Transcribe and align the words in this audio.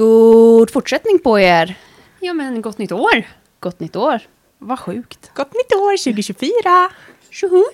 God 0.00 0.70
fortsättning 0.70 1.18
på 1.18 1.38
er. 1.38 1.76
Ja 2.20 2.32
men 2.32 2.62
gott 2.62 2.78
nytt 2.78 2.92
år! 2.92 3.26
Gott 3.60 3.80
nytt 3.80 3.96
år. 3.96 4.20
Vad 4.58 4.78
sjukt. 4.78 5.30
Gott 5.34 5.52
nytt 5.54 5.72
år 5.76 5.96
2024! 6.04 6.50
Tjoho! 7.30 7.64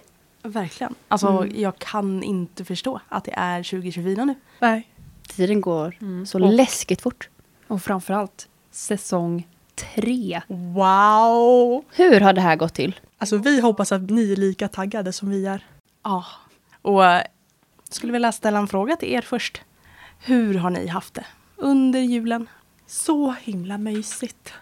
Verkligen. 0.42 0.94
Alltså 1.08 1.46
jag 1.54 1.78
kan 1.78 2.22
inte 2.22 2.64
förstå 2.64 3.00
att 3.08 3.24
det 3.24 3.32
är 3.36 3.62
2024 3.62 4.24
nu. 4.24 4.34
Nej. 4.58 4.88
Tiden 5.28 5.60
går 5.60 5.96
så 6.26 6.44
Och- 6.44 6.52
läskigt 6.52 7.02
fort. 7.02 7.28
Och 7.68 7.82
framförallt 7.82 8.48
säsong 8.70 9.46
tre. 9.74 10.40
Wow! 10.48 11.84
Hur 11.94 12.20
har 12.20 12.32
det 12.32 12.40
här 12.40 12.56
gått 12.56 12.74
till? 12.74 13.00
Alltså 13.18 13.36
vi 13.36 13.60
hoppas 13.60 13.92
att 13.92 14.10
ni 14.10 14.32
är 14.32 14.36
lika 14.36 14.68
taggade 14.68 15.12
som 15.12 15.30
vi 15.30 15.46
är. 15.46 15.66
Ja. 16.04 16.24
Och 16.82 17.04
eh, 17.04 17.22
skulle 17.90 18.12
vilja 18.12 18.32
ställa 18.32 18.58
en 18.58 18.68
fråga 18.68 18.96
till 18.96 19.08
er 19.12 19.22
först. 19.22 19.62
Hur 20.20 20.54
har 20.54 20.70
ni 20.70 20.86
haft 20.86 21.14
det 21.14 21.24
under 21.56 22.00
julen? 22.00 22.48
Så 22.86 23.30
himla 23.30 23.78
mysigt. 23.78 24.52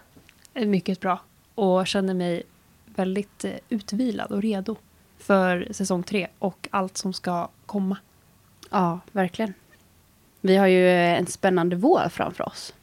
Mycket 0.53 0.99
bra. 0.99 1.19
Och 1.55 1.87
känner 1.87 2.13
mig 2.13 2.43
väldigt 2.85 3.45
eh, 3.45 3.51
utvilad 3.69 4.31
och 4.31 4.41
redo 4.41 4.75
för 5.17 5.67
säsong 5.71 6.03
tre 6.03 6.27
och 6.39 6.67
allt 6.71 6.97
som 6.97 7.13
ska 7.13 7.47
komma. 7.65 7.97
Ja, 8.69 8.99
verkligen. 9.11 9.53
Vi 10.41 10.55
har 10.55 10.67
ju 10.67 10.87
eh, 10.87 11.19
en 11.19 11.27
spännande 11.27 11.75
vår 11.75 12.09
framför 12.09 12.47
oss. 12.47 12.73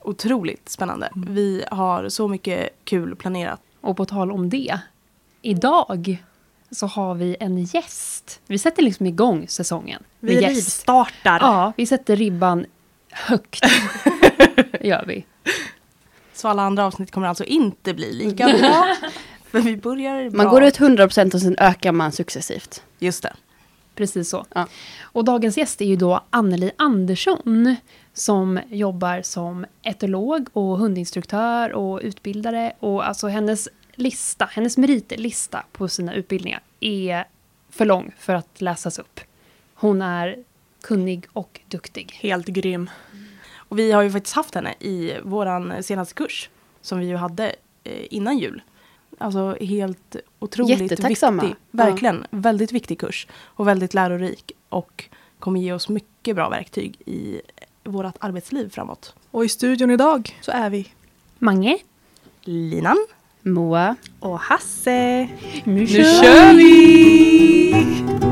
Otroligt 0.00 0.68
spännande. 0.68 1.10
Vi 1.14 1.64
har 1.70 2.08
så 2.08 2.28
mycket 2.28 2.68
kul 2.84 3.16
planerat. 3.16 3.60
Och 3.80 3.96
på 3.96 4.04
tal 4.04 4.32
om 4.32 4.48
det. 4.48 4.78
Idag 5.42 6.22
så 6.70 6.86
har 6.86 7.14
vi 7.14 7.36
en 7.40 7.64
gäst. 7.64 8.40
Vi 8.46 8.58
sätter 8.58 8.82
liksom 8.82 9.06
igång 9.06 9.48
säsongen. 9.48 10.02
Vi 10.20 10.36
rivstartar. 10.36 11.38
Ja, 11.40 11.72
vi 11.76 11.86
sätter 11.86 12.16
ribban 12.16 12.66
högt. 13.12 13.64
gör 14.80 15.04
vi. 15.06 15.24
Så 16.32 16.48
alla 16.48 16.62
andra 16.62 16.86
avsnitt 16.86 17.10
kommer 17.10 17.26
alltså 17.26 17.44
inte 17.44 17.94
bli 17.94 18.12
lika 18.12 18.46
bra. 18.46 18.96
För 19.50 19.60
vi 19.60 19.76
börjar 19.76 20.30
bra. 20.30 20.36
Man 20.42 20.48
går 20.48 20.62
ut 20.62 20.78
100% 20.78 21.34
och 21.34 21.40
sen 21.40 21.56
ökar 21.58 21.92
man 21.92 22.12
successivt. 22.12 22.82
Just 22.98 23.22
det. 23.22 23.32
Precis 23.94 24.28
så. 24.28 24.46
Ja. 24.54 24.66
Och 25.02 25.24
dagens 25.24 25.58
gäst 25.58 25.80
är 25.80 25.84
ju 25.84 25.96
då 25.96 26.24
Anneli 26.30 26.70
Andersson 26.76 27.76
som 28.14 28.60
jobbar 28.70 29.22
som 29.22 29.66
etolog 29.82 30.48
och 30.52 30.78
hundinstruktör 30.78 31.72
och 31.72 32.00
utbildare. 32.02 32.72
Och 32.78 33.08
alltså 33.08 33.28
hennes 33.28 33.68
lista, 33.94 34.44
hennes 34.44 34.78
meritlista 34.78 35.64
på 35.72 35.88
sina 35.88 36.14
utbildningar 36.14 36.60
är 36.80 37.24
för 37.70 37.84
lång 37.84 38.14
för 38.18 38.34
att 38.34 38.60
läsas 38.60 38.98
upp. 38.98 39.20
Hon 39.74 40.02
är 40.02 40.36
kunnig 40.82 41.26
och 41.32 41.60
duktig. 41.68 42.12
Helt 42.12 42.46
grym. 42.46 42.90
Och 43.56 43.78
vi 43.78 43.92
har 43.92 44.02
ju 44.02 44.10
faktiskt 44.10 44.36
haft 44.36 44.54
henne 44.54 44.74
i 44.80 45.12
våran 45.22 45.82
senaste 45.82 46.14
kurs 46.14 46.50
som 46.80 46.98
vi 46.98 47.06
ju 47.06 47.16
hade 47.16 47.54
eh, 47.84 48.06
innan 48.10 48.38
jul. 48.38 48.62
Alltså 49.18 49.56
helt 49.60 50.16
otroligt 50.38 50.80
viktig. 50.80 51.16
Verkligen, 51.70 52.26
väldigt 52.30 52.72
viktig 52.72 53.00
kurs. 53.00 53.26
Och 53.42 53.68
väldigt 53.68 53.94
lärorik. 53.94 54.52
Och 54.68 55.08
kommer 55.38 55.60
ge 55.60 55.72
oss 55.72 55.88
mycket 55.88 56.36
bra 56.36 56.48
verktyg 56.48 56.96
i 57.06 57.40
vårt 57.84 58.16
arbetsliv 58.18 58.70
framåt. 58.70 59.14
Och 59.30 59.44
i 59.44 59.48
studion 59.48 59.90
idag 59.90 60.38
så 60.40 60.50
är 60.50 60.70
vi 60.70 60.88
Mange. 61.38 61.78
Linan. 62.40 63.06
Moa. 63.42 63.96
och 64.20 64.40
Hasse. 64.40 65.28
Nu, 65.64 65.80
Nu 65.80 65.86
kör 65.86 66.54
vi! 66.56 68.31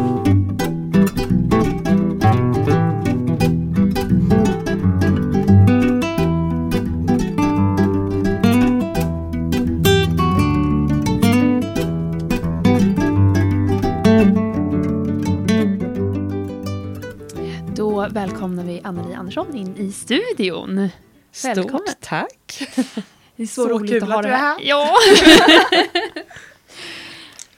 Välkomnar 18.90 19.08
vi 19.08 19.14
Anneli 19.14 19.14
Andersson 19.14 19.56
in 19.56 19.76
i 19.88 19.92
studion. 19.92 20.88
Välkommen. 21.44 21.80
Stort 21.86 22.00
tack! 22.00 22.68
Det 23.36 23.42
är 23.42 23.46
så, 23.46 23.62
Så 23.62 23.68
roligt 23.68 23.90
kul 23.90 24.02
att 24.02 24.08
ha 24.08 24.22
dig 24.22 24.30
här. 24.30 24.38
här. 24.38 24.58
Ja. 24.62 24.96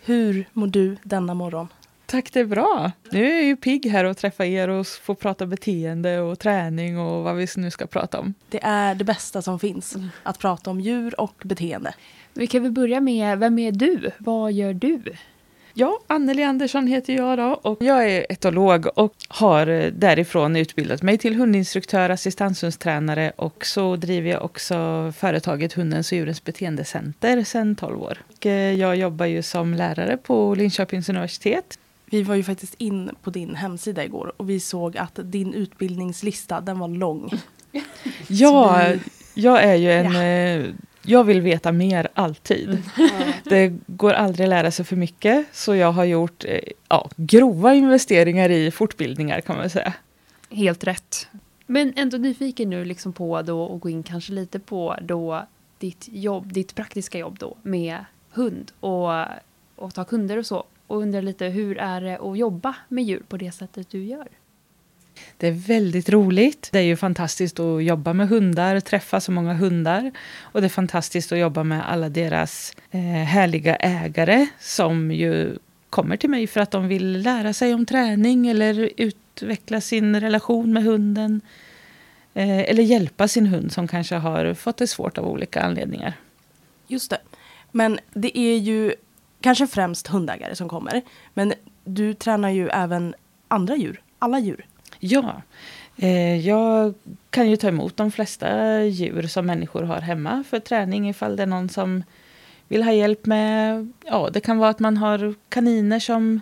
Hur 0.04 0.48
mår 0.52 0.66
du 0.66 0.96
denna 1.02 1.34
morgon? 1.34 1.68
Tack, 2.06 2.32
det 2.32 2.40
är 2.40 2.44
bra. 2.44 2.92
Nu 3.10 3.30
är 3.30 3.34
jag 3.34 3.44
ju 3.44 3.56
pigg 3.56 3.86
här 3.86 4.04
och 4.04 4.16
träffa 4.16 4.46
er 4.46 4.68
och 4.68 4.86
få 4.86 5.14
prata 5.14 5.46
beteende 5.46 6.20
och 6.20 6.38
träning 6.38 6.98
och 6.98 7.24
vad 7.24 7.36
vi 7.36 7.46
nu 7.56 7.70
ska 7.70 7.86
prata 7.86 8.20
om. 8.20 8.34
Det 8.48 8.60
är 8.62 8.94
det 8.94 9.04
bästa 9.04 9.42
som 9.42 9.58
finns. 9.58 9.96
Att 10.22 10.38
prata 10.38 10.70
om 10.70 10.80
djur 10.80 11.20
och 11.20 11.42
beteende. 11.44 11.94
Vi 12.34 12.46
kan 12.46 12.62
väl 12.62 12.72
börja 12.72 13.00
med, 13.00 13.38
vem 13.38 13.58
är 13.58 13.72
du? 13.72 14.10
Vad 14.18 14.52
gör 14.52 14.74
du? 14.74 15.02
Ja, 15.74 15.98
Anneli 16.06 16.42
Andersson 16.42 16.86
heter 16.86 17.12
jag 17.16 17.38
då 17.38 17.44
och 17.62 17.78
jag 17.80 18.10
är 18.10 18.26
etolog 18.32 18.86
och 18.98 19.14
har 19.28 19.66
eh, 19.66 19.86
därifrån 19.92 20.56
utbildat 20.56 21.02
mig 21.02 21.18
till 21.18 21.34
hundinstruktör, 21.34 22.10
assistanshundstränare 22.10 23.32
och 23.36 23.66
så 23.66 23.96
driver 23.96 24.30
jag 24.30 24.44
också 24.44 25.12
företaget 25.16 25.72
Hundens 25.72 26.12
och 26.12 26.18
djurens 26.18 26.44
beteendecenter 26.44 27.44
sedan 27.44 27.76
12 27.76 28.02
år. 28.02 28.18
Och 28.36 28.46
eh, 28.46 28.72
jag 28.74 28.96
jobbar 28.96 29.26
ju 29.26 29.42
som 29.42 29.74
lärare 29.74 30.16
på 30.16 30.54
Linköpings 30.54 31.08
universitet. 31.08 31.78
Vi 32.06 32.22
var 32.22 32.34
ju 32.34 32.42
faktiskt 32.44 32.74
in 32.78 33.10
på 33.22 33.30
din 33.30 33.54
hemsida 33.54 34.04
igår 34.04 34.32
och 34.36 34.50
vi 34.50 34.60
såg 34.60 34.96
att 34.96 35.18
din 35.22 35.54
utbildningslista, 35.54 36.60
den 36.60 36.78
var 36.78 36.88
lång. 36.88 37.30
Ja, 38.28 38.82
vi- 38.92 39.00
jag 39.42 39.62
är 39.64 39.74
ju 39.74 39.92
en... 39.92 40.06
eh, 40.16 40.66
Jag 41.04 41.24
vill 41.24 41.40
veta 41.40 41.72
mer 41.72 42.08
alltid. 42.14 42.82
Det 43.44 43.72
går 43.86 44.12
aldrig 44.12 44.44
att 44.44 44.50
lära 44.50 44.70
sig 44.70 44.84
för 44.84 44.96
mycket. 44.96 45.46
Så 45.52 45.74
jag 45.74 45.92
har 45.92 46.04
gjort 46.04 46.44
eh, 46.44 46.60
ja, 46.88 47.10
grova 47.16 47.74
investeringar 47.74 48.50
i 48.50 48.70
fortbildningar 48.70 49.40
kan 49.40 49.56
man 49.56 49.70
säga. 49.70 49.92
Helt 50.50 50.84
rätt. 50.84 51.28
Men 51.66 51.92
ändå 51.96 52.16
nyfiken 52.16 52.70
nu 52.70 52.84
liksom 52.84 53.12
på 53.12 53.42
då 53.42 53.74
att 53.74 53.80
gå 53.80 53.88
in 53.88 54.02
kanske 54.02 54.32
lite 54.32 54.58
på 54.58 54.96
då 55.02 55.46
ditt 55.78 56.08
jobb, 56.12 56.52
ditt 56.52 56.74
praktiska 56.74 57.18
jobb 57.18 57.38
då 57.38 57.56
med 57.62 58.04
hund 58.30 58.72
och, 58.80 59.10
och 59.76 59.94
ta 59.94 60.04
kunder 60.04 60.36
och 60.36 60.46
så. 60.46 60.64
Och 60.86 60.98
undrar 60.98 61.22
lite 61.22 61.46
hur 61.46 61.78
är 61.78 62.00
det 62.00 62.18
att 62.18 62.38
jobba 62.38 62.74
med 62.88 63.04
djur 63.04 63.22
på 63.28 63.36
det 63.36 63.52
sättet 63.52 63.90
du 63.90 64.04
gör? 64.04 64.28
Det 65.36 65.46
är 65.46 65.52
väldigt 65.52 66.08
roligt. 66.08 66.68
Det 66.72 66.78
är 66.78 66.82
ju 66.82 66.96
fantastiskt 66.96 67.60
att 67.60 67.84
jobba 67.84 68.12
med 68.12 68.28
hundar, 68.28 68.80
träffa 68.80 69.20
så 69.20 69.32
många 69.32 69.54
hundar. 69.54 70.12
Och 70.40 70.60
det 70.60 70.66
är 70.66 70.68
fantastiskt 70.68 71.32
att 71.32 71.38
jobba 71.38 71.62
med 71.64 71.90
alla 71.90 72.08
deras 72.08 72.72
eh, 72.90 73.00
härliga 73.00 73.76
ägare 73.76 74.46
som 74.60 75.10
ju 75.10 75.58
kommer 75.90 76.16
till 76.16 76.30
mig 76.30 76.46
för 76.46 76.60
att 76.60 76.70
de 76.70 76.88
vill 76.88 77.22
lära 77.22 77.52
sig 77.52 77.74
om 77.74 77.86
träning 77.86 78.46
eller 78.46 78.90
utveckla 78.96 79.80
sin 79.80 80.20
relation 80.20 80.72
med 80.72 80.84
hunden. 80.84 81.40
Eh, 82.34 82.58
eller 82.60 82.82
hjälpa 82.82 83.28
sin 83.28 83.46
hund 83.46 83.72
som 83.72 83.88
kanske 83.88 84.14
har 84.14 84.54
fått 84.54 84.76
det 84.76 84.86
svårt 84.86 85.18
av 85.18 85.26
olika 85.28 85.62
anledningar. 85.62 86.12
Just 86.86 87.10
det. 87.10 87.18
Men 87.70 87.98
det 88.14 88.38
är 88.38 88.56
ju 88.56 88.94
kanske 89.40 89.66
främst 89.66 90.06
hundägare 90.06 90.56
som 90.56 90.68
kommer. 90.68 91.02
Men 91.34 91.52
du 91.84 92.14
tränar 92.14 92.50
ju 92.50 92.68
även 92.68 93.14
andra 93.48 93.76
djur, 93.76 94.02
alla 94.18 94.38
djur. 94.38 94.66
Ja, 95.04 95.42
eh, 95.96 96.46
jag 96.46 96.94
kan 97.30 97.50
ju 97.50 97.56
ta 97.56 97.68
emot 97.68 97.96
de 97.96 98.10
flesta 98.10 98.82
djur 98.84 99.22
som 99.22 99.46
människor 99.46 99.82
har 99.82 100.00
hemma 100.00 100.44
för 100.48 100.58
träning 100.58 101.08
ifall 101.08 101.36
det 101.36 101.42
är 101.42 101.46
någon 101.46 101.68
som 101.68 102.02
vill 102.68 102.82
ha 102.82 102.92
hjälp 102.92 103.26
med, 103.26 103.92
ja 104.04 104.30
det 104.32 104.40
kan 104.40 104.58
vara 104.58 104.70
att 104.70 104.78
man 104.78 104.96
har 104.96 105.34
kaniner 105.48 105.98
som 105.98 106.40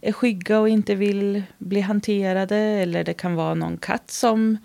är 0.00 0.12
skygga 0.12 0.60
och 0.60 0.68
inte 0.68 0.94
vill 0.94 1.42
bli 1.58 1.80
hanterade 1.80 2.56
eller 2.56 3.04
det 3.04 3.14
kan 3.14 3.34
vara 3.34 3.54
någon 3.54 3.76
katt 3.76 4.10
som 4.10 4.58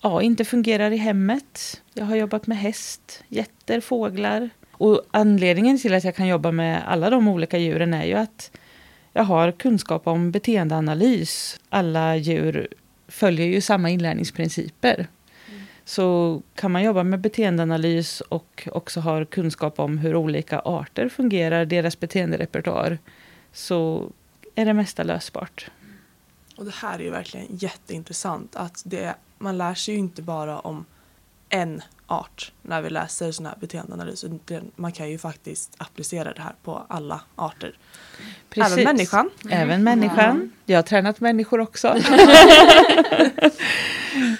ja, 0.00 0.22
inte 0.22 0.44
fungerar 0.44 0.90
i 0.90 0.96
hemmet. 0.96 1.82
Jag 1.94 2.04
har 2.04 2.16
jobbat 2.16 2.46
med 2.46 2.58
häst, 2.58 3.24
getter, 3.28 3.80
fåglar. 3.80 4.50
Och 4.72 5.02
anledningen 5.10 5.78
till 5.78 5.94
att 5.94 6.04
jag 6.04 6.14
kan 6.14 6.26
jobba 6.26 6.52
med 6.52 6.82
alla 6.88 7.10
de 7.10 7.28
olika 7.28 7.58
djuren 7.58 7.94
är 7.94 8.04
ju 8.04 8.14
att 8.14 8.50
jag 9.18 9.24
har 9.24 9.52
kunskap 9.52 10.06
om 10.06 10.30
beteendeanalys. 10.30 11.60
Alla 11.68 12.16
djur 12.16 12.68
följer 13.08 13.46
ju 13.46 13.60
samma 13.60 13.90
inlärningsprinciper. 13.90 15.06
Så 15.84 16.42
kan 16.54 16.72
man 16.72 16.82
jobba 16.82 17.02
med 17.02 17.20
beteendeanalys 17.20 18.20
och 18.20 18.68
också 18.72 19.00
har 19.00 19.24
kunskap 19.24 19.78
om 19.78 19.98
hur 19.98 20.16
olika 20.16 20.58
arter 20.58 21.08
fungerar, 21.08 21.64
deras 21.64 22.00
beteenderepertoar, 22.00 22.98
så 23.52 24.10
är 24.54 24.64
det 24.64 24.72
mesta 24.72 25.02
lösbart. 25.02 25.70
Och 26.56 26.64
det 26.64 26.74
här 26.74 26.98
är 26.98 27.02
ju 27.02 27.10
verkligen 27.10 27.46
jätteintressant 27.50 28.56
att 28.56 28.82
det, 28.84 29.14
man 29.38 29.58
lär 29.58 29.74
sig 29.74 29.94
ju 29.94 30.00
inte 30.00 30.22
bara 30.22 30.58
om 30.58 30.84
en 31.48 31.82
art 32.08 32.52
när 32.62 32.82
vi 32.82 32.90
läser 32.90 33.32
sån 33.32 33.46
här 33.46 33.54
beteendeanalys. 33.60 34.24
Man 34.76 34.92
kan 34.92 35.10
ju 35.10 35.18
faktiskt 35.18 35.74
applicera 35.78 36.32
det 36.32 36.42
här 36.42 36.54
på 36.62 36.86
alla 36.88 37.20
arter. 37.36 37.78
Precis. 38.50 38.72
Även 38.72 38.84
människan. 38.84 39.30
Även 39.50 39.84
människan. 39.84 40.52
Jag 40.64 40.78
har 40.78 40.82
tränat 40.82 41.20
människor 41.20 41.60
också. 41.60 41.88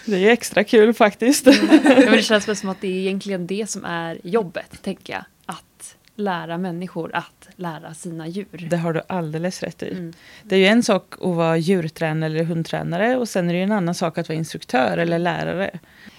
det 0.04 0.14
är 0.14 0.18
ju 0.18 0.28
extra 0.28 0.64
kul 0.64 0.94
faktiskt. 0.94 1.46
Ja, 1.46 1.52
men 1.82 2.12
det 2.12 2.22
känns 2.22 2.48
väl 2.48 2.56
som 2.56 2.68
att 2.68 2.80
det 2.80 2.88
är 2.88 3.00
egentligen 3.00 3.46
det 3.46 3.70
som 3.70 3.84
är 3.84 4.18
jobbet, 4.22 4.82
tänker 4.82 5.12
jag. 5.12 5.24
Att 5.46 5.96
lära 6.14 6.58
människor 6.58 7.10
att 7.14 7.48
lära 7.56 7.94
sina 7.94 8.28
djur. 8.28 8.66
Det 8.70 8.76
har 8.76 8.92
du 8.92 9.02
alldeles 9.06 9.62
rätt 9.62 9.82
i. 9.82 9.90
Mm. 9.90 10.12
Det 10.42 10.54
är 10.56 10.60
ju 10.60 10.66
en 10.66 10.82
sak 10.82 11.14
att 11.14 11.36
vara 11.36 11.56
djurtränare 11.56 12.32
eller 12.32 12.44
hundtränare 12.44 13.16
och 13.16 13.28
sen 13.28 13.48
är 13.48 13.52
det 13.52 13.58
ju 13.58 13.64
en 13.64 13.72
annan 13.72 13.94
sak 13.94 14.18
att 14.18 14.28
vara 14.28 14.38
instruktör 14.38 14.98
eller 14.98 15.18
lärare. 15.18 15.78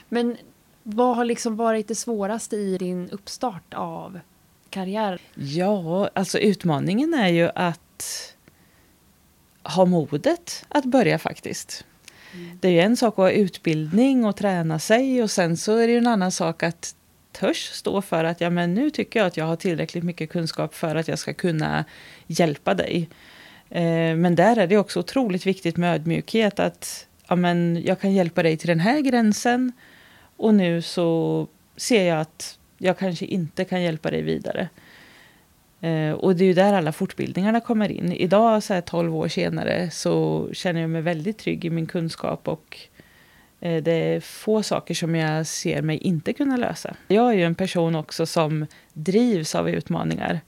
Men 0.10 0.38
vad 0.84 1.16
har 1.16 1.26
liksom 1.26 1.56
varit 1.56 1.88
det 1.88 1.96
svåraste 1.96 2.56
i 2.56 2.78
din 2.78 3.10
uppstart 3.10 3.74
av 3.74 4.20
karriär? 4.70 5.22
Ja, 5.36 6.10
alltså 6.14 6.40
utmaningen 6.40 7.14
är 7.14 7.28
ju 7.28 7.50
att 7.56 8.36
ha 9.64 9.86
modet 9.86 10.66
att 10.70 10.86
börja 10.86 11.20
faktiskt. 11.20 11.86
Det 12.60 12.68
är 12.68 12.72
ju 12.72 12.80
en 12.80 12.98
sak 12.98 13.14
att 13.14 13.18
ha 13.18 13.32
utbildning 13.32 14.26
och 14.26 14.36
träna 14.36 14.80
sig 14.80 15.24
och 15.24 15.32
sen 15.32 15.58
så 15.58 15.78
är 15.78 15.88
det 15.88 15.94
ju 15.94 15.98
en 15.98 16.08
annan 16.08 16.32
sak 16.32 16.64
att 16.64 16.96
törs 17.32 17.70
stå 17.72 18.02
för 18.02 18.24
att 18.24 18.42
ja, 18.42 18.50
men 18.50 18.74
nu 18.74 18.90
tycker 18.90 19.20
jag 19.20 19.28
att 19.28 19.38
jag 19.38 19.46
har 19.46 19.56
tillräckligt 19.56 20.04
mycket 20.04 20.30
kunskap 20.30 20.76
för 20.76 20.96
att 20.96 21.08
jag 21.08 21.20
ska 21.20 21.34
kunna 21.34 21.86
hjälpa 22.28 22.74
dig. 22.74 23.10
Eh, 23.70 24.16
men 24.16 24.36
där 24.36 24.58
är 24.58 24.68
det 24.68 24.78
också 24.78 25.00
otroligt 25.00 25.46
viktigt 25.46 25.78
med 25.78 25.96
ödmjukhet 25.96 26.60
att 26.60 27.08
ja, 27.28 27.36
men 27.36 27.82
jag 27.86 28.00
kan 28.00 28.14
hjälpa 28.14 28.44
dig 28.44 28.58
till 28.58 28.68
den 28.68 28.80
här 28.80 29.00
gränsen 29.00 29.72
och 30.40 30.54
nu 30.54 30.82
så 30.82 31.48
ser 31.76 32.04
jag 32.04 32.22
att 32.22 32.60
jag 32.78 32.98
kanske 32.98 33.26
inte 33.26 33.66
kan 33.66 33.82
hjälpa 33.82 34.12
dig 34.12 34.22
vidare. 34.22 34.70
Eh, 35.82 36.12
och 36.12 36.36
det 36.36 36.44
är 36.44 36.48
ju 36.48 36.54
där 36.54 36.74
alla 36.74 36.92
fortbildningarna 36.92 37.60
kommer 37.60 37.92
in. 37.92 38.12
Idag, 38.12 38.64
så 38.64 38.74
här 38.74 38.82
12 38.82 39.16
år 39.16 39.28
senare, 39.28 39.90
så 39.90 40.48
känner 40.54 40.82
jag 40.82 40.90
mig 40.90 41.02
väldigt 41.02 41.38
trygg 41.38 41.66
i 41.66 41.70
min 41.70 41.88
kunskap 41.88 42.48
och 42.48 42.78
eh, 43.60 43.84
det 43.84 43.92
är 43.92 44.20
få 44.20 44.64
saker 44.64 44.94
som 44.94 45.16
jag 45.16 45.48
ser 45.48 45.82
mig 45.82 45.98
inte 45.98 46.34
kunna 46.34 46.58
lösa. 46.58 46.96
Jag 47.08 47.30
är 47.30 47.34
ju 47.34 47.44
en 47.44 47.56
person 47.56 47.96
också 47.96 48.26
som 48.26 48.66
drivs 48.94 49.56
av 49.56 49.70
utmaningar. 49.70 50.40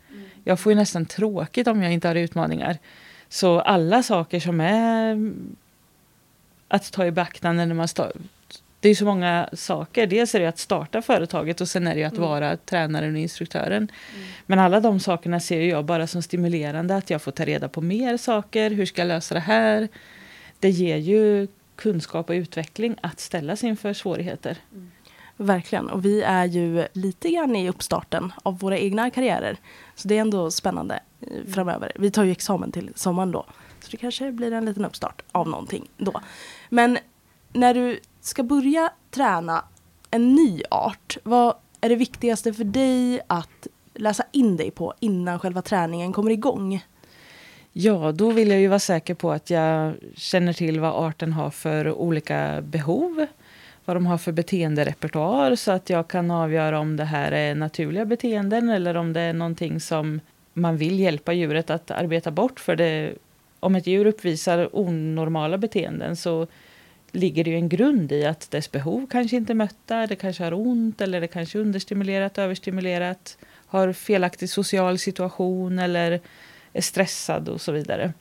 Jag 0.43 0.59
får 0.59 0.71
ju 0.71 0.75
nästan 0.75 1.05
tråkigt 1.05 1.67
om 1.67 1.83
jag 1.83 1.93
inte 1.93 2.07
har 2.07 2.15
utmaningar. 2.15 2.77
Så 3.29 3.59
alla 3.59 4.03
saker 4.03 4.39
som 4.39 4.61
är 4.61 5.11
mm, 5.11 5.55
att 6.67 6.91
ta 6.91 7.05
i 7.05 7.11
beaktande 7.11 7.65
när 7.65 7.75
man 7.75 7.87
står 7.87 8.11
det 8.81 8.89
är 8.89 8.95
så 8.95 9.05
många 9.05 9.49
saker. 9.53 10.07
Dels 10.07 10.35
är 10.35 10.39
det 10.39 10.45
att 10.45 10.59
starta 10.59 11.01
företaget 11.01 11.61
och 11.61 11.67
sen 11.67 11.87
är 11.87 11.95
det 11.95 12.03
att 12.03 12.17
vara 12.17 12.57
tränaren 12.57 13.13
och 13.13 13.19
instruktören. 13.19 13.91
Men 14.45 14.59
alla 14.59 14.79
de 14.79 14.99
sakerna 14.99 15.39
ser 15.39 15.61
jag 15.61 15.85
bara 15.85 16.07
som 16.07 16.21
stimulerande. 16.21 16.95
Att 16.95 17.09
jag 17.09 17.21
får 17.21 17.31
ta 17.31 17.45
reda 17.45 17.69
på 17.69 17.81
mer 17.81 18.17
saker. 18.17 18.71
Hur 18.71 18.85
ska 18.85 19.01
jag 19.01 19.07
lösa 19.07 19.33
det 19.33 19.39
här? 19.39 19.87
Det 20.59 20.69
ger 20.69 20.97
ju 20.97 21.47
kunskap 21.75 22.29
och 22.29 22.33
utveckling 22.33 22.95
att 23.01 23.19
ställas 23.19 23.63
inför 23.63 23.93
svårigheter. 23.93 24.57
Verkligen. 25.37 25.89
Och 25.89 26.05
vi 26.05 26.21
är 26.21 26.45
ju 26.45 26.87
lite 26.93 27.29
grann 27.29 27.55
i 27.55 27.69
uppstarten 27.69 28.33
av 28.43 28.59
våra 28.59 28.77
egna 28.77 29.09
karriärer. 29.09 29.57
Så 29.95 30.07
det 30.07 30.17
är 30.17 30.21
ändå 30.21 30.51
spännande 30.51 30.99
eh, 31.21 31.51
framöver. 31.53 31.91
Vi 31.95 32.11
tar 32.11 32.23
ju 32.23 32.31
examen 32.31 32.71
till 32.71 32.91
sommaren 32.95 33.31
då. 33.31 33.45
Så 33.79 33.91
det 33.91 33.97
kanske 33.97 34.31
blir 34.31 34.53
en 34.53 34.65
liten 34.65 34.85
uppstart 34.85 35.21
av 35.31 35.47
någonting 35.47 35.87
då. 35.97 36.21
Men 36.69 36.97
när 37.53 37.73
du 37.73 37.99
ska 38.21 38.43
börja 38.43 38.91
träna 39.09 39.65
en 40.11 40.35
ny 40.35 40.61
art, 40.69 41.17
vad 41.23 41.55
är 41.81 41.89
det 41.89 41.95
viktigaste 41.95 42.53
för 42.53 42.63
dig 42.63 43.21
att 43.27 43.67
läsa 43.93 44.23
in 44.31 44.57
dig 44.57 44.71
på 44.71 44.93
innan 44.99 45.39
själva 45.39 45.61
träningen 45.61 46.13
kommer 46.13 46.31
igång? 46.31 46.85
Ja, 47.73 48.11
då 48.11 48.31
vill 48.31 48.49
jag 48.49 48.59
ju 48.59 48.67
vara 48.67 48.79
säker 48.79 49.13
på 49.13 49.31
att 49.31 49.49
jag 49.49 49.93
känner 50.15 50.53
till 50.53 50.79
vad 50.79 51.05
arten 51.05 51.33
har 51.33 51.49
för 51.49 51.91
olika 51.91 52.61
behov. 52.61 53.25
Vad 53.85 53.95
de 53.95 54.05
har 54.05 54.17
för 54.17 54.31
beteenderepertoar 54.31 55.55
så 55.55 55.71
att 55.71 55.89
jag 55.89 56.07
kan 56.07 56.31
avgöra 56.31 56.79
om 56.79 56.97
det 56.97 57.03
här 57.03 57.31
är 57.31 57.55
naturliga 57.55 58.05
beteenden 58.05 58.69
eller 58.69 58.97
om 58.97 59.13
det 59.13 59.21
är 59.21 59.33
någonting 59.33 59.79
som 59.79 60.19
man 60.53 60.77
vill 60.77 60.99
hjälpa 60.99 61.33
djuret 61.33 61.69
att 61.69 61.91
arbeta 61.91 62.31
bort. 62.31 62.59
För 62.59 62.75
det, 62.75 63.13
om 63.59 63.75
ett 63.75 63.87
djur 63.87 64.05
uppvisar 64.05 64.69
onormala 64.75 65.57
beteenden 65.57 66.15
så 66.15 66.47
ligger 67.11 67.43
det 67.43 67.49
ju 67.49 67.55
en 67.55 67.69
grund 67.69 68.11
i 68.11 68.25
att 68.25 68.51
dess 68.51 68.71
behov 68.71 69.07
kanske 69.11 69.37
inte 69.37 69.53
är 69.53 69.55
mötta, 69.55 70.07
det 70.07 70.15
kanske 70.15 70.43
har 70.43 70.53
ont 70.53 71.01
eller 71.01 71.21
det 71.21 71.27
kanske 71.27 71.57
är 71.57 71.61
understimulerat, 71.61 72.37
överstimulerat, 72.37 73.37
har 73.65 73.93
felaktig 73.93 74.49
social 74.49 74.97
situation 74.97 75.79
eller 75.79 76.21
är 76.73 76.81
stressad 76.81 77.49
och 77.49 77.61
så 77.61 77.71
vidare. 77.71 78.13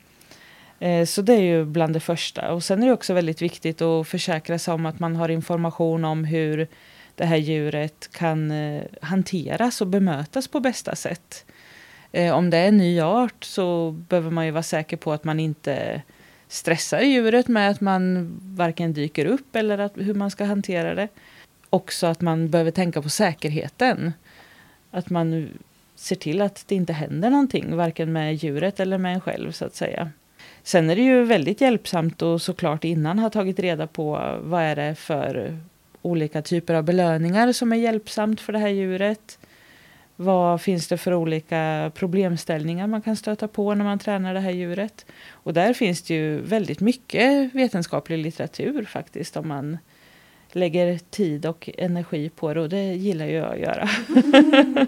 Eh, 0.79 1.05
så 1.05 1.21
det 1.21 1.33
är 1.33 1.41
ju 1.41 1.65
bland 1.65 1.93
det 1.93 1.99
första. 1.99 2.53
Och 2.53 2.63
sen 2.63 2.83
är 2.83 2.87
det 2.87 2.93
också 2.93 3.13
väldigt 3.13 3.41
viktigt 3.41 3.81
att 3.81 4.07
försäkra 4.07 4.59
sig 4.59 4.73
om 4.73 4.85
att 4.85 4.99
man 4.99 5.15
har 5.15 5.29
information 5.29 6.05
om 6.05 6.23
hur 6.23 6.67
det 7.15 7.25
här 7.25 7.37
djuret 7.37 8.09
kan 8.11 8.51
eh, 8.51 8.83
hanteras 9.01 9.81
och 9.81 9.87
bemötas 9.87 10.47
på 10.47 10.59
bästa 10.59 10.95
sätt. 10.95 11.45
Eh, 12.11 12.33
om 12.33 12.49
det 12.49 12.57
är 12.57 12.67
en 12.67 12.77
ny 12.77 13.01
art 13.01 13.43
så 13.43 13.91
behöver 13.91 14.31
man 14.31 14.45
ju 14.45 14.51
vara 14.51 14.63
säker 14.63 14.97
på 14.97 15.13
att 15.13 15.23
man 15.23 15.39
inte 15.39 16.01
stressar 16.51 17.01
djuret 17.01 17.47
med 17.47 17.69
att 17.69 17.81
man 17.81 18.31
varken 18.41 18.93
dyker 18.93 19.25
upp 19.25 19.55
eller 19.55 19.77
att, 19.77 19.91
hur 19.95 20.13
man 20.13 20.31
ska 20.31 20.45
hantera 20.45 20.95
det. 20.95 21.07
Också 21.69 22.07
att 22.07 22.21
man 22.21 22.49
behöver 22.49 22.71
tänka 22.71 23.01
på 23.01 23.09
säkerheten. 23.09 24.13
Att 24.91 25.09
man 25.09 25.49
ser 25.95 26.15
till 26.15 26.41
att 26.41 26.63
det 26.67 26.75
inte 26.75 26.93
händer 26.93 27.29
någonting, 27.29 27.75
varken 27.75 28.13
med 28.13 28.35
djuret 28.35 28.79
eller 28.79 28.97
med 28.97 29.13
en 29.13 29.21
själv 29.21 29.51
så 29.51 29.65
att 29.65 29.75
säga. 29.75 30.09
Sen 30.63 30.89
är 30.89 30.95
det 30.95 31.01
ju 31.01 31.23
väldigt 31.23 31.61
hjälpsamt 31.61 32.21
och 32.21 32.41
såklart 32.41 32.83
innan 32.83 33.19
ha 33.19 33.29
tagit 33.29 33.59
reda 33.59 33.87
på 33.87 34.39
vad 34.43 34.61
är 34.61 34.75
det 34.75 34.95
för 34.95 35.57
olika 36.01 36.41
typer 36.41 36.73
av 36.73 36.83
belöningar 36.83 37.51
som 37.51 37.71
är 37.71 37.77
hjälpsamt 37.77 38.41
för 38.41 38.53
det 38.53 38.59
här 38.59 38.67
djuret. 38.67 39.37
Vad 40.15 40.61
finns 40.61 40.87
det 40.87 40.97
för 40.97 41.13
olika 41.13 41.91
problemställningar 41.95 42.87
man 42.87 43.01
kan 43.01 43.15
stöta 43.15 43.47
på 43.47 43.75
när 43.75 43.85
man 43.85 43.99
tränar 43.99 44.33
det 44.33 44.39
här 44.39 44.51
djuret? 44.51 45.05
Och 45.31 45.53
där 45.53 45.73
finns 45.73 46.01
det 46.01 46.13
ju 46.13 46.41
väldigt 46.41 46.79
mycket 46.79 47.55
vetenskaplig 47.55 48.17
litteratur 48.17 48.85
faktiskt 48.85 49.37
om 49.37 49.47
man 49.47 49.77
lägger 50.51 50.97
tid 50.97 51.45
och 51.45 51.69
energi 51.77 52.29
på 52.29 52.53
det 52.53 52.61
och 52.61 52.69
det 52.69 52.83
gillar 52.83 53.25
ju 53.25 53.31
jag 53.31 53.53
att 53.53 53.59
göra. 53.59 53.89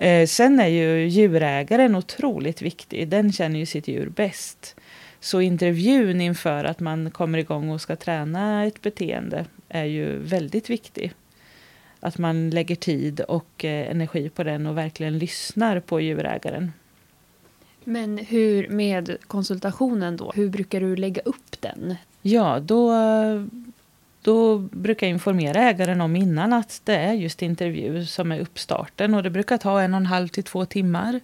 Eh, 0.00 0.26
Sen 0.26 0.60
är 0.60 0.66
ju 0.66 1.08
djurägaren 1.08 1.94
otroligt 1.94 2.62
viktig. 2.62 3.08
Den 3.08 3.32
känner 3.32 3.58
ju 3.58 3.66
sitt 3.66 3.88
djur 3.88 4.08
bäst. 4.08 4.76
Så 5.20 5.40
intervjun 5.40 6.20
inför 6.20 6.64
att 6.64 6.80
man 6.80 7.10
kommer 7.10 7.38
igång 7.38 7.70
och 7.70 7.80
ska 7.80 7.96
träna 7.96 8.64
ett 8.66 8.82
beteende 8.82 9.44
är 9.68 9.84
ju 9.84 10.18
väldigt 10.18 10.70
viktig. 10.70 11.12
Att 12.00 12.18
man 12.18 12.50
lägger 12.50 12.76
tid 12.76 13.20
och 13.20 13.64
eh, 13.64 13.90
energi 13.90 14.28
på 14.28 14.44
den 14.44 14.66
och 14.66 14.78
verkligen 14.78 15.18
lyssnar 15.18 15.80
på 15.80 16.00
djurägaren. 16.00 16.72
Men 17.84 18.18
hur 18.18 18.68
med 18.68 19.16
konsultationen 19.26 20.16
då? 20.16 20.32
Hur 20.34 20.48
brukar 20.48 20.80
du 20.80 20.96
lägga 20.96 21.22
upp 21.24 21.60
den? 21.60 21.94
Ja, 22.22 22.60
då, 22.60 22.92
då 24.22 24.58
brukar 24.58 25.06
jag 25.06 25.14
informera 25.14 25.62
ägaren 25.62 26.00
om 26.00 26.16
innan 26.16 26.52
att 26.52 26.80
det 26.84 26.96
är 26.96 27.12
just 27.12 27.42
intervju 27.42 28.06
som 28.06 28.32
är 28.32 28.40
uppstarten. 28.40 29.14
Och 29.14 29.22
det 29.22 29.30
brukar 29.30 29.58
ta 29.58 29.80
en 29.80 29.94
och 29.94 30.00
en 30.00 30.06
halv 30.06 30.28
till 30.28 30.44
två 30.44 30.64
timmar. 30.64 31.20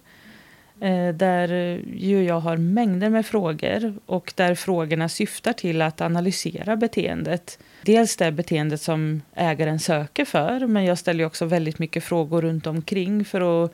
Eh, 0.79 1.13
där 1.13 1.53
eh, 1.53 1.79
ju 1.95 2.23
jag 2.23 2.39
har 2.39 2.57
mängder 2.57 3.09
med 3.09 3.25
frågor 3.25 3.93
och 4.05 4.33
där 4.35 4.55
frågorna 4.55 5.09
syftar 5.09 5.53
till 5.53 5.81
att 5.81 6.01
analysera 6.01 6.75
beteendet. 6.75 7.59
Dels 7.81 8.17
det 8.17 8.31
beteendet 8.31 8.81
som 8.81 9.21
ägaren 9.35 9.79
söker 9.79 10.25
för, 10.25 10.67
men 10.67 10.85
jag 10.85 10.97
ställer 10.97 11.25
också 11.25 11.45
väldigt 11.45 11.79
mycket 11.79 12.03
frågor 12.03 12.41
runt 12.41 12.67
omkring 12.67 13.25
för 13.25 13.65
att 13.65 13.71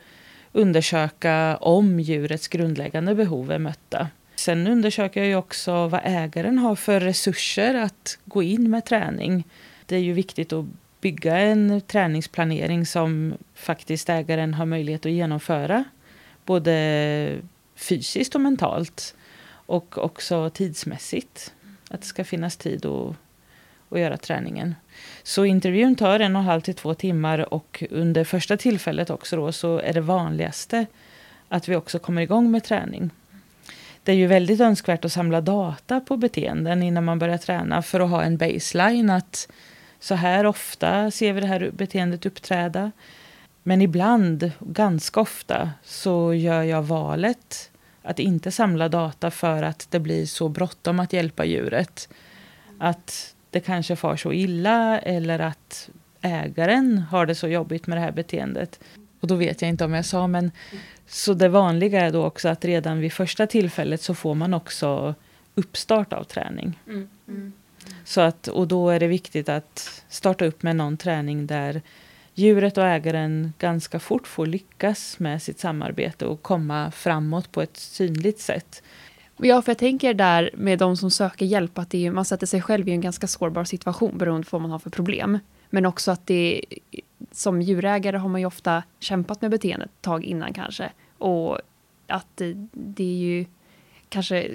undersöka 0.52 1.56
om 1.56 2.00
djurets 2.00 2.48
grundläggande 2.48 3.14
behov 3.14 3.52
är 3.52 3.58
mötta. 3.58 4.08
Sen 4.36 4.66
undersöker 4.66 5.20
jag 5.20 5.28
ju 5.28 5.36
också 5.36 5.88
vad 5.88 6.00
ägaren 6.04 6.58
har 6.58 6.76
för 6.76 7.00
resurser 7.00 7.74
att 7.74 8.18
gå 8.24 8.42
in 8.42 8.70
med 8.70 8.84
träning. 8.84 9.44
Det 9.86 9.96
är 9.96 10.00
ju 10.00 10.12
viktigt 10.12 10.52
att 10.52 10.64
bygga 11.00 11.36
en 11.36 11.80
träningsplanering 11.80 12.86
som 12.86 13.34
faktiskt 13.54 14.08
ägaren 14.08 14.54
har 14.54 14.66
möjlighet 14.66 15.06
att 15.06 15.12
genomföra. 15.12 15.84
Både 16.44 17.38
fysiskt 17.76 18.34
och 18.34 18.40
mentalt. 18.40 19.14
Och 19.66 19.98
också 19.98 20.50
tidsmässigt. 20.50 21.54
Att 21.90 22.00
det 22.00 22.06
ska 22.06 22.24
finnas 22.24 22.56
tid 22.56 22.86
att, 22.86 23.14
att 23.88 24.00
göra 24.00 24.16
träningen. 24.16 24.74
Så 25.22 25.44
intervjun 25.44 25.94
tar 25.94 26.20
en 26.20 26.36
och 26.36 26.42
en 26.42 26.46
halv 26.46 26.60
till 26.60 26.74
två 26.74 26.94
timmar 26.94 27.54
och 27.54 27.84
under 27.90 28.24
första 28.24 28.56
tillfället 28.56 29.10
också 29.10 29.36
då 29.36 29.52
så 29.52 29.78
är 29.78 29.92
det 29.92 30.00
vanligaste 30.00 30.86
att 31.48 31.68
vi 31.68 31.76
också 31.76 31.98
kommer 31.98 32.22
igång 32.22 32.50
med 32.50 32.64
träning. 32.64 33.10
Det 34.02 34.12
är 34.12 34.16
ju 34.16 34.26
väldigt 34.26 34.60
önskvärt 34.60 35.04
att 35.04 35.12
samla 35.12 35.40
data 35.40 36.00
på 36.00 36.16
beteenden 36.16 36.82
innan 36.82 37.04
man 37.04 37.18
börjar 37.18 37.38
träna 37.38 37.82
för 37.82 38.00
att 38.00 38.10
ha 38.10 38.22
en 38.22 38.36
baseline 38.36 39.10
att 39.10 39.48
så 40.00 40.14
här 40.14 40.46
ofta 40.46 41.10
ser 41.10 41.32
vi 41.32 41.40
det 41.40 41.46
här 41.46 41.70
beteendet 41.72 42.26
uppträda. 42.26 42.92
Men 43.62 43.82
ibland, 43.82 44.52
ganska 44.60 45.20
ofta, 45.20 45.70
så 45.84 46.34
gör 46.34 46.62
jag 46.62 46.82
valet 46.82 47.70
att 48.02 48.18
inte 48.18 48.50
samla 48.50 48.88
data 48.88 49.30
för 49.30 49.62
att 49.62 49.86
det 49.90 50.00
blir 50.00 50.26
så 50.26 50.48
bråttom 50.48 51.00
att 51.00 51.12
hjälpa 51.12 51.44
djuret. 51.44 52.08
Att 52.78 53.34
det 53.50 53.60
kanske 53.60 53.96
far 53.96 54.16
så 54.16 54.32
illa 54.32 54.98
eller 54.98 55.38
att 55.38 55.90
ägaren 56.20 56.98
har 56.98 57.26
det 57.26 57.34
så 57.34 57.48
jobbigt 57.48 57.86
med 57.86 57.96
det 57.96 58.02
här 58.02 58.12
beteendet. 58.12 58.80
Och 59.20 59.28
då 59.28 59.34
vet 59.34 59.62
jag 59.62 59.68
inte 59.68 59.84
om 59.84 59.92
jag 59.94 60.04
sa, 60.04 60.26
men 60.26 60.50
så 61.06 61.34
det 61.34 61.48
vanliga 61.48 62.00
är 62.00 62.10
då 62.10 62.24
också 62.24 62.48
att 62.48 62.64
redan 62.64 63.00
vid 63.00 63.12
första 63.12 63.46
tillfället 63.46 64.02
så 64.02 64.14
får 64.14 64.34
man 64.34 64.54
också 64.54 65.14
uppstart 65.54 66.12
av 66.12 66.24
träning. 66.24 66.78
Så 68.04 68.20
att, 68.20 68.48
och 68.48 68.68
då 68.68 68.90
är 68.90 69.00
det 69.00 69.06
viktigt 69.06 69.48
att 69.48 70.04
starta 70.08 70.44
upp 70.44 70.62
med 70.62 70.76
någon 70.76 70.96
träning 70.96 71.46
där 71.46 71.82
djuret 72.42 72.78
och 72.78 72.84
ägaren 72.84 73.52
ganska 73.58 73.98
fort 73.98 74.26
får 74.26 74.46
lyckas 74.46 75.18
med 75.18 75.42
sitt 75.42 75.60
samarbete 75.60 76.26
och 76.26 76.42
komma 76.42 76.90
framåt 76.90 77.52
på 77.52 77.62
ett 77.62 77.76
synligt 77.76 78.40
sätt. 78.40 78.82
Ja, 79.36 79.62
för 79.62 79.70
jag 79.70 79.78
tänker 79.78 80.14
där 80.14 80.50
med 80.54 80.78
de 80.78 80.96
som 80.96 81.10
söker 81.10 81.46
hjälp 81.46 81.78
att 81.78 81.90
det 81.90 82.06
är, 82.06 82.10
man 82.10 82.24
sätter 82.24 82.46
sig 82.46 82.62
själv 82.62 82.88
i 82.88 82.92
en 82.92 83.00
ganska 83.00 83.26
sårbar 83.26 83.64
situation 83.64 84.18
beroende 84.18 84.46
på 84.46 84.56
vad 84.56 84.62
man 84.62 84.70
har 84.70 84.78
för 84.78 84.90
problem. 84.90 85.38
Men 85.70 85.86
också 85.86 86.10
att 86.10 86.26
det 86.26 86.64
som 87.32 87.62
djurägare 87.62 88.16
har 88.16 88.28
man 88.28 88.40
ju 88.40 88.46
ofta 88.46 88.82
kämpat 89.00 89.40
med 89.40 89.50
beteendet 89.50 89.90
ett 89.90 90.02
tag 90.02 90.24
innan 90.24 90.52
kanske. 90.52 90.92
Och 91.18 91.58
att 92.06 92.26
det, 92.34 92.68
det 92.72 93.04
är 93.04 93.16
ju 93.16 93.44
kanske, 94.08 94.48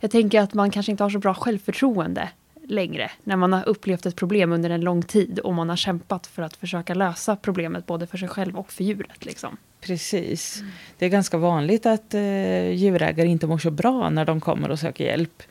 jag 0.00 0.10
tänker 0.10 0.40
att 0.40 0.54
man 0.54 0.70
kanske 0.70 0.92
inte 0.92 1.04
har 1.04 1.10
så 1.10 1.18
bra 1.18 1.34
självförtroende 1.34 2.28
längre 2.68 3.10
när 3.24 3.36
man 3.36 3.52
har 3.52 3.68
upplevt 3.68 4.06
ett 4.06 4.16
problem 4.16 4.52
under 4.52 4.70
en 4.70 4.80
lång 4.80 5.02
tid 5.02 5.38
och 5.38 5.54
man 5.54 5.68
har 5.68 5.76
kämpat 5.76 6.26
för 6.26 6.42
att 6.42 6.56
försöka 6.56 6.94
lösa 6.94 7.36
problemet 7.36 7.86
både 7.86 8.06
för 8.06 8.18
sig 8.18 8.28
själv 8.28 8.58
och 8.58 8.72
för 8.72 8.84
djuret. 8.84 9.24
Liksom. 9.24 9.56
Precis. 9.80 10.62
Det 10.98 11.04
är 11.06 11.10
ganska 11.10 11.38
vanligt 11.38 11.86
att 11.86 12.14
eh, 12.14 12.70
djurägare 12.70 13.28
inte 13.28 13.46
mår 13.46 13.58
så 13.58 13.70
bra 13.70 14.10
när 14.10 14.24
de 14.24 14.40
kommer 14.40 14.70
och 14.70 14.78
söker 14.78 15.04
hjälp. 15.04 15.42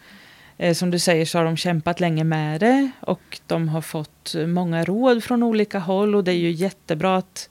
Eh, 0.57 0.73
som 0.73 0.91
du 0.91 0.99
säger 0.99 1.25
så 1.25 1.37
har 1.37 1.45
de 1.45 1.57
kämpat 1.57 1.99
länge 1.99 2.23
med 2.23 2.59
det 2.59 2.91
och 2.99 3.39
de 3.47 3.69
har 3.69 3.81
fått 3.81 4.35
många 4.47 4.83
råd 4.83 5.23
från 5.23 5.43
olika 5.43 5.79
håll 5.79 6.15
och 6.15 6.23
det 6.23 6.31
är 6.31 6.37
ju 6.37 6.51
jättebra 6.51 7.17
att, 7.17 7.49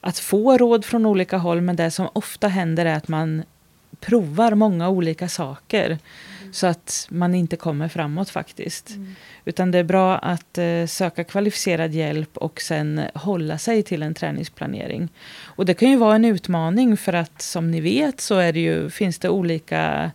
att 0.00 0.18
få 0.18 0.58
råd 0.58 0.84
från 0.84 1.06
olika 1.06 1.38
håll 1.38 1.60
men 1.60 1.76
det 1.76 1.90
som 1.90 2.08
ofta 2.12 2.48
händer 2.48 2.86
är 2.86 2.94
att 2.94 3.08
man 3.08 3.42
provar 4.02 4.54
många 4.54 4.88
olika 4.88 5.28
saker 5.28 5.98
så 6.52 6.66
att 6.66 7.06
man 7.10 7.34
inte 7.34 7.56
kommer 7.56 7.88
framåt 7.88 8.30
faktiskt. 8.30 8.90
Utan 9.44 9.70
det 9.70 9.78
är 9.78 9.84
bra 9.84 10.18
att 10.18 10.58
eh, 10.58 10.86
söka 10.86 11.24
kvalificerad 11.24 11.94
hjälp 11.94 12.36
och 12.36 12.60
sen 12.60 13.00
hålla 13.14 13.58
sig 13.58 13.82
till 13.82 14.02
en 14.02 14.14
träningsplanering. 14.14 15.08
Och 15.42 15.66
det 15.66 15.74
kan 15.74 15.90
ju 15.90 15.96
vara 15.96 16.14
en 16.14 16.24
utmaning 16.24 16.96
för 16.96 17.12
att 17.12 17.42
som 17.42 17.70
ni 17.70 17.80
vet 17.80 18.20
så 18.20 18.38
är 18.38 18.52
det 18.52 18.60
ju, 18.60 18.90
finns 18.90 19.18
det 19.18 19.28
olika 19.28 20.10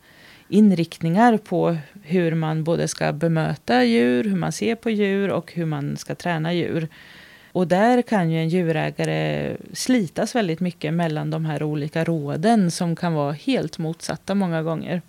inriktningar 0.49 1.37
på 1.37 1.77
hur 2.03 2.35
man 2.35 2.63
både 2.63 2.87
ska 2.87 3.13
bemöta 3.13 3.83
djur, 3.83 4.23
hur 4.23 4.35
man 4.35 4.51
ser 4.51 4.75
på 4.75 4.89
djur 4.89 5.29
och 5.29 5.53
hur 5.53 5.65
man 5.65 5.97
ska 5.97 6.15
träna 6.15 6.53
djur. 6.53 6.87
Och 7.57 7.67
där 7.67 8.01
kan 8.01 8.31
ju 8.31 8.39
en 8.39 8.49
djurägare 8.49 9.57
slitas 9.73 10.35
väldigt 10.35 10.59
mycket 10.59 10.93
mellan 10.93 11.29
de 11.29 11.45
här 11.45 11.63
olika 11.63 12.03
råden 12.03 12.71
som 12.71 12.95
kan 12.95 13.13
vara 13.13 13.31
helt 13.31 13.77
motsatta 13.77 14.35
många 14.35 14.63
gånger. 14.63 15.01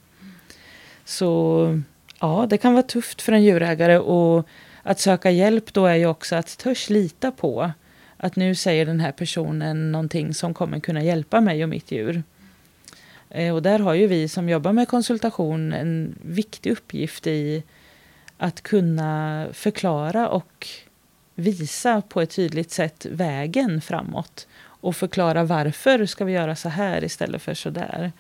Så 1.05 1.81
ja, 2.21 2.47
det 2.51 2.59
kan 2.59 2.73
vara 2.73 2.83
tufft 2.83 3.23
för 3.23 3.33
en 3.33 3.43
djurägare 3.43 3.99
och 3.99 4.47
att 4.83 5.01
söka 5.01 5.31
hjälp 5.31 5.73
då 5.73 5.87
är 5.87 5.95
ju 5.95 6.07
också 6.07 6.37
att 6.37 6.59
törs 6.59 6.91
lita 6.91 7.31
på 7.31 7.71
att 8.17 8.37
nu 8.37 8.55
säger 8.55 8.87
den 8.87 9.01
här 9.01 9.13
personen 9.13 9.93
någonting 9.93 10.35
som 10.35 10.55
kommer 10.55 10.81
kunna 10.81 11.03
hjälpa 11.03 11.41
mig 11.41 11.63
och 11.63 11.69
mitt 11.69 11.93
djur. 11.93 12.23
Eh, 13.31 13.55
och 13.55 13.63
där 13.63 13.79
har 13.79 13.95
ju 13.95 14.07
vi 14.07 14.29
som 14.29 14.49
jobbar 14.49 14.73
med 14.73 14.89
konsultation 14.89 15.73
en 15.73 16.19
viktig 16.23 16.71
uppgift 16.71 17.27
i 17.27 17.63
att 18.39 18.61
kunna 18.61 19.47
förklara 19.53 20.29
och 20.29 20.69
visa 21.39 22.03
på 22.03 22.21
ett 22.21 22.31
tydligt 22.31 22.71
sätt 22.71 23.07
vägen 23.11 23.81
framåt. 23.81 24.47
Och 24.61 24.97
förklara 24.97 25.45
varför 25.45 26.07
ska 26.07 26.25
vi 26.25 26.33
göra 26.33 26.57
så 26.57 26.69
här 26.69 27.05
istället 27.05 27.43
för 27.43 27.55
så 27.55 27.71
där. 27.71 28.13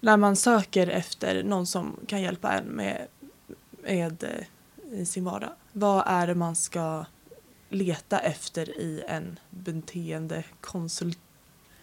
När 0.00 0.16
man 0.16 0.36
söker 0.36 0.86
efter 0.86 1.42
någon 1.42 1.66
som 1.66 1.96
kan 2.06 2.22
hjälpa 2.22 2.52
en 2.52 2.64
med, 2.64 3.06
med 3.82 4.24
eh, 4.24 5.00
i 5.00 5.06
sin 5.06 5.24
vardag. 5.24 5.50
Vad 5.72 6.04
är 6.06 6.26
det 6.26 6.34
man 6.34 6.56
ska 6.56 7.04
leta 7.68 8.18
efter 8.18 8.80
i 8.80 9.02
en 9.08 9.38
beteendekonsult? 9.50 11.18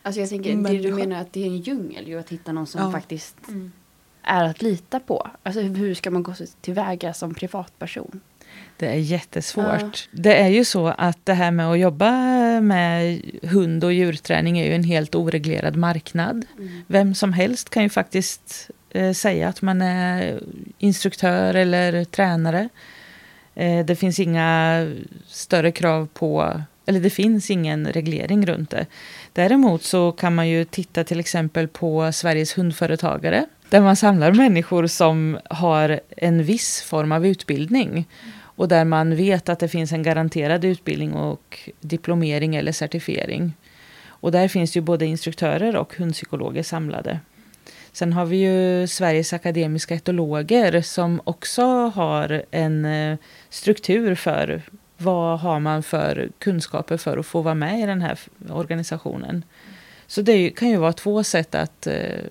Alltså 0.04 0.22
jag 0.22 0.30
tänker, 0.30 0.56
det 0.56 0.78
du 0.78 0.94
menar 0.94 1.22
att 1.22 1.34
det 1.34 1.42
är 1.42 1.48
en 1.48 1.58
djungel 1.58 2.08
ju 2.08 2.20
att 2.20 2.30
hitta 2.30 2.52
någon 2.52 2.68
som 2.68 2.82
Ja. 2.82 2.92
faktiskt 2.92 3.38
är 4.24 4.44
att 4.44 4.62
lita 4.62 5.00
på. 5.00 5.30
Alltså 5.44 5.62
hur 5.62 5.94
ska 5.96 6.12
man 6.12 6.24
gå 6.24 6.34
tillväga 6.62 7.14
som 7.14 7.34
privatperson? 7.34 8.22
Det 8.78 8.88
är 8.88 8.96
jättesvårt. 8.96 10.10
Det 10.12 10.42
är 10.42 10.48
ju 10.48 10.66
så 10.66 10.88
att 10.88 11.26
det 11.26 11.34
här 11.34 11.52
med 11.52 11.72
att 11.72 11.80
jobba 11.80 12.12
med 12.62 13.22
hund 13.44 13.84
och 13.84 13.94
djurträning 13.94 14.60
är 14.60 14.66
ju 14.66 14.76
en 14.76 14.84
helt 14.84 15.16
oreglerad 15.16 15.76
marknad. 15.76 16.46
Vem 16.88 17.16
som 17.16 17.34
helst 17.34 17.70
kan 17.70 17.84
ju 17.84 17.90
faktiskt 17.90 18.70
eh, 18.90 19.14
säga 19.14 19.48
att 19.48 19.62
man 19.62 19.82
är 19.82 20.40
instruktör 20.78 21.54
eller 21.54 22.04
tränare. 22.06 22.70
Eh, 23.56 23.86
det 23.86 23.96
finns 23.96 24.20
inga 24.20 24.88
större 25.28 25.72
krav 25.72 26.08
på, 26.14 26.62
eller 26.86 27.00
det 27.00 27.10
finns 27.10 27.52
ingen 27.52 27.88
reglering 27.88 28.46
runt 28.46 28.70
det. 28.70 28.86
Däremot 29.34 29.84
så 29.84 30.12
kan 30.12 30.36
man 30.36 30.50
ju 30.50 30.66
titta 30.66 31.04
till 31.04 31.20
exempel 31.20 31.68
på 31.68 32.12
Sveriges 32.12 32.58
hundföretagare. 32.58 33.46
Där 33.70 33.82
man 33.82 33.96
samlar 33.96 34.32
människor 34.34 34.88
som 34.88 35.40
har 35.50 36.00
en 36.18 36.44
viss 36.44 36.82
form 36.82 37.12
av 37.12 37.26
utbildning. 37.26 38.08
Och 38.56 38.68
där 38.68 38.86
man 38.86 39.16
vet 39.16 39.50
att 39.50 39.60
det 39.60 39.68
finns 39.68 39.92
en 39.92 40.04
garanterad 40.04 40.66
utbildning 40.66 41.14
och 41.14 41.60
diplomering 41.80 42.56
eller 42.56 42.72
certifiering. 42.72 43.54
Och 44.08 44.32
där 44.32 44.48
finns 44.48 44.78
ju 44.78 44.82
både 44.82 45.06
instruktörer 45.06 45.76
och 45.76 45.96
hundpsykologer 45.96 46.64
samlade. 46.64 47.20
Sen 47.92 48.14
har 48.14 48.26
vi 48.26 48.38
ju 48.38 48.88
Sveriges 48.88 49.34
akademiska 49.34 49.96
etologer 49.96 50.82
som 50.82 51.22
också 51.24 51.64
har 51.88 52.44
en 52.52 52.86
eh, 52.86 53.18
struktur 53.50 54.16
för 54.16 54.62
vad 54.98 55.40
har 55.40 55.60
man 55.60 55.84
för 55.84 56.30
kunskaper 56.40 56.98
för 56.98 57.18
att 57.18 57.26
få 57.26 57.42
vara 57.42 57.56
med 57.56 57.80
i 57.80 57.86
den 57.86 58.02
här 58.02 58.20
organisationen. 58.50 59.44
Så 60.08 60.22
det 60.22 60.50
kan 60.50 60.70
ju 60.70 60.78
vara 60.78 60.94
två 60.94 61.24
sätt 61.24 61.56
att 61.56 61.88
eh, 61.88 62.26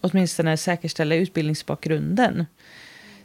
åtminstone 0.00 0.56
säkerställa 0.56 1.14
utbildningsbakgrunden. 1.14 2.46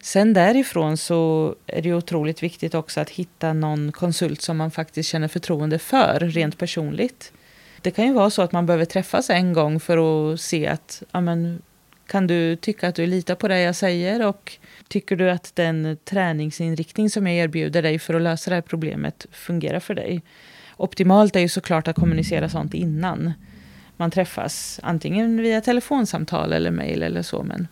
Sen 0.01 0.33
därifrån 0.33 0.97
så 0.97 1.55
är 1.67 1.81
det 1.81 1.93
otroligt 1.93 2.43
viktigt 2.43 2.75
också 2.75 2.99
att 2.99 3.09
hitta 3.09 3.53
någon 3.53 3.91
konsult 3.91 4.41
som 4.41 4.57
man 4.57 4.71
faktiskt 4.71 5.09
känner 5.09 5.27
förtroende 5.27 5.79
för 5.79 6.19
rent 6.19 6.57
personligt. 6.57 7.33
Det 7.81 7.91
kan 7.91 8.05
ju 8.05 8.13
vara 8.13 8.29
så 8.29 8.41
att 8.41 8.51
man 8.51 8.65
behöver 8.65 8.85
träffas 8.85 9.29
en 9.29 9.53
gång 9.53 9.79
för 9.79 10.31
att 10.33 10.41
se 10.41 10.67
att 10.67 11.03
ja, 11.11 11.21
men, 11.21 11.61
kan 12.07 12.27
du 12.27 12.55
tycka 12.55 12.87
att 12.87 12.95
du 12.95 13.05
litar 13.05 13.35
på 13.35 13.47
det 13.47 13.59
jag 13.59 13.75
säger 13.75 14.27
och 14.27 14.57
tycker 14.87 15.15
du 15.15 15.29
att 15.31 15.51
den 15.55 15.97
träningsinriktning 16.05 17.09
som 17.09 17.27
jag 17.27 17.35
erbjuder 17.35 17.81
dig 17.81 17.99
för 17.99 18.13
att 18.13 18.21
lösa 18.21 18.49
det 18.49 18.55
här 18.55 18.61
problemet 18.61 19.25
fungerar 19.31 19.79
för 19.79 19.93
dig. 19.93 20.21
Optimalt 20.77 21.35
är 21.35 21.39
ju 21.39 21.49
såklart 21.49 21.87
att 21.87 21.95
kommunicera 21.95 22.49
sånt 22.49 22.73
innan 22.73 23.33
man 23.97 24.11
träffas, 24.11 24.79
antingen 24.83 25.41
via 25.41 25.61
telefonsamtal 25.61 26.53
eller 26.53 26.71
mejl 26.71 27.03
eller 27.03 27.21
så. 27.21 27.43
Men 27.43 27.67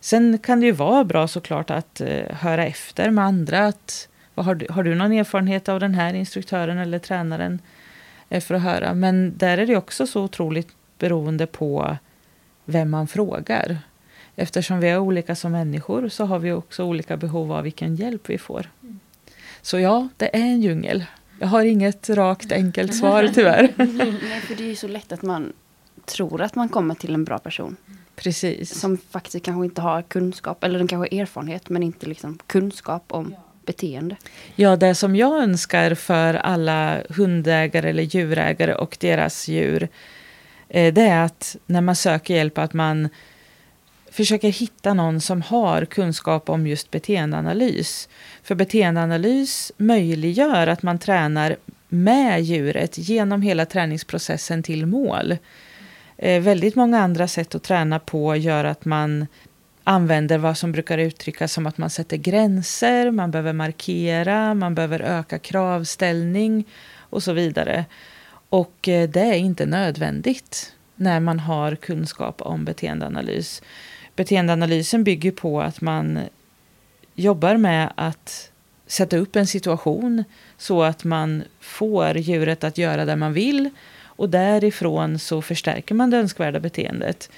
Sen 0.00 0.38
kan 0.38 0.60
det 0.60 0.66
ju 0.66 0.72
vara 0.72 1.04
bra 1.04 1.28
såklart 1.28 1.70
att 1.70 2.00
eh, 2.00 2.36
höra 2.36 2.66
efter 2.66 3.10
med 3.10 3.24
andra. 3.24 3.66
Att, 3.66 4.08
vad 4.34 4.46
har, 4.46 4.54
du, 4.54 4.66
har 4.70 4.82
du 4.82 4.94
någon 4.94 5.12
erfarenhet 5.12 5.68
av 5.68 5.80
den 5.80 5.94
här 5.94 6.14
instruktören 6.14 6.78
eller 6.78 6.98
tränaren? 6.98 7.60
Eh, 8.28 8.40
för 8.40 8.54
att 8.54 8.62
höra. 8.62 8.94
Men 8.94 9.38
där 9.38 9.58
är 9.58 9.66
det 9.66 9.76
också 9.76 10.06
så 10.06 10.22
otroligt 10.22 10.68
beroende 10.98 11.46
på 11.46 11.96
vem 12.64 12.90
man 12.90 13.06
frågar. 13.06 13.78
Eftersom 14.36 14.80
vi 14.80 14.88
är 14.88 14.98
olika 14.98 15.34
som 15.34 15.52
människor 15.52 16.08
så 16.08 16.24
har 16.24 16.38
vi 16.38 16.52
också 16.52 16.84
olika 16.84 17.16
behov 17.16 17.52
av 17.52 17.62
vilken 17.62 17.96
hjälp 17.96 18.30
vi 18.30 18.38
får. 18.38 18.70
Så 19.62 19.78
ja, 19.78 20.08
det 20.16 20.36
är 20.36 20.40
en 20.40 20.60
djungel. 20.60 21.04
Jag 21.38 21.48
har 21.48 21.64
inget 21.64 22.10
rakt 22.10 22.52
enkelt 22.52 22.94
svar 22.94 23.30
tyvärr. 23.34 23.72
Nej, 23.76 24.40
för 24.40 24.54
det 24.54 24.62
är 24.62 24.68
ju 24.68 24.76
så 24.76 24.88
lätt 24.88 25.12
att 25.12 25.22
man 25.22 25.52
tror 26.04 26.42
att 26.42 26.54
man 26.54 26.68
kommer 26.68 26.94
till 26.94 27.14
en 27.14 27.24
bra 27.24 27.38
person. 27.38 27.76
Precis. 28.22 28.80
Som 28.80 28.98
faktiskt 29.10 29.44
kanske 29.44 29.64
inte 29.64 29.80
har 29.80 30.02
kunskap, 30.02 30.64
eller 30.64 30.78
den 30.78 30.88
kanske 30.88 31.16
har 31.16 31.22
erfarenhet, 31.22 31.68
men 31.68 31.82
inte 31.82 32.06
liksom 32.06 32.38
kunskap 32.46 33.04
om 33.08 33.34
beteende. 33.66 34.16
Ja, 34.56 34.76
det 34.76 34.94
som 34.94 35.16
jag 35.16 35.42
önskar 35.42 35.94
för 35.94 36.34
alla 36.34 37.02
hundägare 37.08 37.90
eller 37.90 38.02
djurägare 38.02 38.74
och 38.74 38.96
deras 39.00 39.48
djur, 39.48 39.88
eh, 40.68 40.94
det 40.94 41.02
är 41.02 41.24
att 41.24 41.56
när 41.66 41.80
man 41.80 41.96
söker 41.96 42.34
hjälp 42.34 42.58
att 42.58 42.72
man 42.72 43.08
försöker 44.10 44.48
hitta 44.48 44.94
någon 44.94 45.20
som 45.20 45.42
har 45.42 45.84
kunskap 45.84 46.48
om 46.48 46.66
just 46.66 46.90
beteendeanalys. 46.90 48.08
För 48.42 48.54
beteendeanalys 48.54 49.72
möjliggör 49.76 50.66
att 50.66 50.82
man 50.82 50.98
tränar 50.98 51.56
med 51.88 52.42
djuret 52.42 52.98
genom 52.98 53.42
hela 53.42 53.66
träningsprocessen 53.66 54.62
till 54.62 54.86
mål. 54.86 55.36
Eh, 56.22 56.40
väldigt 56.40 56.74
många 56.74 56.98
andra 56.98 57.28
sätt 57.28 57.54
att 57.54 57.62
träna 57.62 57.98
på 57.98 58.36
gör 58.36 58.64
att 58.64 58.84
man 58.84 59.26
använder 59.84 60.38
vad 60.38 60.58
som 60.58 60.72
brukar 60.72 60.98
uttryckas 60.98 61.52
som 61.52 61.66
att 61.66 61.78
man 61.78 61.90
sätter 61.90 62.16
gränser, 62.16 63.10
man 63.10 63.30
behöver 63.30 63.52
markera, 63.52 64.54
man 64.54 64.74
behöver 64.74 65.00
öka 65.00 65.38
kravställning 65.38 66.64
och 66.98 67.22
så 67.22 67.32
vidare. 67.32 67.84
Och 68.48 68.88
eh, 68.88 69.08
det 69.08 69.20
är 69.20 69.34
inte 69.34 69.66
nödvändigt 69.66 70.72
när 70.96 71.20
man 71.20 71.40
har 71.40 71.76
kunskap 71.76 72.42
om 72.42 72.64
beteendeanalys. 72.64 73.62
Beteendeanalysen 74.16 75.04
bygger 75.04 75.32
på 75.32 75.60
att 75.60 75.80
man 75.80 76.18
jobbar 77.14 77.56
med 77.56 77.92
att 77.94 78.50
sätta 78.86 79.16
upp 79.16 79.36
en 79.36 79.46
situation 79.46 80.24
så 80.58 80.82
att 80.82 81.04
man 81.04 81.42
får 81.60 82.18
djuret 82.18 82.64
att 82.64 82.78
göra 82.78 83.04
det 83.04 83.16
man 83.16 83.32
vill 83.32 83.70
och 84.20 84.30
därifrån 84.30 85.18
så 85.18 85.42
förstärker 85.42 85.94
man 85.94 86.10
det 86.10 86.16
önskvärda 86.16 86.60
beteendet. 86.60 87.30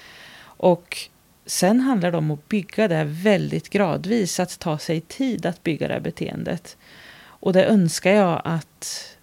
Och 0.43 0.97
sen 1.45 1.79
handlar 1.79 2.11
det 2.11 2.17
om 2.17 2.31
att 2.31 2.49
bygga 2.49 2.87
det 2.87 3.03
väldigt 3.03 3.69
gradvis, 3.69 4.39
att 4.39 4.59
ta 4.59 4.77
sig 4.77 5.01
tid 5.01 5.45
att 5.45 5.63
bygga 5.63 5.87
det 5.87 5.93
här 5.93 6.01
beteendet. 6.01 6.77
Och 7.21 7.53
det 7.53 7.65
önskar 7.65 8.11
jag 8.11 8.41
att 8.43 9.15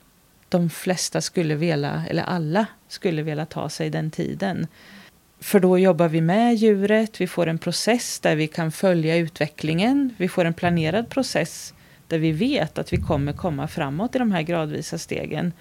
de 0.48 0.70
flesta 0.70 1.20
skulle 1.20 1.54
vilja, 1.54 2.04
eller 2.08 2.22
alla 2.22 2.66
skulle 2.88 3.22
vilja 3.22 3.46
ta 3.46 3.68
sig 3.68 3.90
den 3.90 4.10
tiden. 4.10 4.66
För 5.40 5.60
då 5.60 5.78
jobbar 5.78 6.08
vi 6.08 6.20
med 6.20 6.54
djuret, 6.54 7.20
vi 7.20 7.26
får 7.26 7.46
en 7.46 7.58
process 7.58 8.20
där 8.20 8.36
vi 8.36 8.46
kan 8.46 8.72
följa 8.72 9.16
utvecklingen. 9.16 10.14
Vi 10.16 10.28
får 10.28 10.44
en 10.44 10.54
planerad 10.54 11.08
process 11.08 11.74
där 12.06 12.18
vi 12.18 12.32
vet 12.32 12.78
att 12.78 12.92
vi 12.92 12.96
kommer 12.96 13.32
komma 13.32 13.68
framåt 13.68 14.14
i 14.14 14.18
de 14.18 14.32
här 14.32 14.42
gradvisa 14.42 14.98
stegen. 14.98 15.52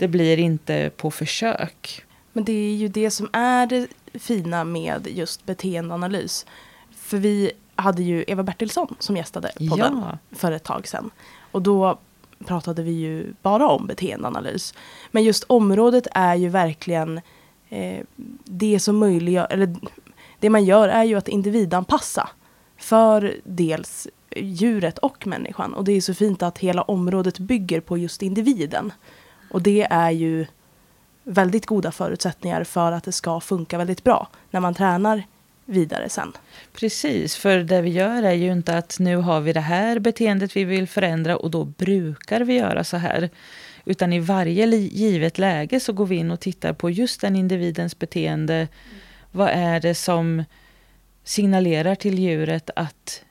Det 0.00 0.08
blir 0.08 0.38
inte 0.38 0.90
på 0.96 1.10
försök. 1.10 2.04
Men 2.32 2.44
det 2.44 2.52
är 2.52 2.74
ju 2.74 2.88
det 2.88 3.10
som 3.10 3.28
är 3.32 3.66
det 3.66 3.86
fina 4.14 4.64
med 4.64 5.06
just 5.10 5.46
beteendeanalys. 5.46 6.46
För 6.90 7.16
vi 7.18 7.52
hade 7.76 8.02
ju 8.02 8.24
Eva 8.26 8.42
Bertilsson 8.42 8.94
som 8.98 9.16
gästade 9.16 9.52
podden 9.70 10.02
Ja. 10.06 10.18
för 10.36 10.52
ett 10.52 10.64
tag 10.64 10.88
sedan. 10.88 11.10
Och 11.52 11.62
då 11.62 11.98
pratade 12.46 12.82
vi 12.82 12.90
ju 12.90 13.34
bara 13.42 13.68
om 13.68 13.86
beteendeanalys. 13.86 14.74
Men 15.10 15.22
just 15.24 15.44
området 15.46 16.06
är 16.14 16.34
ju 16.34 16.48
verkligen 16.48 17.20
eh, 17.68 18.00
det 18.44 18.80
som 18.80 18.98
möjliggör, 18.98 19.46
eller 19.50 19.76
det 20.38 20.50
man 20.50 20.64
gör 20.64 20.88
är 20.88 21.04
ju 21.04 21.14
att 21.14 21.28
individanpassa 21.28 22.28
för 22.76 23.36
dels 23.44 24.08
djuret 24.36 24.98
och 24.98 25.26
människan. 25.26 25.74
Och 25.74 25.84
det 25.84 25.92
är 25.92 26.00
så 26.00 26.14
fint 26.14 26.42
att 26.42 26.58
hela 26.58 26.82
området 26.82 27.38
bygger 27.38 27.80
på 27.80 27.98
just 27.98 28.22
individen. 28.22 28.92
Och 29.50 29.62
det 29.62 29.86
är 29.90 30.10
ju 30.10 30.46
väldigt 31.24 31.66
goda 31.66 31.92
förutsättningar 31.92 32.64
för 32.64 32.92
att 32.92 33.04
det 33.04 33.12
ska 33.12 33.40
funka 33.40 33.78
väldigt 33.78 34.04
bra 34.04 34.28
när 34.50 34.60
man 34.60 34.74
tränar 34.74 35.22
vidare 35.64 36.08
sen. 36.08 36.32
Precis, 36.72 37.36
för 37.36 37.58
det 37.58 37.82
vi 37.82 37.90
gör 37.90 38.22
är 38.22 38.32
ju 38.32 38.52
inte 38.52 38.78
att 38.78 38.98
nu 38.98 39.16
har 39.16 39.40
vi 39.40 39.52
det 39.52 39.60
här 39.60 39.98
beteendet 39.98 40.56
vi 40.56 40.64
vill 40.64 40.88
förändra 40.88 41.36
och 41.36 41.50
då 41.50 41.64
brukar 41.64 42.40
vi 42.40 42.54
göra 42.54 42.84
så 42.84 42.96
här. 42.96 43.30
Utan 43.84 44.12
i 44.12 44.18
varje 44.18 44.66
givet 44.76 45.38
läge 45.38 45.80
så 45.80 45.92
går 45.92 46.06
vi 46.06 46.16
in 46.16 46.30
och 46.30 46.40
tittar 46.40 46.72
på 46.72 46.90
just 46.90 47.20
den 47.20 47.36
individens 47.36 47.98
beteende. 47.98 48.68
Vad 49.30 49.48
är 49.48 49.80
det 49.80 49.94
som 49.94 50.44
signalerar 51.24 51.94
till 51.94 52.18
djuret 52.18 52.70
att 52.76 53.24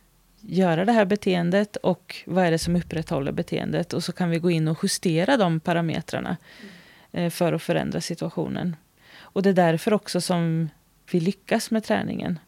göra 0.50 0.86
det 0.86 0.92
här 0.92 1.06
beteendet 1.06 1.76
och 1.76 2.16
vad 2.26 2.46
är 2.46 2.52
det 2.52 2.60
som 2.60 2.76
upprätthåller 2.76 3.32
beteendet? 3.32 3.94
Och 3.94 4.04
så 4.04 4.12
kan 4.12 4.30
vi 4.30 4.40
gå 4.40 4.52
in 4.52 4.68
och 4.68 4.80
justera 4.84 5.38
de 5.38 5.60
parametrarna 5.60 6.38
mm. 7.12 7.32
för 7.32 7.54
att 7.54 7.62
förändra 7.62 8.02
situationen. 8.02 8.76
Och 9.20 9.44
det 9.44 9.50
är 9.50 9.54
därför 9.54 9.94
också 9.94 10.22
som 10.22 10.70
vi 11.12 11.20
lyckas 11.20 11.72
med 11.72 11.84
träningen. 11.84 12.40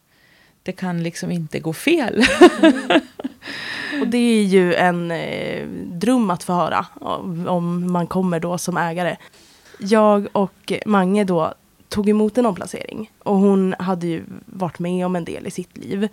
Det 0.63 0.71
kan 0.71 1.03
liksom 1.03 1.31
inte 1.31 1.59
gå 1.59 1.73
fel. 1.73 2.23
Och 4.01 4.07
det 4.07 4.17
är 4.17 4.43
ju 4.43 4.73
en 4.73 5.11
eh, 5.11 5.67
dröm 5.91 6.29
att 6.29 6.43
få 6.43 6.53
höra 6.53 6.85
om 7.47 7.91
man 7.91 8.07
kommer 8.07 8.39
då 8.39 8.57
som 8.57 8.77
ägare. 8.77 9.17
Jag 9.79 10.27
och 10.31 10.73
Mange 10.85 11.23
då 11.23 11.53
tog 11.89 12.09
emot 12.09 12.37
en 12.37 12.45
omplacering 12.45 13.11
och 13.19 13.35
hon 13.35 13.75
hade 13.79 14.07
ju 14.07 14.23
varit 14.45 14.79
med 14.79 15.05
om 15.05 15.15
en 15.15 15.25
del 15.25 15.47
i 15.47 15.51
sitt 15.51 15.77
liv. 15.77 16.07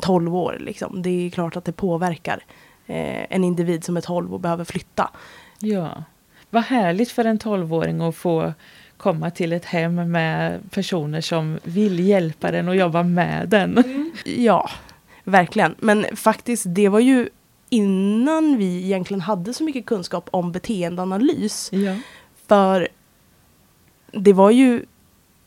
12 0.00 0.36
år 0.36 0.56
liksom. 0.60 1.02
Det 1.02 1.26
är 1.26 1.30
klart 1.30 1.56
att 1.56 1.64
det 1.64 1.72
påverkar 1.72 2.44
eh, 2.86 3.26
en 3.30 3.44
individ 3.44 3.84
som 3.84 3.96
är 3.96 4.00
12 4.00 4.34
och 4.34 4.40
behöver 4.40 4.64
flytta. 4.64 5.10
Ja. 5.58 6.04
Vad 6.50 6.62
härligt 6.62 7.10
för 7.10 7.24
en 7.24 7.38
tolvåring 7.38 8.00
att 8.00 8.16
få 8.16 8.52
komma 8.96 9.30
till 9.30 9.52
ett 9.52 9.64
hem 9.64 10.10
med 10.10 10.70
personer 10.70 11.20
som 11.20 11.58
vill 11.64 12.00
hjälpa 12.00 12.50
den 12.50 12.68
och 12.68 12.76
jobba 12.76 13.02
med 13.02 13.48
den. 13.48 13.84
Ja, 14.24 14.70
verkligen. 15.24 15.74
Men 15.78 16.16
faktiskt, 16.16 16.64
det 16.68 16.88
var 16.88 17.00
ju 17.00 17.28
innan 17.70 18.56
vi 18.56 18.84
egentligen 18.84 19.20
hade 19.20 19.54
så 19.54 19.64
mycket 19.64 19.86
kunskap 19.86 20.28
om 20.30 20.52
beteendeanalys. 20.52 21.72
Ja. 21.72 21.96
För 22.46 22.88
det 24.12 24.32
var 24.32 24.50
ju 24.50 24.84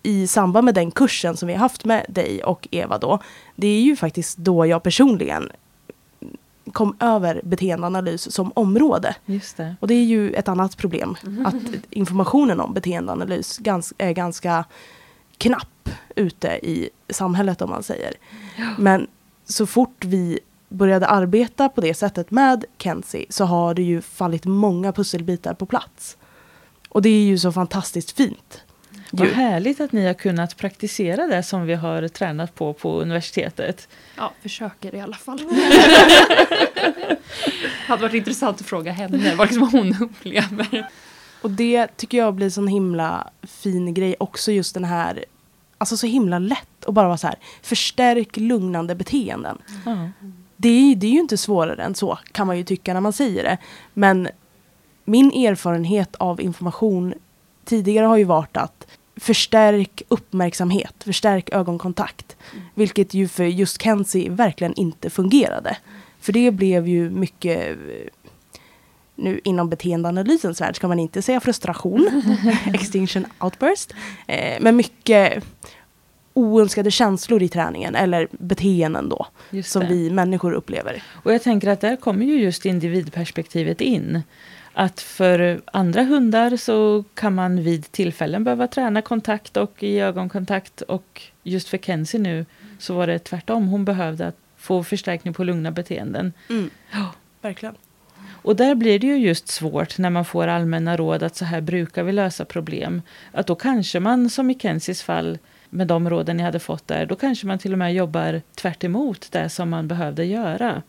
i 0.03 0.27
samband 0.27 0.65
med 0.65 0.75
den 0.75 0.91
kursen 0.91 1.37
som 1.37 1.47
vi 1.47 1.53
har 1.53 1.59
haft 1.59 1.85
med 1.85 2.05
dig 2.09 2.43
och 2.43 2.67
Eva 2.71 2.97
då. 2.97 3.19
Det 3.55 3.67
är 3.67 3.81
ju 3.81 3.95
faktiskt 3.95 4.37
då 4.37 4.65
jag 4.65 4.83
personligen 4.83 5.51
kom 6.73 6.95
över 6.99 7.41
beteendeanalys 7.43 8.33
som 8.33 8.51
område. 8.55 9.15
Just 9.25 9.57
det. 9.57 9.75
Och 9.79 9.87
det 9.87 9.93
är 9.93 10.03
ju 10.03 10.31
ett 10.31 10.47
annat 10.47 10.77
problem. 10.77 11.15
Att 11.45 11.55
informationen 11.89 12.59
om 12.59 12.73
beteendeanalys 12.73 13.57
gans, 13.57 13.93
är 13.97 14.11
ganska 14.11 14.65
knapp 15.37 15.89
ute 16.15 16.47
i 16.47 16.89
samhället 17.09 17.61
om 17.61 17.69
man 17.69 17.83
säger. 17.83 18.13
Men 18.77 19.07
så 19.45 19.65
fort 19.65 20.05
vi 20.05 20.39
började 20.69 21.07
arbeta 21.07 21.69
på 21.69 21.81
det 21.81 21.93
sättet 21.93 22.31
med 22.31 22.65
Kenzie 22.77 23.25
så 23.29 23.45
har 23.45 23.73
det 23.73 23.83
ju 23.83 24.01
fallit 24.01 24.45
många 24.45 24.91
pusselbitar 24.91 25.53
på 25.53 25.65
plats. 25.65 26.17
Och 26.89 27.01
det 27.01 27.09
är 27.09 27.23
ju 27.23 27.37
så 27.37 27.51
fantastiskt 27.51 28.11
fint. 28.11 28.61
Vad 29.12 29.28
härligt 29.28 29.82
att 29.82 29.91
ni 29.91 30.08
har 30.08 30.13
kunnat 30.13 30.58
praktisera 30.58 31.28
det 31.28 31.43
som 31.43 31.65
vi 31.65 31.74
har 31.74 32.08
tränat 32.08 32.56
på 32.56 32.74
på 32.74 33.02
universitetet. 33.02 33.88
Ja, 34.17 34.32
försöker 34.41 34.95
i 34.95 35.02
alla 35.02 35.15
fall. 35.15 35.39
hade 37.88 38.02
varit 38.02 38.13
intressant 38.13 38.62
att 38.62 38.67
fråga 38.67 38.91
henne 38.91 39.36
vad 39.36 39.47
liksom 39.47 39.69
hon 39.71 39.95
upplever. 40.02 40.89
Och 41.41 41.52
det 41.52 41.97
tycker 41.97 42.17
jag 42.17 42.34
blir 42.34 42.50
sån 42.50 42.67
himla 42.67 43.30
fin 43.43 43.93
grej 43.93 44.15
också 44.19 44.52
just 44.52 44.74
den 44.74 44.84
här 44.84 45.26
Alltså 45.78 45.97
så 45.97 46.08
himla 46.08 46.39
lätt 46.39 46.86
att 46.86 46.93
bara 46.93 47.08
vara 47.08 47.17
så 47.17 47.28
här 47.28 47.36
Förstärk 47.62 48.38
lugnande 48.38 48.95
beteenden. 48.95 49.58
Ja. 49.86 50.10
Det 50.58 50.69
är, 50.69 50.95
det 50.95 51.08
är 51.08 51.12
ju 51.12 51.19
inte 51.19 51.38
svårare 51.38 51.84
än 51.84 51.95
så 51.95 52.19
kan 52.32 52.47
man 52.47 52.58
ju 52.58 52.63
tycka 52.63 52.93
när 52.93 53.02
man 53.02 53.13
säger 53.13 53.43
det. 53.43 53.58
Men 53.93 54.28
min 55.06 55.32
erfarenhet 55.32 56.15
av 56.15 56.41
information 56.41 57.13
tidigare 57.65 58.06
har 58.06 58.17
ju 58.17 58.24
varit 58.24 58.58
att 58.58 58.88
förstärk 59.15 60.02
uppmärksamhet, 60.08 60.93
förstärk 61.00 61.50
ögonkontakt. 61.50 62.36
Vilket 62.76 63.13
ju 63.13 63.28
för 63.28 63.43
just 63.43 63.82
Kenzie 63.82 64.30
verkligen 64.30 64.74
inte 64.74 65.10
fungerade. 65.10 65.78
För 66.19 66.34
det 66.34 66.52
blev 66.52 66.88
ju 66.88 67.10
mycket 67.10 67.69
eh, 67.69 67.76
nu 69.15 69.41
inom 69.43 69.69
beteendeanalysens 69.69 70.62
värld 70.62 70.76
ska 70.76 70.88
man 70.88 71.00
inte 71.00 71.21
säga 71.21 71.39
frustration, 71.39 72.21
extinction 72.74 73.26
outburst, 73.39 73.93
eh, 74.28 74.58
men 74.62 74.76
mycket 74.76 75.43
oönskade 76.34 76.91
känslor 76.91 77.43
i 77.43 77.50
träningen 77.50 77.95
eller 77.95 78.28
beteenden 78.32 79.10
då 79.10 79.28
som 79.63 79.88
vi 79.88 80.10
människor 80.10 80.54
upplever. 80.54 81.04
Och 81.24 81.34
jag 81.34 81.43
tänker 81.43 81.67
att 81.67 81.82
där 81.82 81.95
kommer 81.95 82.26
ju 82.26 82.41
just 82.41 82.65
individperspektivet 82.65 83.82
in. 83.82 84.24
Att 84.73 85.01
för 85.01 85.62
andra 85.65 86.03
hundar 86.03 86.57
så 86.57 87.03
kan 87.13 87.36
man 87.36 87.63
vid 87.63 87.91
tillfällen 87.91 88.43
behöva 88.43 88.67
träna 88.67 89.01
kontakt 89.01 89.57
och 89.57 89.84
i 89.84 89.99
ögonkontakt. 89.99 90.81
Och 90.81 91.21
just 91.43 91.69
för 91.69 91.77
Kenzie 91.77 92.19
nu 92.19 92.45
så 92.79 92.93
var 92.93 93.07
det 93.07 93.19
tvärtom. 93.19 93.67
Hon 93.67 93.86
behövde 93.86 94.27
att 94.27 94.38
få 94.57 94.84
förstärkning 94.84 95.34
på 95.34 95.43
lugna 95.43 95.71
beteenden. 95.71 96.34
Verkligen. 97.41 97.75
Och 98.43 98.55
där 98.55 98.75
blir 98.75 98.99
det 98.99 99.07
ju 99.07 99.17
just 99.17 99.47
svårt 99.47 99.97
när 99.97 100.10
man 100.10 100.25
får 100.25 100.47
allmänna 100.47 100.97
råd 100.97 101.23
att 101.23 101.36
så 101.36 101.45
här 101.45 101.62
brukar 101.62 102.03
vi 102.03 102.12
lösa 102.12 102.45
problem. 102.45 103.01
Att 103.31 103.47
då 103.47 103.55
kanske 103.55 103.99
man, 103.99 104.29
som 104.29 104.49
i 104.49 104.60
Kenzies 104.60 105.03
fall, 105.03 105.38
med 105.69 105.88
de 105.88 106.10
råden 106.10 106.38
ni 106.38 106.43
hade 106.43 106.60
fått 106.60 106.88
där, 106.88 107.05
då 107.05 107.15
kanske 107.15 107.47
man 107.47 107.60
till 107.60 107.71
och 107.71 107.79
med 107.79 107.93
jobbar 107.93 108.41
tvärt 108.55 108.84
det 109.31 109.49
som 109.49 109.69
man 109.69 109.88
behövde 109.88 110.25
göra. 110.25 110.81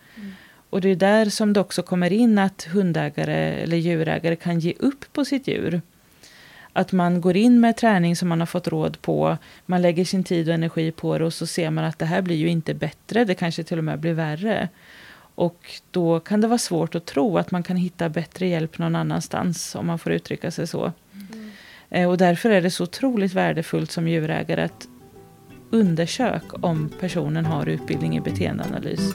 Och 0.73 0.81
det 0.81 0.89
är 0.89 0.97
där 0.97 1.25
som 1.25 1.53
det 1.53 1.61
också 1.61 1.83
kommer 1.83 2.13
in 2.13 2.39
att 2.39 2.69
hundägare 2.73 3.63
eller 3.63 3.77
djurägare 3.77 4.37
kan 4.37 4.61
ge 4.61 4.75
upp 4.79 5.13
på 5.13 5.25
sitt 5.25 5.49
djur. 5.49 5.81
Att 6.73 6.93
man 6.93 7.21
går 7.21 7.37
in 7.37 7.61
med 7.61 7.77
träning 7.77 8.17
som 8.17 8.29
man 8.29 8.41
har 8.41 8.47
fått 8.47 8.69
råd 8.69 9.03
på, 9.03 9.39
man 9.67 9.83
lägger 9.83 10.05
sin 10.05 10.25
tid 10.25 10.49
och 10.49 10.55
energi 10.55 10.93
på 10.93 11.19
det 11.19 11.25
och 11.25 11.35
så 11.35 11.47
ser 11.47 11.71
man 11.71 11.85
att 11.85 11.99
det 11.99 12.07
här 12.07 12.23
blir 12.23 12.37
ju 12.37 12.49
inte 12.49 12.75
bättre, 12.75 13.25
det 13.25 13.35
kanske 13.35 13.65
till 13.65 13.79
och 13.79 13.85
med 13.85 13.99
blir 13.99 14.13
värre. 14.13 14.69
Och 15.35 15.71
då 15.91 16.21
kan 16.21 16.41
det 16.41 16.49
vara 16.49 16.59
svårt 16.59 16.95
att 16.95 17.07
tro 17.07 17.39
att 17.39 17.51
man 17.51 17.63
kan 17.63 17.77
hitta 17.77 18.09
bättre 18.09 18.49
hjälp 18.49 18.79
någon 18.79 18.97
annanstans, 18.97 19.75
om 19.75 19.87
man 19.87 19.99
får 19.99 20.13
uttrycka 20.13 20.51
sig 20.51 20.67
så. 20.67 20.93
Mm. 21.91 22.09
Och 22.09 22.19
därför 22.19 22.51
är 22.51 22.63
det 22.63 22.71
så 22.71 22.85
otroligt 22.85 23.33
värdefullt 23.33 23.91
som 23.91 24.09
djurägare 24.09 24.63
att 24.63 24.89
undersöka 25.71 26.57
om 26.61 26.91
personen 27.01 27.47
har 27.47 27.67
utbildning 27.67 28.17
i 28.17 28.21
beteendeanalys. 28.21 29.15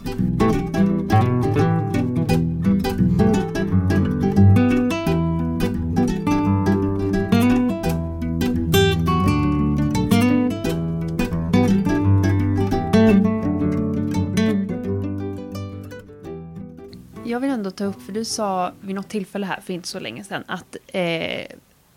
Jag 17.37 17.41
vill 17.41 17.51
ändå 17.51 17.71
ta 17.71 17.83
upp, 17.83 18.01
för 18.01 18.11
du 18.11 18.25
sa 18.25 18.71
vid 18.81 18.95
något 18.95 19.09
tillfälle 19.09 19.45
här 19.45 19.61
för 19.61 19.73
inte 19.73 19.87
så 19.87 19.99
länge 19.99 20.23
sedan 20.23 20.43
att 20.47 20.75
eh, 20.87 21.45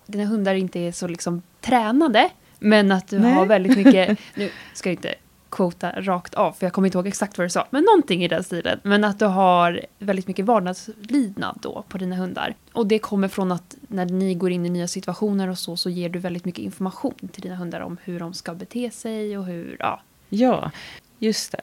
dina 0.07 0.25
hundar 0.25 0.55
inte 0.55 0.79
är 0.79 0.93
så 0.93 1.09
liksom 1.09 1.43
tränade. 1.61 2.31
Men 2.59 2.93
att 2.93 3.09
du 3.09 3.19
Nej. 3.19 3.33
har 3.33 3.47
väldigt 3.47 3.77
mycket, 3.77 4.19
nu 4.35 4.51
ska 4.75 4.89
jag 4.89 4.95
inte 4.95 5.15
quota 5.51 5.93
rakt 5.97 6.35
av, 6.35 6.53
för 6.53 6.67
jag 6.67 6.73
kommer 6.73 6.89
inte 6.89 6.99
ihåg 6.99 7.07
exakt 7.07 7.39
vad 7.39 7.45
du 7.45 7.51
sa, 7.51 7.67
men 7.71 7.85
någonting 7.85 8.25
i 8.25 8.29
den 8.29 8.45
stilen. 8.45 8.81
Men 8.83 9.05
att 9.05 9.19
du 9.19 9.25
har 9.25 9.81
väldigt 9.99 10.27
mycket 10.29 10.45
vardagslydnad 10.45 11.59
då 11.63 11.85
på 11.89 11.99
dina 11.99 12.17
hundar. 12.17 12.55
Och 12.73 12.87
det 12.87 12.99
kommer 12.99 13.29
från 13.29 13.53
att 13.53 13.77
när 13.89 14.07
ni 14.07 14.35
går 14.35 14.51
in 14.51 14.67
i 14.67 14.71
nya 14.71 14.89
situationer 14.89 15.49
och 15.49 15.59
så, 15.59 15.77
så 15.77 15.91
ger 15.91 16.09
du 16.09 16.19
väldigt 16.19 16.45
mycket 16.45 16.65
information 16.65 17.29
till 17.33 17.43
dina 17.43 17.57
hundar 17.57 17.81
om 17.81 17.97
hur 18.05 18.21
de 18.21 18.35
ska 18.35 18.55
bete 18.55 18.91
sig 18.91 19.39
och 19.39 19.45
hur, 19.45 19.77
ja. 19.79 20.01
Ja, 20.29 20.71
just 21.19 21.53
det. 21.53 21.61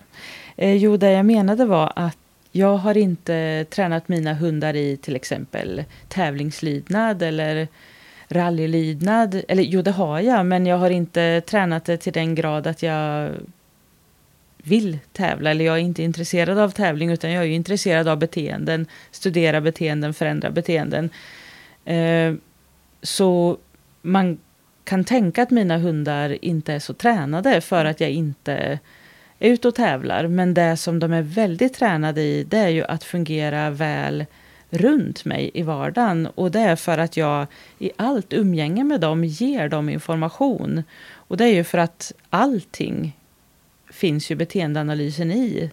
Eh, 0.55 0.75
jo, 0.75 0.97
det 0.97 1.11
jag 1.11 1.25
menade 1.25 1.65
var 1.65 1.93
att 1.95 2.17
jag 2.57 2.77
har 2.77 2.97
inte 2.97 3.65
tränat 3.69 4.07
mina 4.07 4.33
hundar 4.33 4.75
i 4.75 4.97
till 4.97 5.15
exempel 5.15 5.83
tävlingslydnad 6.07 7.21
eller 7.21 7.67
rallylydnad. 8.29 9.41
Eller 9.47 9.63
jo, 9.63 9.81
det 9.81 9.91
har 9.91 10.19
jag, 10.19 10.45
men 10.45 10.65
jag 10.65 10.77
har 10.77 10.89
inte 10.89 11.41
tränat 11.41 11.85
det 11.85 11.97
till 11.97 12.13
den 12.13 12.35
grad 12.35 12.67
att 12.67 12.83
jag 12.83 13.31
vill 14.63 14.99
tävla. 15.13 15.51
Eller 15.51 15.65
jag 15.65 15.75
är 15.75 15.81
inte 15.81 16.03
intresserad 16.03 16.59
av 16.59 16.69
tävling, 16.69 17.11
utan 17.11 17.31
jag 17.31 17.43
är 17.43 17.49
intresserad 17.49 18.07
av 18.07 18.17
beteenden. 18.17 18.85
Studera 19.11 19.61
beteenden, 19.61 20.13
förändra 20.13 20.51
beteenden. 20.51 21.09
Eh, 21.85 22.33
så 23.01 23.57
man 24.01 24.37
kan 24.83 25.03
tänka 25.03 25.43
att 25.43 25.51
mina 25.51 25.77
hundar 25.77 26.37
inte 26.45 26.73
är 26.73 26.79
så 26.79 26.93
tränade 26.93 27.61
för 27.61 27.85
att 27.85 28.01
jag 28.01 28.09
inte 28.09 28.79
är 29.39 29.49
ute 29.49 29.67
och 29.67 29.75
tävlar. 29.75 30.27
Men 30.27 30.53
det 30.53 30.77
som 30.77 30.99
de 30.99 31.13
är 31.13 31.21
väldigt 31.21 31.73
tränade 31.73 32.21
i, 32.21 32.43
det 32.43 32.57
är 32.57 32.69
ju 32.69 32.83
att 32.83 33.03
fungera 33.03 33.69
väl 33.69 34.25
runt 34.69 35.25
mig 35.25 35.51
i 35.53 35.61
vardagen. 35.61 36.27
Och 36.35 36.51
det 36.51 36.59
är 36.59 36.75
för 36.75 36.97
att 36.97 37.17
jag 37.17 37.47
i 37.79 37.91
allt 37.95 38.33
umgänge 38.33 38.83
med 38.83 39.01
dem 39.01 39.23
ger 39.23 39.69
dem 39.69 39.89
information. 39.89 40.83
Och 41.13 41.37
det 41.37 41.45
är 41.45 41.53
ju 41.53 41.63
för 41.63 41.77
att 41.77 42.13
allting 42.29 43.17
finns 43.91 44.31
ju 44.31 44.35
beteendeanalysen 44.35 45.31
i. 45.31 45.71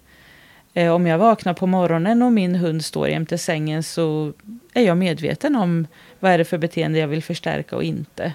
Eh, 0.75 0.93
om 0.93 1.07
jag 1.07 1.19
vaknar 1.19 1.55
på 1.55 1.67
morgonen 1.67 2.23
och 2.23 2.33
min 2.33 2.55
hund 2.55 2.85
står 2.85 3.09
jämte 3.09 3.39
sängen 3.39 3.83
så 3.83 4.33
är 4.73 4.83
jag 4.83 4.97
medveten 4.97 5.57
om 5.57 5.87
vad 6.21 6.33
är 6.33 6.39
det 6.39 6.45
för 6.45 6.59
beteende 6.59 6.99
jag 6.99 7.09
vill 7.09 7.23
förstärka 7.23 7.77
och 7.77 7.85
inte. 7.85 8.33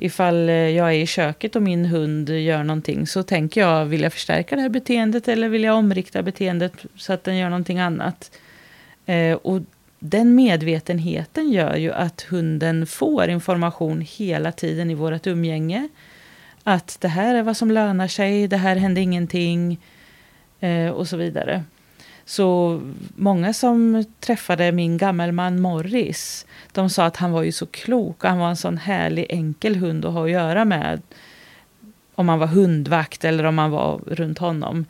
Ifall 0.00 0.48
eh, 0.48 0.54
jag 0.54 0.88
är 0.88 0.98
i 0.98 1.06
köket 1.06 1.56
och 1.56 1.62
min 1.62 1.84
hund 1.84 2.30
gör 2.30 2.64
någonting 2.64 3.06
så 3.06 3.22
tänker 3.22 3.60
jag, 3.60 3.84
vill 3.84 4.00
jag 4.00 4.12
förstärka 4.12 4.56
det 4.56 4.62
här 4.62 4.68
beteendet 4.68 5.28
eller 5.28 5.48
vill 5.48 5.64
jag 5.64 5.76
omrikta 5.76 6.22
beteendet 6.22 6.72
så 6.96 7.12
att 7.12 7.24
den 7.24 7.36
gör 7.36 7.48
någonting 7.48 7.78
annat? 7.78 8.38
Eh, 9.06 9.32
och 9.32 9.60
den 9.98 10.34
medvetenheten 10.34 11.50
gör 11.52 11.76
ju 11.76 11.92
att 11.92 12.22
hunden 12.22 12.86
får 12.86 13.28
information 13.28 14.00
hela 14.00 14.52
tiden 14.52 14.90
i 14.90 14.94
vårt 14.94 15.26
umgänge. 15.26 15.88
Att 16.64 17.00
det 17.00 17.08
här 17.08 17.34
är 17.34 17.42
vad 17.42 17.56
som 17.56 17.70
lönar 17.70 18.08
sig, 18.08 18.48
det 18.48 18.56
här 18.56 18.76
hände 18.76 19.00
ingenting 19.00 19.80
eh, 20.60 20.88
och 20.88 21.08
så 21.08 21.16
vidare. 21.16 21.64
Så 22.28 22.80
många 23.16 23.52
som 23.52 24.04
träffade 24.20 24.72
min 24.72 24.98
gammelman 24.98 25.60
Morris, 25.60 26.46
de 26.72 26.90
sa 26.90 27.04
att 27.04 27.16
han 27.16 27.32
var 27.32 27.42
ju 27.42 27.52
så 27.52 27.66
klok 27.66 28.24
och 28.24 28.30
han 28.30 28.38
var 28.38 28.48
en 28.48 28.56
sån 28.56 28.78
härlig 28.78 29.26
enkel 29.28 29.76
hund 29.76 30.04
att 30.04 30.12
ha 30.12 30.24
att 30.24 30.30
göra 30.30 30.64
med. 30.64 31.02
Om 32.14 32.26
man 32.26 32.38
var 32.38 32.46
hundvakt 32.46 33.24
eller 33.24 33.44
om 33.44 33.54
man 33.54 33.70
var 33.70 34.00
runt 34.06 34.38
honom. 34.38 34.84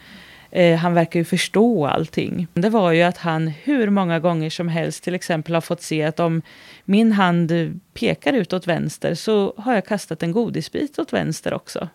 Eh, 0.51 0.79
han 0.79 0.94
verkar 0.94 1.20
ju 1.20 1.24
förstå 1.24 1.87
allting. 1.87 2.46
Det 2.55 2.70
var 2.70 2.92
ju 2.92 3.03
att 3.03 3.18
han 3.18 3.48
hur 3.48 3.90
många 3.90 4.20
gånger 4.20 4.51
som 4.51 4.68
helst 4.68 5.05
till 5.05 5.14
exempel 5.14 5.55
har 5.55 5.61
fått 5.61 5.83
se 5.83 6.03
att 6.03 6.20
om 6.20 6.42
min 6.85 7.12
hand 7.12 7.81
pekar 7.94 8.33
ut 8.33 8.53
åt 8.53 8.66
vänster 8.66 9.14
så 9.14 9.55
har 9.57 9.74
jag 9.74 9.87
kastat 9.87 10.22
en 10.22 10.33
godisbit 10.33 10.98
åt 10.98 11.12
vänster 11.12 11.55
också. 11.55 11.88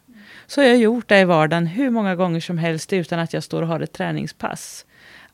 Så 0.48 0.62
har 0.62 0.68
jag 0.68 0.78
gjort 0.78 1.10
det 1.10 1.20
i 1.20 1.26
vardagen 1.26 1.68
hur 1.68 1.90
många 1.90 2.16
gånger 2.16 2.40
som 2.40 2.58
helst 2.58 2.94
utan 2.94 3.20
att 3.20 3.34
jag 3.34 3.44
står 3.44 3.62
och 3.62 3.68
har 3.68 3.80
ett 3.80 3.94
träningspass. 3.94 4.86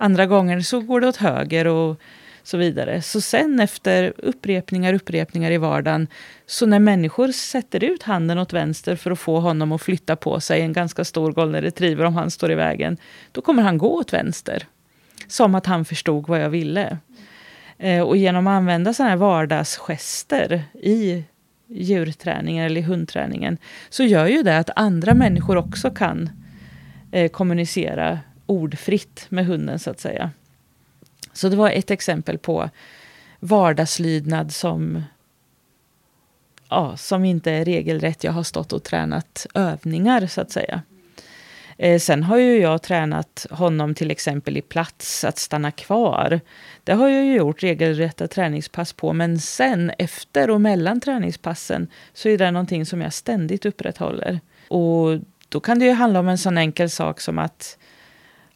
Andra 0.02 0.26
gånger 0.26 0.60
så 0.60 0.80
går 0.80 1.02
det 1.02 1.08
åt 1.08 1.18
höger 1.18 1.68
och 1.68 2.02
så 2.44 2.58
vidare. 2.58 3.02
Så 3.02 3.22
sen 3.22 3.60
efter 3.60 4.14
upprepningar, 4.18 4.94
upprepningar 4.94 5.52
i 5.52 5.58
vardagen, 5.58 6.08
så 6.46 6.66
när 6.66 6.80
människor 6.80 7.32
sätter 7.32 7.84
ut 7.84 8.04
handen 8.04 8.38
åt 8.38 8.54
vänster 8.54 8.96
för 8.96 9.12
att 9.12 9.20
få 9.20 9.40
honom 9.40 9.72
att 9.72 9.82
flytta 9.82 10.16
på 10.16 10.40
sig, 10.40 10.62
en 10.62 10.74
ganska 10.74 11.04
stor 11.04 11.32
golden 11.32 11.62
retriever 11.62 12.06
om 12.06 12.16
han 12.16 12.32
står 12.32 12.52
i 12.52 12.56
vägen, 12.56 12.98
då 13.32 13.42
kommer 13.42 13.64
han 13.64 13.78
gå 13.78 14.00
åt 14.00 14.14
vänster. 14.14 14.64
Som 15.28 15.56
att 15.56 15.66
han 15.66 15.86
förstod 15.86 16.28
vad 16.28 16.42
jag 16.42 16.50
ville. 16.50 16.98
Eh, 17.78 18.02
och 18.02 18.18
genom 18.18 18.48
att 18.48 18.52
använda 18.52 18.94
sådana 18.94 19.10
här 19.10 19.18
vardagsgester 19.18 20.64
i 20.74 21.24
djurträningen 21.68 22.66
eller 22.66 22.82
i 22.82 22.84
hundträningen 22.84 23.58
så 23.90 24.04
gör 24.04 24.28
ju 24.28 24.44
det 24.44 24.58
att 24.58 24.70
andra 24.76 25.14
människor 25.14 25.58
också 25.58 25.92
kan 25.92 26.30
eh, 27.12 27.32
kommunicera 27.32 28.20
ordfritt 28.50 29.26
med 29.30 29.46
hunden 29.46 29.80
så 29.80 29.90
att 29.92 30.00
säga. 30.00 30.32
Så 31.34 31.50
det 31.50 31.56
var 31.56 31.70
ett 31.70 31.92
exempel 31.92 32.38
på 32.38 32.70
vardagslydnad 33.40 34.54
som, 34.54 35.04
ja, 36.70 36.98
som 36.98 37.26
inte 37.26 37.52
är 37.52 37.66
regelrätt. 37.66 38.24
Jag 38.24 38.32
har 38.32 38.44
stått 38.44 38.74
och 38.74 38.84
tränat 38.84 39.48
övningar 39.54 40.28
så 40.28 40.42
att 40.42 40.52
säga. 40.52 40.82
Eh, 41.78 42.00
sen 42.00 42.24
har 42.24 42.38
ju 42.38 42.60
jag 42.60 42.82
tränat 42.82 43.46
honom 43.50 43.96
till 43.96 44.12
exempel 44.12 44.58
i 44.58 44.62
plats, 44.62 45.24
att 45.24 45.38
stanna 45.38 45.72
kvar. 45.72 46.40
Det 46.84 46.94
har 46.94 47.10
jag 47.10 47.26
ju 47.26 47.36
gjort 47.36 47.64
regelrätta 47.64 48.28
träningspass 48.28 48.94
på. 48.94 49.14
Men 49.14 49.40
sen 49.40 49.92
efter 49.98 50.50
och 50.50 50.62
mellan 50.62 51.02
träningspassen 51.02 51.88
så 52.14 52.30
är 52.30 52.38
det 52.38 52.52
någonting 52.52 52.86
som 52.86 53.02
jag 53.02 53.14
ständigt 53.14 53.66
upprätthåller. 53.66 54.40
Och 54.68 55.20
då 55.50 55.60
kan 55.60 55.80
det 55.80 55.86
ju 55.86 55.92
handla 55.92 56.20
om 56.20 56.28
en 56.28 56.38
sån 56.38 56.58
enkel 56.58 56.90
sak 56.90 57.22
som 57.22 57.40
att 57.40 57.78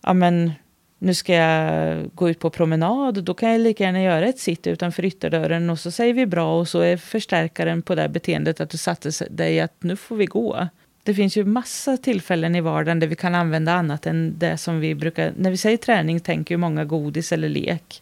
ja, 0.03 0.13
men, 0.13 0.51
nu 0.99 1.13
ska 1.13 1.33
jag 1.33 2.09
gå 2.15 2.29
ut 2.29 2.39
på 2.39 2.49
promenad, 2.49 3.23
då 3.23 3.33
kan 3.33 3.51
jag 3.51 3.61
lika 3.61 3.83
gärna 3.83 4.01
göra 4.01 4.25
ett 4.25 4.39
sitt 4.39 4.67
utanför 4.67 5.05
ytterdörren 5.05 5.69
och 5.69 5.79
så 5.79 5.91
säger 5.91 6.13
vi 6.13 6.25
bra 6.25 6.59
och 6.59 6.67
så 6.67 6.79
är 6.79 6.97
förstärkaren 6.97 7.81
på 7.81 7.95
det 7.95 8.09
beteendet 8.09 8.61
att 8.61 8.69
du 8.69 8.77
satte 8.77 9.11
dig 9.29 9.59
att 9.59 9.83
nu 9.83 9.95
får 9.95 10.15
vi 10.15 10.25
gå. 10.25 10.67
Det 11.03 11.13
finns 11.13 11.37
ju 11.37 11.45
massa 11.45 11.97
tillfällen 11.97 12.55
i 12.55 12.61
vardagen 12.61 12.99
där 12.99 13.07
vi 13.07 13.15
kan 13.15 13.35
använda 13.35 13.73
annat 13.73 14.05
än 14.05 14.35
det 14.37 14.57
som 14.57 14.79
vi 14.79 14.95
brukar... 14.95 15.33
När 15.37 15.51
vi 15.51 15.57
säger 15.57 15.77
träning 15.77 16.19
tänker 16.19 16.53
ju 16.53 16.57
många 16.57 16.85
godis 16.85 17.31
eller 17.31 17.49
lek. 17.49 18.01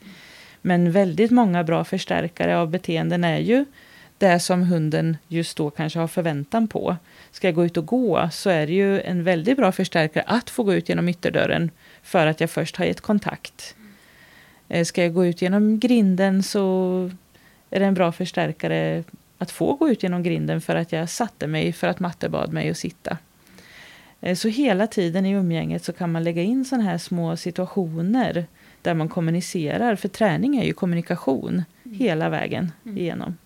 Men 0.61 0.91
väldigt 0.91 1.31
många 1.31 1.63
bra 1.63 1.83
förstärkare 1.83 2.57
av 2.57 2.69
beteenden 2.69 3.23
är 3.23 3.39
ju 3.39 3.65
det 4.17 4.39
som 4.39 4.63
hunden 4.63 5.17
just 5.27 5.57
då 5.57 5.69
kanske 5.69 5.99
har 5.99 6.07
förväntan 6.07 6.67
på. 6.67 6.97
Ska 7.31 7.47
jag 7.47 7.55
gå 7.55 7.65
ut 7.65 7.77
och 7.77 7.85
gå 7.85 8.29
så 8.31 8.49
är 8.49 8.67
det 8.67 8.73
ju 8.73 9.01
en 9.01 9.23
väldigt 9.23 9.57
bra 9.57 9.71
förstärkare 9.71 10.23
att 10.27 10.49
få 10.49 10.63
gå 10.63 10.73
ut 10.73 10.89
genom 10.89 11.09
ytterdörren 11.09 11.71
för 12.03 12.27
att 12.27 12.41
jag 12.41 12.49
först 12.49 12.75
har 12.75 12.85
gett 12.85 13.01
kontakt. 13.01 13.75
Eh, 14.69 14.85
ska 14.85 15.03
jag 15.03 15.13
gå 15.13 15.25
ut 15.25 15.41
genom 15.41 15.79
grinden 15.79 16.43
så 16.43 17.11
är 17.69 17.79
det 17.79 17.85
en 17.85 17.93
bra 17.93 18.11
förstärkare 18.11 19.03
att 19.37 19.51
få 19.51 19.73
gå 19.73 19.89
ut 19.89 20.03
genom 20.03 20.23
grinden 20.23 20.61
för 20.61 20.75
att 20.75 20.91
jag 20.91 21.09
satte 21.09 21.47
mig 21.47 21.73
för 21.73 21.87
att 21.87 21.99
matte 21.99 22.29
bad 22.29 22.53
mig 22.53 22.69
att 22.69 22.77
sitta. 22.77 23.17
Eh, 24.21 24.35
så 24.35 24.47
hela 24.47 24.87
tiden 24.87 25.25
i 25.25 25.31
umgänget 25.31 25.83
så 25.83 25.93
kan 25.93 26.11
man 26.11 26.23
lägga 26.23 26.41
in 26.41 26.65
sådana 26.65 26.83
här 26.83 26.97
små 26.97 27.37
situationer 27.37 28.45
där 28.81 28.93
man 28.93 29.09
kommunicerar. 29.09 29.95
För 29.95 30.07
träning 30.07 30.57
är 30.57 30.63
ju 30.63 30.73
kommunikation 30.73 31.63
mm. 31.83 31.97
hela 31.97 32.29
vägen 32.29 32.71
mm. 32.85 32.97
igenom. 32.97 33.37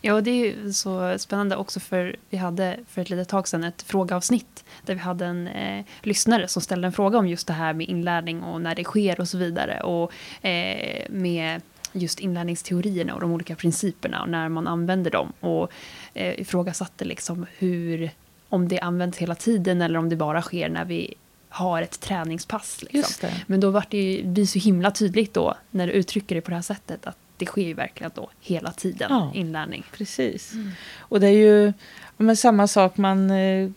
Ja, 0.00 0.20
det 0.20 0.30
är 0.30 0.72
så 0.72 1.18
spännande 1.18 1.56
också 1.56 1.80
för 1.80 2.16
vi 2.30 2.36
hade 2.36 2.78
för 2.88 3.02
ett 3.02 3.10
litet 3.10 3.28
tag 3.28 3.48
sedan 3.48 3.64
ett 3.64 3.82
frågeavsnitt 3.82 4.64
där 4.86 4.94
vi 4.94 5.00
hade 5.00 5.26
en 5.26 5.48
eh, 5.48 5.84
lyssnare 6.02 6.48
som 6.48 6.62
ställde 6.62 6.86
en 6.86 6.92
fråga 6.92 7.18
om 7.18 7.28
just 7.28 7.46
det 7.46 7.52
här 7.52 7.72
med 7.72 7.88
inlärning 7.88 8.42
och 8.42 8.60
när 8.60 8.74
det 8.74 8.84
sker 8.84 9.20
och 9.20 9.28
så 9.28 9.38
vidare. 9.38 9.80
Och 9.80 10.12
eh, 10.46 11.10
med 11.10 11.60
just 11.92 12.20
inlärningsteorierna 12.20 13.14
och 13.14 13.20
de 13.20 13.32
olika 13.32 13.56
principerna 13.56 14.22
och 14.22 14.28
när 14.28 14.48
man 14.48 14.66
använder 14.66 15.10
dem. 15.10 15.32
Och 15.40 15.70
eh, 16.14 16.40
ifrågasatte 16.40 17.04
liksom 17.04 17.46
hur, 17.58 18.10
om 18.48 18.68
det 18.68 18.80
används 18.80 19.18
hela 19.18 19.34
tiden 19.34 19.82
eller 19.82 19.98
om 19.98 20.08
det 20.08 20.16
bara 20.16 20.42
sker 20.42 20.68
när 20.68 20.84
vi 20.84 21.14
har 21.48 21.82
ett 21.82 22.00
träningspass. 22.00 22.84
Liksom. 22.90 23.28
Men 23.46 23.60
då 23.60 23.70
vart 23.70 23.90
det 23.90 24.02
ju, 24.02 24.24
blir 24.24 24.46
så 24.46 24.58
himla 24.58 24.90
tydligt 24.90 25.34
då 25.34 25.54
när 25.70 25.86
du 25.86 25.92
uttrycker 25.92 26.34
det 26.34 26.40
på 26.40 26.50
det 26.50 26.56
här 26.56 26.62
sättet 26.62 27.06
att 27.06 27.19
det 27.40 27.46
sker 27.46 27.62
ju 27.62 27.74
verkligen 27.74 28.10
då 28.14 28.30
hela 28.40 28.72
tiden 28.72 29.08
Ja. 29.10 29.30
inlärning. 29.34 29.84
Precis. 29.92 30.52
Och 30.98 31.20
det 31.20 31.26
är 31.26 31.32
ju 31.32 31.72
men 32.16 32.36
samma 32.36 32.66
sak 32.66 32.96
man 32.96 33.30
eh, 33.30 33.70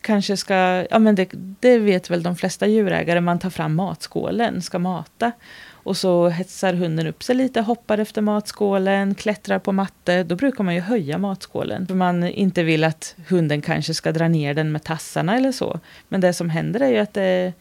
kanske 0.00 0.36
ska, 0.36 0.54
ja 0.90 0.98
men 0.98 1.14
det, 1.14 1.28
det 1.60 1.78
vet 1.78 2.10
väl 2.10 2.22
de 2.22 2.36
flesta 2.36 2.66
djurägare, 2.66 3.20
man 3.20 3.38
tar 3.38 3.50
fram 3.50 3.74
matskålen, 3.74 4.62
ska 4.62 4.78
mata. 4.78 5.32
Och 5.70 5.96
så 5.96 6.28
hetsar 6.28 6.74
hunden 6.74 7.06
upp 7.06 7.22
sig 7.22 7.34
lite, 7.36 7.60
hoppar 7.60 7.98
efter 7.98 8.22
matskålen, 8.22 9.14
klättrar 9.14 9.58
på 9.58 9.72
matte. 9.72 10.22
Då 10.22 10.36
brukar 10.36 10.64
man 10.64 10.74
ju 10.74 10.80
höja 10.80 11.18
matskålen. 11.18 11.86
För 11.86 11.94
man 11.94 12.24
inte 12.24 12.62
vill 12.62 12.84
att 12.84 13.14
hunden 13.28 13.62
kanske 13.62 13.94
ska 13.94 14.12
dra 14.12 14.28
ner 14.28 14.54
den 14.54 14.72
med 14.72 14.84
tassarna 14.84 15.36
eller 15.36 15.52
så. 15.52 15.80
Men 16.08 16.20
det 16.20 16.32
som 16.32 16.50
händer 16.50 16.80
är 16.80 16.88
ju 16.88 16.98
att 16.98 17.14
det 17.14 17.52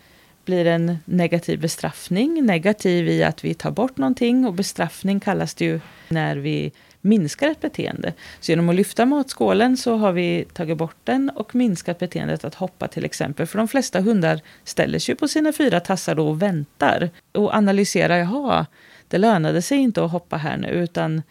blir 0.48 0.66
en 0.66 0.98
negativ 1.06 1.60
bestraffning. 1.60 2.46
Negativ 2.46 3.08
i 3.08 3.24
att 3.24 3.44
vi 3.44 3.54
tar 3.54 3.72
bort 3.72 3.98
någonting 3.98 4.46
och 4.46 4.54
bestraffning 4.54 5.20
kallas 5.20 5.54
det 5.54 5.66
ju 5.66 5.80
när 6.10 6.36
vi 6.36 6.72
minskar 7.02 7.50
ett 7.50 7.62
beteende. 7.62 8.14
Så 8.40 8.52
genom 8.52 8.70
att 8.70 8.76
lyfta 8.76 9.06
matskålen 9.06 9.78
så 9.78 9.98
har 9.98 10.12
vi 10.12 10.46
tagit 10.54 10.78
bort 10.78 10.96
den 11.04 11.30
och 11.30 11.56
minskat 11.56 12.00
beteendet 12.00 12.46
att 12.46 12.56
hoppa 12.56 12.88
till 12.88 13.06
exempel. 13.06 13.46
För 13.46 13.58
de 13.58 13.68
flesta 13.68 14.02
hundar 14.02 14.42
ställer 14.64 15.00
sig 15.00 15.16
på 15.16 15.28
sina 15.28 15.54
fyra 15.54 15.80
tassar 15.80 16.16
då 16.16 16.28
och 16.28 16.42
väntar 16.42 17.10
och 17.32 17.54
analyserar, 17.54 18.18
jaha, 18.18 18.66
det 19.08 19.18
lönade 19.18 19.62
sig 19.62 19.78
inte 19.78 20.06
att 20.06 20.12
hoppa 20.12 20.38
här 20.38 20.58
nu 20.58 20.68
utan 20.68 21.22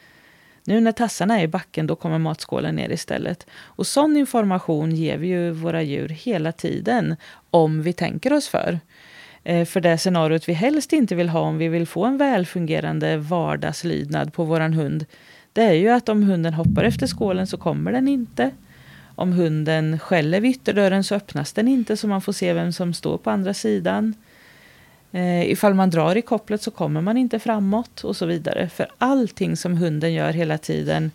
nu 0.66 0.80
när 0.80 0.92
tassarna 0.92 1.40
är 1.40 1.44
i 1.44 1.48
backen 1.48 1.86
då 1.86 1.96
kommer 1.96 2.18
matskålen 2.18 2.76
ner 2.76 2.92
istället. 2.92 3.46
Och 3.52 3.86
sån 3.86 4.16
information 4.16 4.92
ger 4.92 5.16
vi 5.16 5.26
ju 5.26 5.50
våra 5.50 5.82
djur 5.82 6.08
hela 6.08 6.52
tiden 6.52 7.16
om 7.50 7.82
vi 7.82 7.92
tänker 7.92 8.32
oss 8.32 8.48
för. 8.48 8.80
Eh, 9.44 9.64
för 9.64 9.80
det 9.80 9.98
scenariot 9.98 10.48
vi 10.48 10.52
helst 10.52 10.92
inte 10.92 11.14
vill 11.14 11.28
ha 11.28 11.40
om 11.40 11.58
vi 11.58 11.68
vill 11.68 11.86
få 11.86 12.04
en 12.04 12.18
välfungerande 12.18 13.16
vardagslydnad 13.16 14.32
på 14.32 14.44
våran 14.44 14.72
hund 14.74 15.06
det 15.56 15.62
är 15.62 15.72
ju 15.72 15.88
att 15.88 16.08
om 16.08 16.22
hunden 16.22 16.54
hoppar 16.54 16.84
efter 16.84 17.06
skålen 17.06 17.46
så 17.46 17.56
kommer 17.56 17.92
den 17.92 18.08
inte. 18.08 18.50
Om 19.14 19.32
hunden 19.32 19.98
skäller 19.98 20.40
vid 20.40 20.50
ytterdörren 20.50 21.04
så 21.04 21.14
öppnas 21.14 21.52
den 21.52 21.68
inte 21.68 21.96
så 21.96 22.08
man 22.08 22.20
får 22.20 22.32
se 22.32 22.52
vem 22.52 22.72
som 22.72 22.94
står 22.94 23.18
på 23.18 23.30
andra 23.30 23.54
sidan. 23.54 24.14
Eh, 25.12 25.50
ifall 25.50 25.74
man 25.74 25.90
drar 25.90 26.16
i 26.16 26.22
kopplet 26.22 26.62
så 26.62 26.70
kommer 26.70 27.00
man 27.00 27.16
inte 27.16 27.38
framåt 27.38 28.04
och 28.04 28.16
så 28.16 28.26
vidare. 28.26 28.68
För 28.68 28.88
allting 28.98 29.56
som 29.56 29.76
hunden 29.76 30.14
gör 30.14 30.32
hela 30.32 30.58
tiden 30.58 31.10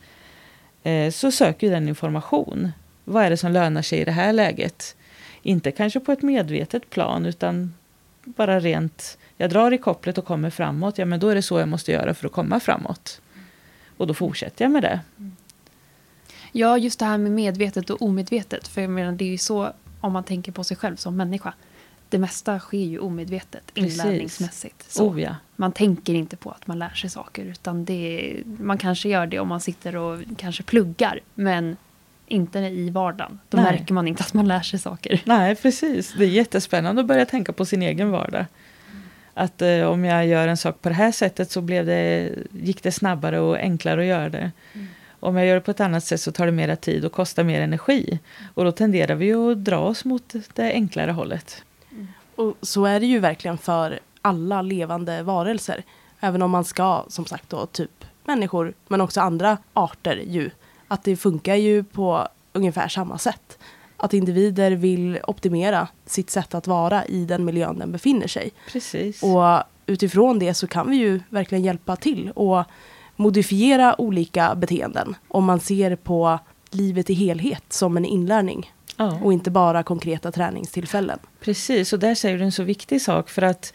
eh, 0.83 1.11
så 1.11 1.31
söker 1.31 1.71
den 1.71 1.87
information. 1.87 2.71
Vad 3.03 3.23
är 3.23 3.29
det 3.29 3.37
som 3.37 3.51
lönar 3.51 3.81
sig 3.81 3.99
i 3.99 4.05
det 4.05 4.11
här 4.11 4.33
läget? 4.33 4.95
Inte 5.41 5.71
kanske 5.71 5.99
på 5.99 6.11
ett 6.11 6.21
medvetet 6.21 6.89
plan 6.89 7.25
utan 7.25 7.73
bara 8.23 8.59
rent, 8.59 9.17
jag 9.37 9.49
drar 9.49 9.71
i 9.71 9.77
kopplet 9.77 10.17
och 10.17 10.25
kommer 10.25 10.49
framåt, 10.49 10.97
ja 10.97 11.05
men 11.05 11.19
då 11.19 11.27
är 11.29 11.35
det 11.35 11.41
så 11.41 11.59
jag 11.59 11.67
måste 11.67 11.91
göra 11.91 12.13
för 12.13 12.25
att 12.27 12.33
komma 12.33 12.59
framåt. 12.59 13.21
Och 13.97 14.07
då 14.07 14.13
fortsätter 14.13 14.65
jag 14.65 14.71
med 14.71 14.83
det. 14.83 14.99
Ja, 16.51 16.77
just 16.77 16.99
det 16.99 17.05
här 17.05 17.17
med 17.17 17.31
medvetet 17.31 17.89
och 17.89 18.01
omedvetet. 18.01 18.67
För 18.67 18.81
jag 18.81 18.89
menar, 18.89 19.11
det 19.11 19.25
är 19.25 19.29
ju 19.29 19.37
så 19.37 19.73
om 20.01 20.13
man 20.13 20.23
tänker 20.23 20.51
på 20.51 20.63
sig 20.63 20.77
själv 20.77 20.95
som 20.95 21.17
människa. 21.17 21.53
Det 22.11 22.17
mesta 22.17 22.59
sker 22.59 22.77
ju 22.77 22.99
omedvetet, 22.99 23.63
inlärningsmässigt. 23.73 24.91
Så 24.91 25.09
Oh 25.09 25.21
ja. 25.21 25.35
Man 25.55 25.71
tänker 25.71 26.13
inte 26.13 26.35
på 26.35 26.51
att 26.51 26.67
man 26.67 26.79
lär 26.79 26.89
sig 26.89 27.09
saker. 27.09 27.45
Utan 27.45 27.85
det, 27.85 28.35
man 28.59 28.77
kanske 28.77 29.09
gör 29.09 29.27
det 29.27 29.39
om 29.39 29.47
man 29.47 29.61
sitter 29.61 29.95
och 29.95 30.19
kanske 30.37 30.63
pluggar. 30.63 31.19
Men 31.33 31.77
inte 32.27 32.59
i 32.59 32.89
vardagen. 32.89 33.39
Då 33.49 33.57
Nej. 33.57 33.65
märker 33.65 33.93
man 33.93 34.07
inte 34.07 34.23
att 34.23 34.33
man 34.33 34.47
lär 34.47 34.61
sig 34.61 34.79
saker. 34.79 35.21
Nej, 35.25 35.55
precis. 35.55 36.13
Det 36.17 36.25
är 36.25 36.29
jättespännande 36.29 37.01
att 37.01 37.07
börja 37.07 37.25
tänka 37.25 37.53
på 37.53 37.65
sin 37.65 37.81
egen 37.81 38.11
vardag. 38.11 38.45
Att 39.33 39.61
eh, 39.61 39.81
om 39.81 40.05
jag 40.05 40.27
gör 40.27 40.47
en 40.47 40.57
sak 40.57 40.81
på 40.81 40.89
det 40.89 40.95
här 40.95 41.11
sättet 41.11 41.51
så 41.51 41.61
blev 41.61 41.85
det, 41.85 42.31
gick 42.51 42.83
det 42.83 42.91
snabbare 42.91 43.39
och 43.39 43.57
enklare 43.57 44.01
att 44.01 44.07
göra 44.07 44.29
det. 44.29 44.51
Om 45.19 45.35
jag 45.35 45.47
gör 45.47 45.55
det 45.55 45.61
på 45.61 45.71
ett 45.71 45.79
annat 45.79 46.03
sätt 46.03 46.21
så 46.21 46.31
tar 46.31 46.45
det 46.45 46.51
mera 46.51 46.75
tid 46.75 47.05
och 47.05 47.11
kostar 47.11 47.43
mer 47.43 47.61
energi. 47.61 48.19
Och 48.53 48.63
då 48.63 48.71
tenderar 48.71 49.15
vi 49.15 49.33
att 49.33 49.63
dra 49.63 49.79
oss 49.79 50.05
mot 50.05 50.35
det 50.53 50.71
enklare 50.71 51.11
hållet. 51.11 51.63
Och 52.35 52.55
så 52.61 52.85
är 52.85 52.99
det 52.99 53.05
ju 53.05 53.19
verkligen 53.19 53.57
för 53.57 53.99
alla 54.21 54.61
levande 54.61 55.23
varelser. 55.23 55.83
Även 56.19 56.41
om 56.41 56.51
man 56.51 56.63
ska, 56.63 57.05
som 57.07 57.25
sagt 57.25 57.49
då, 57.49 57.65
typ 57.65 58.05
människor, 58.23 58.73
men 58.87 59.01
också 59.01 59.21
andra 59.21 59.57
arter 59.73 60.23
ju. 60.27 60.49
Att 60.87 61.03
det 61.03 61.15
funkar 61.15 61.55
ju 61.55 61.83
på 61.83 62.27
ungefär 62.53 62.87
samma 62.87 63.17
sätt. 63.17 63.57
Att 63.97 64.13
individer 64.13 64.71
vill 64.71 65.19
optimera 65.27 65.87
sitt 66.05 66.29
sätt 66.29 66.55
att 66.55 66.67
vara 66.67 67.05
i 67.05 67.25
den 67.25 67.45
miljön 67.45 67.79
den 67.79 67.91
befinner 67.91 68.27
sig. 68.27 68.51
Precis. 68.71 69.23
Och 69.23 69.63
utifrån 69.85 70.39
det 70.39 70.53
så 70.53 70.67
kan 70.67 70.89
vi 70.89 70.97
ju 70.97 71.21
verkligen 71.29 71.63
hjälpa 71.63 71.95
till 71.95 72.31
och 72.35 72.63
modifiera 73.15 74.01
olika 74.01 74.55
beteenden. 74.55 75.15
Om 75.27 75.45
man 75.45 75.59
ser 75.59 75.95
på 75.95 76.39
livet 76.71 77.09
i 77.09 77.13
helhet 77.13 77.63
som 77.69 77.97
en 77.97 78.05
inlärning 78.05 78.71
ja. 79.01 79.19
och 79.23 79.33
inte 79.33 79.51
bara 79.51 79.83
konkreta 79.83 80.31
träningstillfällen. 80.31 81.19
Precis, 81.39 81.93
och 81.93 81.99
där 81.99 82.15
säger 82.15 82.37
du 82.37 82.43
en 82.43 82.51
så 82.51 82.63
viktig 82.63 83.01
sak. 83.01 83.29
För 83.29 83.41
att 83.41 83.73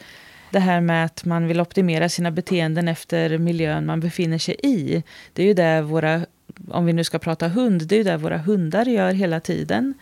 det 0.51 0.59
här 0.59 0.81
med 0.81 1.05
att 1.05 1.25
man 1.25 1.47
vill 1.47 1.61
optimera 1.61 2.09
sina 2.09 2.31
beteenden 2.31 2.89
efter 2.89 3.39
miljön 3.39 3.87
man 3.87 4.01
befinner 4.01 4.39
sig 4.39 4.57
i. 4.62 5.03
Det 5.33 5.43
är 5.43 5.47
ju 5.47 5.55
det 5.55 5.83
våra, 5.83 6.27
om 6.69 6.87
vi 6.87 6.93
nu 6.93 7.05
ska 7.05 7.19
prata 7.19 7.49
hund, 7.49 7.87
det 7.87 7.95
är 7.95 7.99
ju 7.99 8.05
det 8.05 8.17
våra 8.17 8.39
hundar 8.39 8.85
gör 8.85 9.12
hela 9.12 9.41
tiden. 9.41 9.95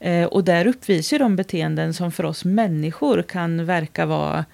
Eh, 0.00 0.24
och 0.24 0.44
där 0.44 0.66
uppvisar 0.66 1.18
de 1.18 1.36
beteenden 1.36 1.94
som 1.94 2.12
för 2.12 2.24
oss 2.24 2.44
människor 2.44 3.22
kan 3.22 3.66
verka 3.66 4.06
vara 4.06 4.44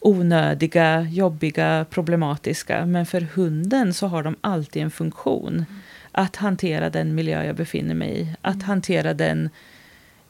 onödiga, 0.00 1.00
jobbiga, 1.00 1.86
problematiska. 1.90 2.86
Men 2.86 3.06
för 3.06 3.20
hunden 3.20 3.94
så 3.94 4.06
har 4.06 4.22
de 4.22 4.36
alltid 4.40 4.82
en 4.82 4.90
funktion. 4.90 5.64
Att 6.12 6.36
hantera 6.36 6.90
den 6.90 7.14
miljö 7.14 7.44
jag 7.44 7.56
befinner 7.56 7.94
mig 7.94 8.20
i. 8.20 8.34
Att 8.42 8.62
hantera 8.62 9.14
den 9.14 9.50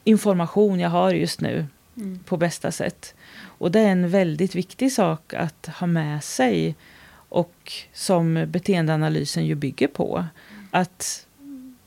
information 0.03 0.79
jag 0.79 0.89
har 0.89 1.11
just 1.11 1.41
nu 1.41 1.65
på 2.25 2.37
bästa 2.37 2.71
sätt. 2.71 3.15
Och 3.41 3.71
det 3.71 3.79
är 3.79 3.91
en 3.91 4.09
väldigt 4.09 4.55
viktig 4.55 4.91
sak 4.91 5.33
att 5.33 5.65
ha 5.65 5.87
med 5.87 6.23
sig 6.23 6.75
och 7.29 7.73
som 7.93 8.45
beteendeanalysen 8.47 9.45
ju 9.45 9.55
bygger 9.55 9.87
på. 9.87 10.25
Att 10.71 11.27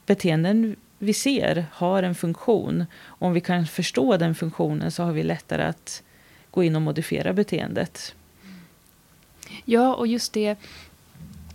beteenden 0.06 0.76
vi 0.98 1.12
ser 1.12 1.66
har 1.72 2.02
en 2.02 2.14
funktion. 2.14 2.84
Om 3.04 3.32
vi 3.32 3.40
kan 3.40 3.66
förstå 3.66 4.16
den 4.16 4.34
funktionen 4.34 4.90
så 4.90 5.02
har 5.02 5.12
vi 5.12 5.22
lättare 5.22 5.62
att 5.62 6.02
gå 6.50 6.64
in 6.64 6.76
och 6.76 6.82
modifiera 6.82 7.32
beteendet. 7.32 8.14
Ja, 9.64 9.94
och 9.94 10.06
just 10.06 10.32
det 10.32 10.58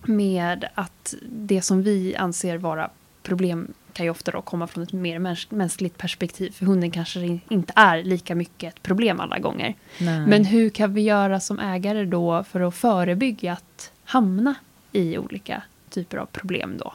med 0.07 0.67
att 0.75 1.13
det 1.29 1.61
som 1.61 1.83
vi 1.83 2.15
anser 2.15 2.57
vara 2.57 2.89
problem 3.23 3.73
kan 3.93 4.05
ju 4.05 4.09
ofta 4.09 4.31
då 4.31 4.41
komma 4.41 4.67
från 4.67 4.83
ett 4.83 4.93
mer 4.93 5.19
mäns- 5.19 5.47
mänskligt 5.55 5.97
perspektiv. 5.97 6.51
För 6.51 6.65
hunden 6.65 6.91
kanske 6.91 7.39
inte 7.49 7.73
är 7.75 8.03
lika 8.03 8.35
mycket 8.35 8.73
ett 8.73 8.83
problem 8.83 9.19
alla 9.19 9.39
gånger. 9.39 9.75
Nej. 9.99 10.19
Men 10.27 10.45
hur 10.45 10.69
kan 10.69 10.93
vi 10.93 11.01
göra 11.01 11.39
som 11.39 11.59
ägare 11.59 12.05
då 12.05 12.43
för 12.43 12.61
att 12.61 12.75
förebygga 12.75 13.53
att 13.53 13.91
hamna 14.03 14.55
i 14.91 15.17
olika 15.17 15.63
typer 15.89 16.17
av 16.17 16.25
problem 16.25 16.77
då? 16.77 16.93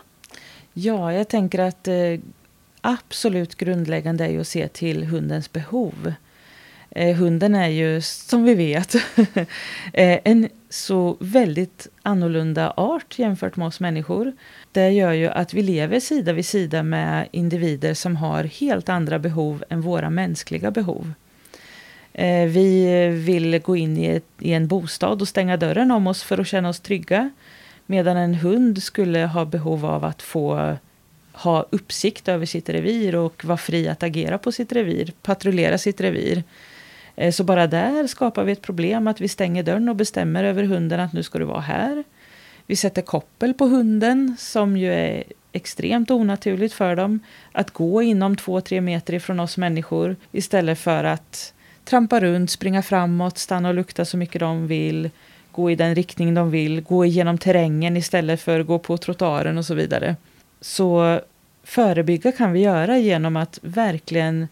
Ja, 0.73 1.13
jag 1.13 1.29
tänker 1.29 1.59
att 1.59 1.89
eh, 1.89 1.95
absolut 2.81 3.55
grundläggande 3.55 4.25
är 4.25 4.29
ju 4.29 4.41
att 4.41 4.49
se 4.49 4.69
till 4.69 5.05
hundens 5.05 5.53
behov. 5.53 6.13
Eh, 6.97 7.17
hunden 7.17 7.55
är 7.55 7.69
ju, 7.69 8.01
som 8.01 8.45
vi 8.45 8.55
vet, 8.55 8.95
eh, 9.93 10.19
en 10.25 10.49
så 10.71 11.17
väldigt 11.21 11.89
annorlunda 12.03 12.71
art 12.77 13.19
jämfört 13.19 13.57
med 13.57 13.67
oss 13.67 13.81
människor. 13.81 14.33
Det 14.73 14.91
gör 14.91 15.13
ju 15.13 15.29
att 15.29 15.55
vi 15.55 15.63
lever 15.63 16.01
sida 16.01 16.33
vid 16.33 16.47
sida 16.47 16.83
med 16.83 17.29
individer 17.31 17.95
som 17.95 18.17
har 18.17 18.45
helt 18.45 18.89
andra 18.89 19.19
behov 19.19 19.65
än 19.69 19.81
våra 19.81 20.11
mänskliga 20.11 20.71
behov. 20.71 21.13
Eh, 22.13 22.47
vi 22.47 23.07
vill 23.09 23.59
gå 23.59 23.77
in 23.77 23.99
i, 23.99 24.07
ett, 24.07 24.29
i 24.39 24.53
en 24.53 24.69
bostad 24.69 25.23
och 25.23 25.29
stänga 25.29 25.57
dörren 25.57 25.91
om 25.91 26.07
oss 26.07 26.23
för 26.23 26.39
att 26.41 26.47
känna 26.47 26.69
oss 26.69 26.81
trygga. 26.81 27.31
Medan 27.87 28.17
en 28.17 28.35
hund 28.35 28.83
skulle 28.83 29.27
ha 29.27 29.45
behov 29.45 29.87
av 29.87 30.05
att 30.05 30.23
få 30.23 30.77
ha 31.33 31.67
uppsikt 31.71 32.29
över 32.29 32.47
sitt 32.47 32.69
revir 32.69 33.17
och 33.17 33.45
vara 33.45 33.59
fri 33.59 33.89
att 33.89 34.03
agera 34.03 34.39
på 34.39 34.53
sitt 34.53 34.73
revir, 34.73 35.13
patrullera 35.23 35.79
sitt 35.79 36.01
revir. 36.01 36.43
Eh, 37.17 37.33
så 37.33 37.45
bara 37.45 37.67
där 37.67 38.07
skapar 38.07 38.45
vi 38.45 38.53
ett 38.53 38.63
problem 38.63 39.09
att 39.09 39.21
vi 39.21 39.29
stänger 39.29 39.63
dörren 39.63 39.89
och 39.89 39.97
bestämmer 39.97 40.45
över 40.45 40.63
hunden 40.63 41.01
att 41.01 41.13
nu 41.13 41.23
ska 41.23 41.39
du 41.39 41.45
vara 41.45 41.61
här. 41.61 42.05
Vi 42.67 42.77
sätter 42.77 43.03
koppel 43.03 43.55
på 43.55 43.67
hunden 43.67 44.37
som 44.39 44.77
ju 44.77 44.93
är 44.93 45.25
extremt 45.53 46.11
onaturligt 46.11 46.75
för 46.75 46.97
dem. 46.97 47.21
Att 47.53 47.71
gå 47.71 48.03
inom 48.03 48.37
två, 48.37 48.61
tre 48.61 48.81
meter 48.81 49.15
ifrån 49.15 49.41
oss 49.41 49.57
människor 49.57 50.17
istället 50.33 50.79
för 50.79 51.05
att 51.05 51.53
trampa 51.85 52.21
runt, 52.21 52.51
springa 52.51 52.83
framåt, 52.83 53.39
stanna 53.39 53.69
och 53.69 53.75
lukta 53.75 54.05
så 54.05 54.17
mycket 54.17 54.41
de 54.41 54.67
vill, 54.67 55.11
gå 55.53 55.71
i 55.71 55.75
den 55.75 55.95
riktning 55.95 56.35
de 56.35 56.51
vill, 56.51 56.81
gå 56.81 57.05
igenom 57.05 57.39
terrängen 57.39 57.97
istället 57.97 58.41
för 58.41 58.61
att 58.61 58.67
gå 58.67 58.79
på 58.79 58.97
trottoaren 58.97 59.59
och 59.59 59.65
så 59.65 59.75
vidare. 59.75 60.17
Så 60.61 61.21
förebygga 61.65 62.33
kan 62.33 62.53
vi 62.53 62.61
göra 62.61 62.99
genom 62.99 63.37
att 63.37 63.59
verkligen 63.63 64.49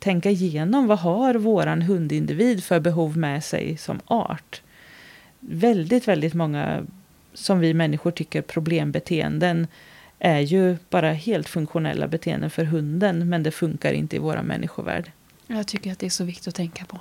tänka 0.00 0.30
igenom 0.30 0.86
vad 0.86 0.98
har 0.98 1.34
våran 1.34 1.82
hundindivid 1.82 2.64
för 2.64 2.80
behov 2.80 3.16
med 3.16 3.44
sig 3.44 3.76
som 3.76 4.00
art. 4.04 4.62
Väldigt, 5.40 6.08
väldigt 6.08 6.34
många 6.34 6.86
som 7.34 7.60
vi 7.60 7.74
människor 7.74 8.10
tycker 8.10 8.42
problembeteenden 8.42 9.66
är 10.18 10.40
ju 10.40 10.76
bara 10.90 11.12
helt 11.12 11.48
funktionella 11.48 12.08
beteenden 12.08 12.50
för 12.50 12.64
hunden 12.64 13.28
men 13.28 13.42
det 13.42 13.50
funkar 13.50 13.92
inte 13.92 14.16
i 14.16 14.18
vår 14.18 14.42
människovärld. 14.42 15.10
Jag 15.46 15.66
tycker 15.66 15.92
att 15.92 15.98
det 15.98 16.06
är 16.06 16.10
så 16.10 16.24
viktigt 16.24 16.48
att 16.48 16.54
tänka 16.54 16.84
på. 16.84 17.00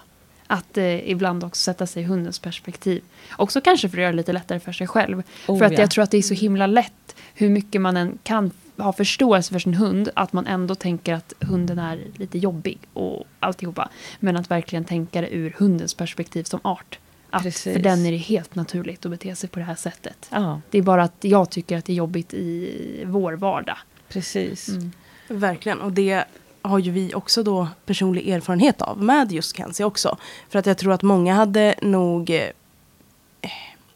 Att 0.51 0.77
eh, 0.77 1.09
ibland 1.09 1.43
också 1.43 1.61
sätta 1.61 1.87
sig 1.87 2.03
i 2.03 2.05
hundens 2.05 2.39
perspektiv. 2.39 3.03
Också 3.37 3.61
kanske 3.61 3.89
för 3.89 3.97
att 3.97 4.01
göra 4.01 4.11
det 4.11 4.17
lite 4.17 4.33
lättare 4.33 4.59
för 4.59 4.71
sig 4.71 4.87
själv. 4.87 5.23
Oh, 5.47 5.57
för 5.57 5.65
att 5.65 5.71
ja. 5.71 5.79
jag 5.79 5.91
tror 5.91 6.03
att 6.03 6.11
det 6.11 6.17
är 6.17 6.21
så 6.21 6.33
himla 6.33 6.67
lätt, 6.67 7.15
hur 7.33 7.49
mycket 7.49 7.81
man 7.81 7.97
än 7.97 8.17
kan 8.23 8.51
ha 8.77 8.93
förståelse 8.93 9.51
för 9.51 9.59
sin 9.59 9.73
hund, 9.73 10.09
att 10.13 10.33
man 10.33 10.47
ändå 10.47 10.75
tänker 10.75 11.13
att 11.13 11.33
hunden 11.39 11.79
är 11.79 11.99
lite 12.15 12.37
jobbig 12.37 12.79
och 12.93 13.23
alltihopa. 13.39 13.89
Men 14.19 14.37
att 14.37 14.51
verkligen 14.51 14.85
tänka 14.85 15.21
det 15.21 15.29
ur 15.29 15.55
hundens 15.57 15.93
perspektiv 15.93 16.43
som 16.43 16.59
art. 16.63 16.99
Att 17.29 17.43
Precis. 17.43 17.73
för 17.73 17.79
den 17.79 18.05
är 18.05 18.11
det 18.11 18.17
helt 18.17 18.55
naturligt 18.55 19.05
att 19.05 19.11
bete 19.11 19.35
sig 19.35 19.49
på 19.49 19.59
det 19.59 19.65
här 19.65 19.75
sättet. 19.75 20.27
Ja, 20.31 20.61
Det 20.69 20.77
är 20.77 20.81
bara 20.81 21.03
att 21.03 21.15
jag 21.21 21.49
tycker 21.49 21.77
att 21.77 21.85
det 21.85 21.93
är 21.93 21.95
jobbigt 21.95 22.33
i 22.33 23.03
vår 23.05 23.33
vardag. 23.33 23.77
precis. 24.09 24.69
Mm. 24.69 24.91
Verkligen, 25.27 25.81
och 25.81 25.91
det 25.91 26.25
har 26.61 26.79
ju 26.79 26.91
vi 26.91 27.13
också 27.13 27.43
då 27.43 27.67
personlig 27.85 28.29
erfarenhet 28.29 28.81
av 28.81 29.03
med 29.03 29.31
just 29.31 29.57
Kenzie 29.57 29.85
också. 29.85 30.17
För 30.49 30.59
att 30.59 30.65
jag 30.65 30.77
tror 30.77 30.93
att 30.93 31.03
många 31.03 31.33
hade 31.33 31.75
nog 31.81 32.29
eh, 32.29 33.49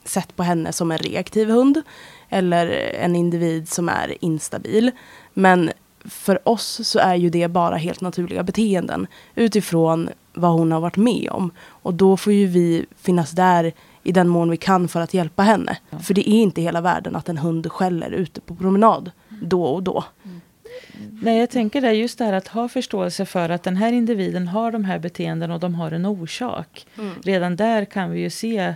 sett 0.03 0.35
på 0.35 0.43
henne 0.43 0.73
som 0.73 0.91
en 0.91 0.97
reaktiv 0.97 1.49
hund 1.49 1.81
eller 2.29 2.67
en 2.95 3.15
individ 3.15 3.69
som 3.69 3.89
är 3.89 4.25
instabil. 4.25 4.91
Men 5.33 5.71
för 6.05 6.49
oss 6.49 6.87
så 6.87 6.99
är 6.99 7.15
ju 7.15 7.29
det 7.29 7.47
bara 7.47 7.75
helt 7.75 8.01
naturliga 8.01 8.43
beteenden 8.43 9.07
utifrån 9.35 10.09
vad 10.33 10.51
hon 10.51 10.71
har 10.71 10.79
varit 10.79 10.97
med 10.97 11.29
om. 11.31 11.51
Och 11.67 11.93
då 11.93 12.17
får 12.17 12.33
ju 12.33 12.47
vi 12.47 12.85
finnas 12.97 13.31
där 13.31 13.73
i 14.03 14.11
den 14.11 14.27
mån 14.27 14.49
vi 14.49 14.57
kan 14.57 14.87
för 14.87 15.01
att 15.01 15.13
hjälpa 15.13 15.43
henne. 15.43 15.77
För 16.03 16.13
det 16.13 16.29
är 16.29 16.41
inte 16.41 16.61
hela 16.61 16.81
världen 16.81 17.15
att 17.15 17.29
en 17.29 17.37
hund 17.37 17.71
skäller 17.71 18.11
ute 18.11 18.41
på 18.41 18.55
promenad 18.55 19.11
då 19.29 19.63
och 19.63 19.83
då. 19.83 20.03
Nej, 21.21 21.39
jag 21.39 21.49
tänker 21.49 21.81
det 21.81 21.93
just 21.93 22.17
det 22.17 22.25
här 22.25 22.33
att 22.33 22.47
ha 22.47 22.67
förståelse 22.69 23.25
för 23.25 23.49
att 23.49 23.63
den 23.63 23.77
här 23.77 23.93
individen 23.93 24.47
har 24.47 24.71
de 24.71 24.85
här 24.85 24.99
beteenden 24.99 25.51
och 25.51 25.59
de 25.59 25.75
har 25.75 25.91
en 25.91 26.05
orsak. 26.05 26.85
Redan 27.23 27.55
där 27.55 27.85
kan 27.85 28.11
vi 28.11 28.19
ju 28.19 28.29
se 28.29 28.73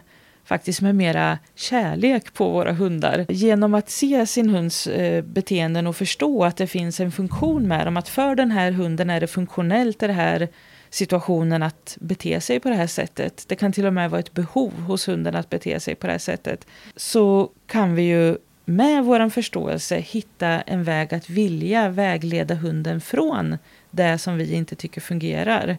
faktiskt 0.47 0.81
med 0.81 0.95
mera 0.95 1.37
kärlek 1.55 2.33
på 2.33 2.49
våra 2.49 2.73
hundar. 2.73 3.25
Genom 3.29 3.73
att 3.73 3.89
se 3.89 4.25
sin 4.25 4.49
hunds 4.49 4.87
eh, 4.87 5.23
beteenden 5.23 5.87
och 5.87 5.95
förstå 5.95 6.43
att 6.43 6.57
det 6.57 6.67
finns 6.67 6.99
en 6.99 7.11
funktion 7.11 7.67
med 7.67 7.87
dem. 7.87 7.97
Att 7.97 8.09
för 8.09 8.35
den 8.35 8.51
här 8.51 8.71
hunden 8.71 9.09
är 9.09 9.19
det 9.19 9.27
funktionellt 9.27 10.03
i 10.03 10.07
den 10.07 10.15
här 10.15 10.47
situationen 10.89 11.63
att 11.63 11.97
bete 11.99 12.41
sig 12.41 12.59
på 12.59 12.69
det 12.69 12.75
här 12.75 12.87
sättet. 12.87 13.45
Det 13.47 13.55
kan 13.55 13.71
till 13.71 13.85
och 13.85 13.93
med 13.93 14.11
vara 14.11 14.19
ett 14.19 14.33
behov 14.33 14.73
hos 14.73 15.07
hunden 15.07 15.35
att 15.35 15.49
bete 15.49 15.79
sig 15.79 15.95
på 15.95 16.07
det 16.07 16.13
här 16.13 16.19
sättet. 16.19 16.67
Så 16.95 17.51
kan 17.67 17.95
vi 17.95 18.01
ju 18.01 18.37
med 18.69 19.03
vår 19.03 19.29
förståelse 19.29 19.97
hitta 19.97 20.47
en 20.47 20.83
väg 20.83 21.13
att 21.13 21.29
vilja 21.29 21.89
vägleda 21.89 22.55
hunden 22.55 23.01
från 23.01 23.57
det 23.91 24.17
som 24.17 24.37
vi 24.37 24.53
inte 24.53 24.75
tycker 24.75 25.01
fungerar. 25.01 25.77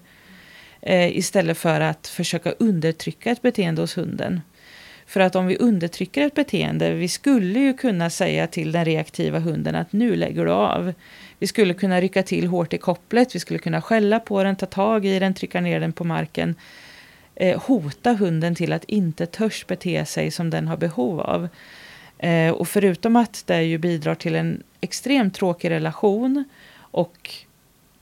Eh, 0.82 1.16
istället 1.16 1.58
för 1.58 1.80
att 1.80 2.06
försöka 2.06 2.50
undertrycka 2.50 3.30
ett 3.30 3.42
beteende 3.42 3.80
hos 3.80 3.98
hunden. 3.98 4.40
För 5.06 5.20
att 5.20 5.36
om 5.36 5.46
vi 5.46 5.56
undertrycker 5.56 6.22
ett 6.26 6.34
beteende, 6.34 6.94
vi 6.94 7.08
skulle 7.08 7.58
ju 7.58 7.74
kunna 7.74 8.10
säga 8.10 8.46
till 8.46 8.72
den 8.72 8.84
reaktiva 8.84 9.38
hunden 9.38 9.74
att 9.74 9.92
nu 9.92 10.16
lägger 10.16 10.44
du 10.44 10.50
av. 10.50 10.92
Vi 11.38 11.46
skulle 11.46 11.74
kunna 11.74 12.00
rycka 12.00 12.22
till 12.22 12.46
hårt 12.46 12.72
i 12.72 12.78
kopplet, 12.78 13.34
vi 13.34 13.40
skulle 13.40 13.58
kunna 13.58 13.82
skälla 13.82 14.20
på 14.20 14.42
den, 14.42 14.56
ta 14.56 14.66
tag 14.66 15.06
i 15.06 15.18
den, 15.18 15.34
trycka 15.34 15.60
ner 15.60 15.80
den 15.80 15.92
på 15.92 16.04
marken. 16.04 16.54
Eh, 17.34 17.60
hota 17.60 18.12
hunden 18.12 18.54
till 18.54 18.72
att 18.72 18.84
inte 18.84 19.26
törs 19.26 19.66
bete 19.66 20.04
sig 20.04 20.30
som 20.30 20.50
den 20.50 20.68
har 20.68 20.76
behov 20.76 21.20
av. 21.20 21.48
Eh, 22.18 22.50
och 22.52 22.68
förutom 22.68 23.16
att 23.16 23.42
det 23.46 23.62
ju 23.62 23.78
bidrar 23.78 24.14
till 24.14 24.34
en 24.34 24.62
extremt 24.80 25.34
tråkig 25.34 25.70
relation 25.70 26.44
och 26.76 27.30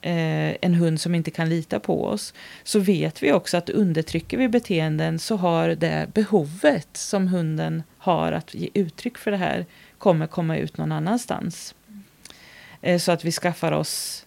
eh, 0.01 0.55
en 0.61 0.73
hund 0.73 1.01
som 1.01 1.15
inte 1.15 1.31
kan 1.31 1.49
lita 1.49 1.79
på 1.79 2.05
oss, 2.05 2.33
så 2.63 2.79
vet 2.79 3.23
vi 3.23 3.31
också 3.31 3.57
att 3.57 3.69
undertrycker 3.69 4.37
vi 4.37 4.47
beteenden 4.49 5.19
så 5.19 5.35
har 5.35 5.69
det 5.69 6.07
behovet 6.13 6.87
som 6.93 7.27
hunden 7.27 7.83
har 7.97 8.31
att 8.31 8.53
ge 8.53 8.69
uttryck 8.73 9.17
för 9.17 9.31
det 9.31 9.37
här 9.37 9.65
kommer 9.97 10.27
komma 10.27 10.57
ut 10.57 10.77
någon 10.77 10.91
annanstans. 10.91 11.75
Eh, 12.81 12.99
så 12.99 13.11
att 13.11 13.25
vi 13.25 13.31
skaffar 13.31 13.71
oss 13.71 14.25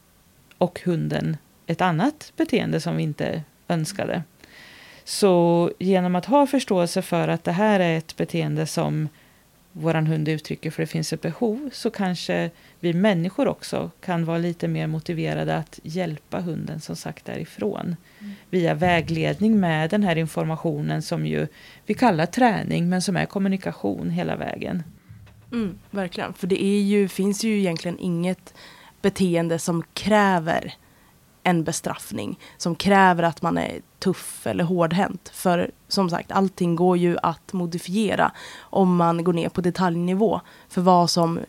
och 0.59 0.81
hunden 0.85 1.37
ett 1.67 1.81
annat 1.81 2.33
beteende 2.37 2.81
som 2.81 2.97
vi 2.97 3.03
inte 3.03 3.43
önskade. 3.69 4.23
Så 5.05 5.71
genom 5.79 6.17
att 6.17 6.27
ha 6.27 6.47
förståelse 6.47 7.03
för 7.03 7.29
att 7.29 7.45
det 7.45 7.53
här 7.53 7.81
är 7.81 7.99
ett 7.99 8.17
beteende 8.17 8.67
som 8.67 9.09
våran 9.73 10.07
hund 10.07 10.29
uttrycker 10.29 10.71
för 10.71 10.83
det 10.83 10.87
finns 10.87 11.13
ett 11.13 11.21
behov 11.21 11.71
så 11.73 11.91
kanske 11.91 12.51
vi 12.81 12.95
människor 12.95 13.49
också 13.49 13.91
kan 14.01 14.25
vara 14.25 14.39
lite 14.39 14.69
mer 14.69 14.87
motiverade 14.87 15.57
att 15.57 15.81
hjälpa 15.83 16.41
hunden 16.41 16.81
som 16.81 16.97
sagt 16.97 17.25
därifrån. 17.25 17.97
Via 18.51 18.75
vägledning 18.75 19.61
med 19.61 19.91
den 19.91 20.03
här 20.03 20.17
informationen 20.17 21.03
som 21.03 21.27
ju 21.27 21.47
vi 21.87 21.95
kallar 21.95 22.27
träning 22.27 22.89
men 22.89 23.03
som 23.03 23.17
är 23.17 23.27
kommunikation 23.27 24.11
hela 24.11 24.37
vägen. 24.37 24.83
Mm, 25.53 25.79
verkligen, 25.91 26.33
för 26.33 26.47
det 26.47 26.57
ju, 26.65 27.09
finns 27.09 27.45
ju 27.45 27.59
egentligen 27.59 27.99
inget 27.99 28.55
beteende 29.03 29.59
som 29.59 29.83
kräver 29.95 30.75
en 31.43 31.65
bestraffning. 31.65 32.39
Som 32.57 32.75
kräver 32.75 33.23
att 33.23 33.43
man 33.43 33.59
är 33.59 33.81
tuff 33.99 34.47
eller 34.47 34.65
hårdhänt. 34.65 35.31
För 35.35 35.71
som 35.89 36.11
sagt, 36.11 36.33
allting 36.33 36.77
går 36.77 36.97
ju 36.97 37.17
att 37.23 37.53
modifiera 37.53 38.33
om 38.61 38.97
man 38.97 39.25
går 39.25 39.33
ner 39.33 39.49
på 39.49 39.61
detaljnivå 39.61 40.41
för 40.69 40.81
vad 40.81 41.11
som 41.11 41.41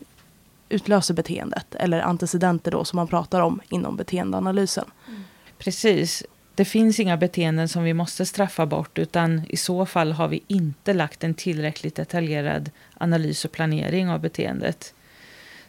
utlöser 0.68 1.14
beteendet. 1.14 1.74
Eller 1.74 2.00
antecedenter 2.00 2.70
då 2.70 2.84
som 2.84 2.96
man 2.96 3.08
pratar 3.08 3.40
om 3.40 3.60
inom 3.68 3.96
beteendeanalysen. 3.96 4.84
Mm. 5.08 5.22
Precis. 5.58 6.24
Det 6.54 6.64
finns 6.64 7.00
inga 7.00 7.16
beteenden 7.16 7.68
som 7.68 7.82
vi 7.82 7.94
måste 7.94 8.26
straffa 8.26 8.66
bort 8.66 8.98
utan 8.98 9.42
i 9.48 9.56
så 9.56 9.86
fall 9.86 10.12
har 10.12 10.28
vi 10.28 10.42
inte 10.46 10.92
lagt 10.92 11.24
en 11.24 11.34
tillräckligt 11.34 11.94
detaljerad 11.94 12.70
analys 12.98 13.44
och 13.44 13.52
planering 13.52 14.10
av 14.10 14.20
beteendet. 14.20 14.94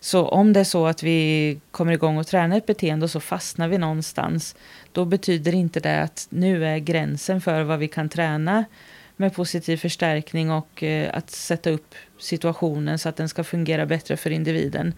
Så 0.04 0.28
om 0.28 0.54
det 0.54 0.60
är 0.60 0.64
så 0.64 0.88
att 0.88 1.04
vi 1.04 1.60
kommer 1.72 1.94
igång 1.94 2.18
och 2.18 2.28
tränar 2.28 2.58
ett 2.58 2.66
beteende 2.66 3.04
och 3.04 3.10
så 3.10 3.20
fastnar 3.20 3.68
vi 3.68 3.78
någonstans, 3.78 4.56
då 4.92 5.06
betyder 5.06 5.56
inte 5.56 5.80
det 5.80 6.02
att 6.02 6.28
nu 6.30 6.66
är 6.66 6.78
gränsen 6.78 7.42
för 7.42 7.64
vad 7.64 7.80
vi 7.80 7.88
kan 7.88 8.10
träna 8.10 8.66
med 9.16 9.36
positiv 9.36 9.78
förstärkning 9.78 10.52
och 10.52 10.84
eh, 10.84 11.18
att 11.18 11.30
sätta 11.30 11.70
upp 11.70 11.96
situationen 12.18 13.00
så 13.00 13.10
att 13.10 13.16
den 13.16 13.30
ska 13.30 13.44
fungera 13.44 13.86
bättre 13.86 14.18
för 14.18 14.30
individen. 14.30 14.94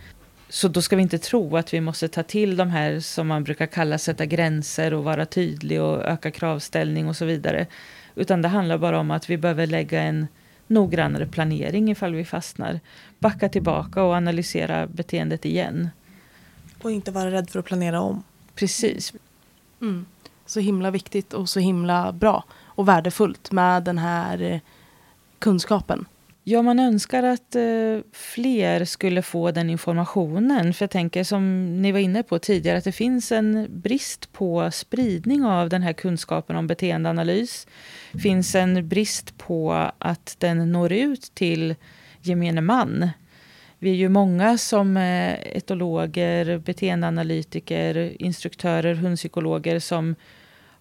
Så 0.49 0.67
då 0.67 0.81
ska 0.81 0.95
vi 0.95 1.01
inte 1.01 1.17
tro 1.17 1.57
att 1.57 1.73
vi 1.73 1.81
måste 1.81 2.07
ta 2.07 2.23
till 2.23 2.57
de 2.57 2.69
här 2.69 2.99
som 2.99 3.27
man 3.27 3.43
brukar 3.43 3.65
kalla 3.65 3.97
sätta 3.97 4.25
gränser 4.25 4.93
och 4.93 5.03
vara 5.03 5.25
tydlig 5.25 5.81
och 5.81 6.05
öka 6.05 6.31
kravställning 6.31 7.07
och 7.07 7.15
så 7.15 7.25
vidare. 7.25 7.67
Utan 8.15 8.41
det 8.41 8.47
handlar 8.47 8.77
bara 8.77 8.99
om 8.99 9.11
att 9.11 9.29
vi 9.29 9.37
behöver 9.37 9.67
lägga 9.67 10.01
en 10.01 10.27
noggrannare 10.67 11.25
planering 11.25 11.91
ifall 11.91 12.15
vi 12.15 12.25
fastnar. 12.25 12.79
Backa 13.19 13.49
tillbaka 13.49 14.03
och 14.03 14.13
analysera 14.13 14.87
beteendet 14.87 15.45
igen. 15.45 15.89
Och 16.81 16.91
inte 16.91 17.11
vara 17.11 17.31
rädd 17.31 17.49
för 17.49 17.59
att 17.59 17.65
planera 17.65 18.01
om. 18.01 18.23
Precis. 18.55 19.13
Mm. 19.81 20.05
Så 20.45 20.59
himla 20.59 20.91
viktigt 20.91 21.33
och 21.33 21.49
så 21.49 21.59
himla 21.59 22.11
bra 22.11 22.43
och 22.65 22.87
värdefullt 22.87 23.51
med 23.51 23.83
den 23.83 23.97
här 23.97 24.41
eh, 24.41 24.59
kunskapen. 25.39 26.05
Ja, 26.47 26.61
man 26.61 26.79
önskar 26.79 27.23
att 27.23 27.55
eh, 27.55 27.99
fler 28.11 28.85
skulle 28.85 29.21
få 29.21 29.51
den 29.51 29.69
informationen. 29.69 30.73
För 30.73 30.83
jag 30.83 30.91
tänker 30.91 31.23
som 31.23 31.65
ni 31.81 31.91
var 31.91 31.99
inne 31.99 32.23
på 32.23 32.39
tidigare 32.39 32.77
att 32.77 32.83
det 32.83 32.91
finns 32.91 33.31
en 33.31 33.67
brist 33.69 34.33
på 34.33 34.71
spridning 34.71 35.45
av 35.45 35.69
den 35.69 35.81
här 35.81 35.93
kunskapen 35.93 36.55
om 36.55 36.67
beteendeanalys. 36.67 37.67
Det 38.11 38.19
finns 38.19 38.55
en 38.55 38.87
brist 38.87 39.37
på 39.37 39.91
att 39.97 40.35
den 40.39 40.71
når 40.71 40.91
ut 40.91 41.31
till 41.33 41.75
gemene 42.21 42.61
man. 42.61 43.09
Vi 43.79 43.89
är 43.89 43.95
ju 43.95 44.09
många 44.09 44.57
som 44.57 44.97
är 44.97 45.57
etologer, 45.57 46.57
beteendeanalytiker, 46.57 48.21
instruktörer, 48.21 48.95
hundpsykologer 48.95 49.79
som 49.79 50.15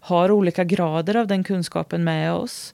har 0.00 0.30
olika 0.30 0.64
grader 0.64 1.16
av 1.16 1.26
den 1.26 1.44
kunskapen 1.44 2.04
med 2.04 2.32
oss. 2.32 2.72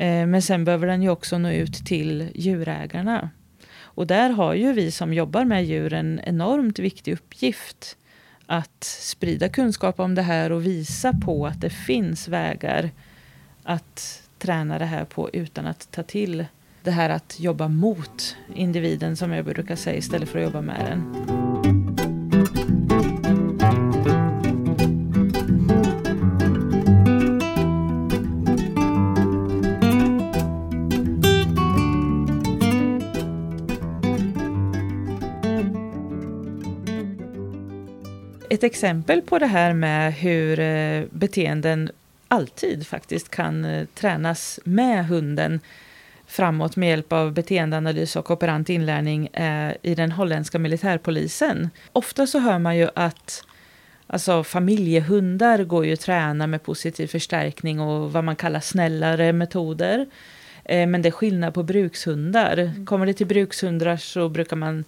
Eh, 0.00 0.26
men 0.26 0.42
sen 0.42 0.64
behöver 0.64 0.86
den 0.86 1.02
ju 1.02 1.10
också 1.10 1.38
nå 1.38 1.50
ut 1.50 1.74
till 1.86 2.28
djurägarna. 2.34 3.30
Och 3.80 4.06
där 4.06 4.30
har 4.30 4.54
ju 4.54 4.72
vi 4.72 4.90
som 4.90 5.14
jobbar 5.14 5.44
med 5.44 5.64
djur 5.64 5.92
en 5.92 6.20
enormt 6.24 6.78
viktig 6.78 7.12
uppgift. 7.12 7.96
Att 8.46 8.84
sprida 8.84 9.48
kunskap 9.48 10.00
om 10.00 10.14
det 10.14 10.22
här 10.22 10.52
och 10.52 10.66
visa 10.66 11.12
på 11.12 11.46
att 11.46 11.60
det 11.60 11.70
finns 11.70 12.28
vägar 12.28 12.90
att 13.62 14.22
träna 14.38 14.78
det 14.78 14.84
här 14.84 15.04
på 15.04 15.30
utan 15.32 15.66
att 15.66 15.88
ta 15.90 16.02
till 16.02 16.44
det 16.82 16.90
här 16.90 17.10
att 17.10 17.40
jobba 17.40 17.68
mot 17.68 18.36
individen 18.54 19.16
som 19.16 19.32
jag 19.32 19.44
brukar 19.44 19.76
säga 19.76 19.96
istället 19.96 20.28
för 20.28 20.38
att 20.38 20.44
jobba 20.44 20.60
med 20.60 20.86
den. 20.86 21.39
Ett 38.52 38.64
exempel 38.64 39.22
på 39.22 39.38
det 39.38 39.46
här 39.46 39.72
med 39.72 40.14
hur 40.14 40.60
eh, 40.60 41.04
beteenden 41.10 41.90
alltid 42.28 42.86
faktiskt 42.86 43.28
kan 43.28 43.64
eh, 43.64 43.86
tränas 43.94 44.60
med 44.64 45.06
hunden 45.06 45.60
framåt 46.26 46.76
med 46.76 46.88
hjälp 46.88 47.12
av 47.12 47.32
beteendeanalys 47.32 48.16
och 48.16 48.30
operant 48.30 48.68
inlärning 48.68 49.26
eh, 49.26 49.72
i 49.82 49.94
den 49.94 50.12
holländska 50.12 50.58
militärpolisen. 50.58 51.70
Ofta 51.92 52.26
så 52.26 52.38
hör 52.38 52.58
man 52.58 52.76
ju 52.76 52.88
att 52.94 53.44
alltså, 54.06 54.44
familjehundar 54.44 55.64
går 55.64 55.86
ju 55.86 55.92
att 55.92 56.00
träna 56.00 56.46
med 56.46 56.62
positiv 56.62 57.06
förstärkning 57.06 57.80
och 57.80 58.12
vad 58.12 58.24
man 58.24 58.36
kallar 58.36 58.60
snällare 58.60 59.32
metoder. 59.32 60.06
Men 60.64 61.02
det 61.02 61.08
är 61.08 61.12
skillnad 61.12 61.54
på 61.54 61.62
brukshundar. 61.62 62.84
Kommer 62.86 63.06
det 63.06 63.14
till 63.14 63.26
brukshundar 63.26 63.96
så 63.96 64.28
brukar 64.28 64.56
man 64.56 64.84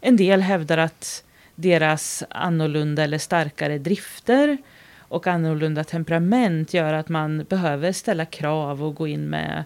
en 0.00 0.16
del 0.16 0.40
hävdar 0.40 0.78
att 0.78 1.24
deras 1.54 2.24
annorlunda 2.30 3.04
eller 3.04 3.18
starkare 3.18 3.78
drifter 3.78 4.58
och 4.98 5.26
annorlunda 5.26 5.84
temperament 5.84 6.74
gör 6.74 6.94
att 6.94 7.08
man 7.08 7.44
behöver 7.48 7.92
ställa 7.92 8.24
krav 8.24 8.84
och 8.84 8.94
gå 8.94 9.06
in 9.06 9.30
med 9.30 9.64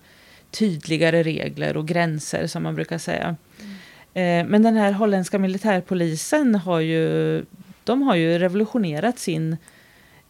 tydligare 0.50 1.22
regler 1.22 1.76
och 1.76 1.88
gränser 1.88 2.46
som 2.46 2.62
man 2.62 2.74
brukar 2.74 2.98
säga. 2.98 3.36
Mm. 4.14 4.46
Men 4.46 4.62
den 4.62 4.76
här 4.76 4.92
holländska 4.92 5.38
militärpolisen 5.38 6.54
har 6.54 6.80
ju, 6.80 7.44
de 7.84 8.02
har 8.02 8.14
ju 8.14 8.38
revolutionerat 8.38 9.18
sin 9.18 9.56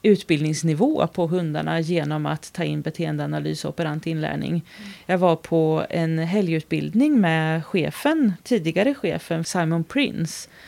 utbildningsnivå 0.02 1.06
på 1.06 1.26
hundarna 1.26 1.80
genom 1.80 2.26
att 2.26 2.52
ta 2.52 2.64
in 2.64 2.82
beteendeanalys 2.82 3.64
och 3.64 3.68
operant 3.68 4.06
inlärning. 4.06 4.50
Mm. 4.50 4.90
Jag 5.06 5.18
var 5.18 5.36
på 5.36 5.86
en 5.90 6.18
helgutbildning 6.18 7.20
med 7.20 7.66
chefen, 7.66 8.32
tidigare 8.42 8.94
chefen 8.94 9.44
Simon 9.44 9.84
Prince 9.84 10.48
Eh, 10.48 10.67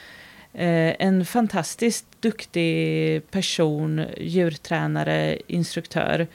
Eh, 0.52 0.94
en 0.98 1.24
fantastiskt 1.24 2.06
duktig 2.20 3.30
person, 3.30 4.04
djurtränare, 4.18 5.38
instruktör 5.46 6.26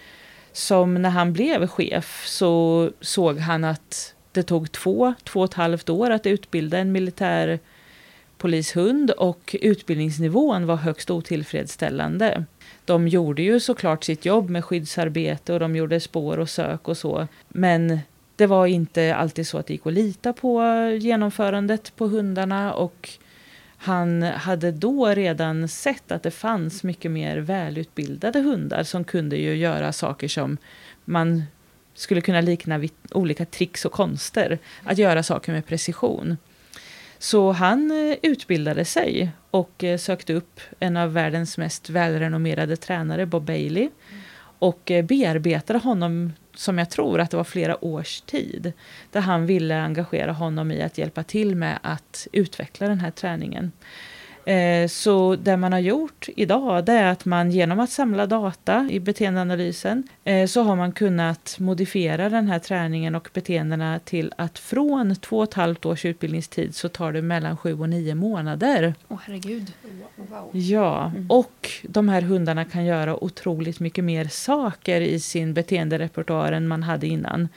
som 0.52 0.94
när 0.94 1.10
han 1.10 1.34
blev 1.34 1.68
chef 1.68 2.24
så 2.28 2.90
såg 3.02 3.38
han 3.38 3.64
att 3.64 4.16
det 4.32 4.44
tog 4.44 4.72
två, 4.72 5.14
två 5.24 5.40
och 5.40 5.46
ett 5.46 5.54
halvt 5.54 5.90
år 5.90 6.10
att 6.10 6.26
utbilda 6.26 6.78
en 6.78 6.92
militär 6.92 7.60
polishund 8.38 9.12
och 9.12 9.56
utbildningsnivån 9.62 10.66
var 10.66 10.76
högst 10.76 11.12
otillfredsställande. 11.12 12.46
De 12.86 13.08
gjorde 13.08 13.42
ju 13.42 13.60
såklart 13.60 14.04
sitt 14.04 14.26
jobb 14.26 14.50
med 14.50 14.66
skyddsarbete 14.66 15.54
och 15.54 15.60
de 15.60 15.76
gjorde 15.76 16.00
spår 16.00 16.40
och 16.40 16.50
sök 16.50 16.88
och 16.88 16.98
så. 16.98 17.28
Men 17.48 18.00
det 18.36 18.46
var 18.46 18.68
inte 18.68 19.16
alltid 19.16 19.48
så 19.48 19.58
att 19.58 19.68
det 19.68 19.74
gick 19.74 19.88
att 19.88 19.94
lita 19.94 20.34
på 20.34 20.62
genomförandet 21.00 21.96
på 21.96 22.08
hundarna 22.08 22.74
och 22.74 23.10
han 23.86 24.24
hade 24.24 24.72
då 24.72 25.08
redan 25.08 25.68
sett 25.68 26.12
att 26.12 26.24
det 26.24 26.32
fanns 26.32 26.84
mycket 26.84 27.12
mer 27.12 27.38
välutbildade 27.38 28.40
hundar 28.40 28.84
som 28.84 29.04
kunde 29.04 29.38
ju 29.38 29.56
göra 29.56 29.94
saker 29.94 30.28
som 30.28 30.58
man 31.06 31.44
skulle 31.94 32.22
kunna 32.22 32.42
likna 32.42 32.78
vid 32.78 32.92
olika 33.12 33.46
tricks 33.46 33.86
och 33.86 33.92
konster. 33.92 34.60
Att 34.84 34.98
göra 34.98 35.24
saker 35.24 35.52
med 35.52 35.66
precision. 35.66 36.38
Så 37.18 37.52
han 37.52 37.92
eh, 37.92 38.18
utbildade 38.22 38.86
sig 38.86 39.32
och 39.52 39.84
eh, 39.84 39.98
sökte 39.98 40.34
upp 40.34 40.60
en 40.80 40.98
av 40.98 41.14
världens 41.14 41.58
mest 41.58 41.90
välrenommerade 41.90 42.76
tränare, 42.76 43.26
Bob 43.26 43.44
Bailey. 43.44 43.90
Och 44.60 44.92
bearbetade 45.04 45.80
honom 45.80 46.34
som 46.56 46.78
jag 46.78 46.90
tror 46.90 47.20
att 47.20 47.32
det 47.32 47.38
var 47.38 47.44
flera 47.44 47.86
års 47.86 48.22
tid. 48.22 48.74
Där 49.12 49.22
han 49.22 49.46
ville 49.46 49.82
engagera 49.82 50.32
honom 50.32 50.72
i 50.72 50.82
att 50.82 50.98
hjälpa 50.98 51.24
till 51.24 51.56
med 51.56 51.80
att 51.82 52.28
utveckla 52.32 52.88
den 52.88 53.00
här 53.00 53.12
träningen. 53.12 53.72
Eh, 54.46 54.88
så 54.88 55.36
det 55.36 55.58
man 55.58 55.74
har 55.74 55.80
gjort 55.80 56.30
idag 56.36 56.86
det 56.86 56.92
är 56.92 57.12
att 57.12 57.26
man 57.26 57.52
genom 57.52 57.80
att 57.80 57.90
samla 57.90 58.26
data 58.26 58.88
i 58.92 59.00
beteendeanalysen 59.00 60.04
eh, 60.24 60.48
så 60.48 60.64
har 60.64 60.76
man 60.76 60.92
kunnat 60.92 61.56
modifiera 61.60 62.30
den 62.30 62.48
här 62.48 62.60
träningen 62.60 63.16
och 63.16 63.30
beteendena 63.34 64.00
till 64.00 64.34
att 64.38 64.60
från 64.60 65.16
två 65.16 65.38
och 65.38 65.44
ett 65.44 65.54
halvt 65.54 65.86
års 65.86 66.06
utbildningstid 66.06 66.76
så 66.76 66.90
tar 66.90 67.14
det 67.14 67.22
mellan 67.22 67.58
sju 67.58 67.80
och 67.80 67.90
nio 67.90 68.16
månader. 68.16 68.94
Åh 69.08 69.18
oh, 69.18 69.22
herregud. 69.26 69.74
Wow. 70.16 70.50
Ja, 70.54 71.06
mm. 71.06 71.32
och 71.32 71.70
de 71.84 72.10
här 72.10 72.22
hundarna 72.22 72.66
kan 72.66 72.86
göra 72.86 73.24
otroligt 73.24 73.80
mycket 73.80 74.04
mer 74.04 74.26
saker 74.26 75.02
i 75.02 75.20
sin 75.20 75.54
beteenderepertoar 75.54 76.52
än 76.52 76.68
man 76.68 76.84
hade 76.84 77.08
innan. 77.08 77.50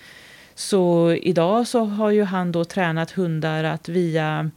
Så 0.55 1.13
idag 1.13 1.67
så 1.67 1.85
har 1.85 2.11
ju 2.11 2.25
han 2.25 2.53
då 2.53 2.65
tränat 2.65 3.11
hundar 3.11 3.65
att 3.65 3.89
via 3.89 4.51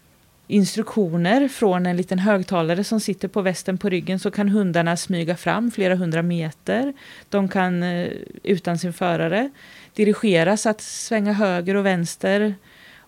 instruktioner 0.52 1.47
från 1.47 1.86
en 1.86 1.97
liten 1.97 2.20
högtalare 2.20 2.84
som 2.84 2.99
sitter 2.99 3.28
på 3.28 3.41
västen 3.41 3.78
på 3.78 3.89
ryggen 3.89 4.20
så 4.20 4.32
kan 4.32 4.49
hundarna 4.49 4.97
smyga 4.97 5.38
fram 5.38 5.72
flera 5.72 5.95
hundra 5.95 6.22
meter. 6.22 6.93
De 7.30 7.47
kan 7.47 7.84
eh, 7.84 8.08
utan 8.43 8.78
sin 8.78 8.93
förare 8.93 9.49
dirigeras 9.93 10.66
att 10.66 10.82
svänga 10.82 11.34
höger 11.34 11.76
och 11.76 11.86
vänster 11.86 12.56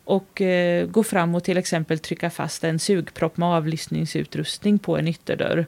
och 0.03 0.41
eh, 0.41 0.87
gå 0.87 1.03
fram 1.03 1.35
och 1.35 1.43
till 1.43 1.57
exempel 1.57 1.99
trycka 1.99 2.29
fast 2.29 2.63
en 2.63 2.79
sugpropp 2.79 3.37
med 3.37 3.49
avlyssningsutrustning 3.49 4.79
på 4.79 4.97
en 4.97 5.07
ytterdörr 5.07 5.65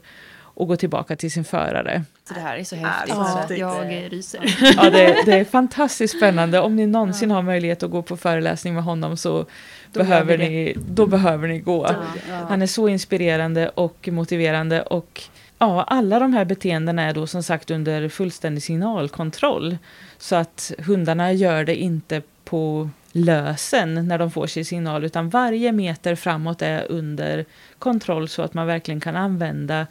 och 0.56 0.68
gå 0.68 0.76
tillbaka 0.76 1.16
till 1.16 1.30
sin 1.30 1.44
förare. 1.44 2.04
Så 2.28 2.34
det 2.34 2.40
här 2.40 2.56
är 2.56 2.64
så 2.64 2.76
häftigt. 2.76 3.58
Ja, 3.58 3.84
jag 3.84 4.12
ryser. 4.12 4.56
Ja, 4.76 4.90
det, 4.90 5.22
det, 5.24 5.32
är 5.32 5.44
fantastiskt 5.44 6.16
spännande. 6.16 6.60
Om 6.60 6.76
ni 6.76 6.86
någonsin 6.86 7.30
har 7.30 7.42
möjlighet 7.42 7.82
att 7.82 7.90
gå 7.90 8.02
på 8.02 8.16
föreläsning 8.16 8.74
med 8.74 8.84
honom 8.84 9.16
så 9.16 9.46
då 9.92 10.00
behöver, 10.00 10.38
ni, 10.38 10.76
då 10.88 11.06
behöver 11.06 11.48
ni 11.48 11.58
gå. 11.58 11.86
Ja, 12.28 12.34
Han 12.48 12.62
är 12.62 12.66
så 12.66 12.88
inspirerande 12.88 13.68
och 13.68 14.08
motiverande. 14.12 14.82
och 14.82 15.22
Ja, 15.58 15.82
alla 15.82 16.18
de 16.18 16.32
här 16.32 16.44
beteendena 16.44 17.02
är 17.02 17.14
då 17.14 17.26
som 17.26 17.42
sagt 17.42 17.70
under 17.70 18.08
fullständig 18.08 18.62
signalkontroll. 18.62 19.78
Så 20.18 20.36
att 20.36 20.72
hundarna 20.78 21.32
gör 21.32 21.64
det 21.64 21.76
inte 21.76 22.22
på 22.44 22.90
lösen 23.12 24.08
när 24.08 24.18
de 24.18 24.30
får 24.30 24.46
sin 24.46 24.64
signal 24.64 25.04
utan 25.04 25.30
varje 25.30 25.72
meter 25.72 26.14
framåt 26.14 26.62
är 26.62 26.86
under 26.88 27.44
kontroll 27.78 28.28
så 28.28 28.42
att 28.42 28.54
man 28.54 28.66
verkligen 28.66 29.00
kan 29.00 29.16
använda 29.16 29.86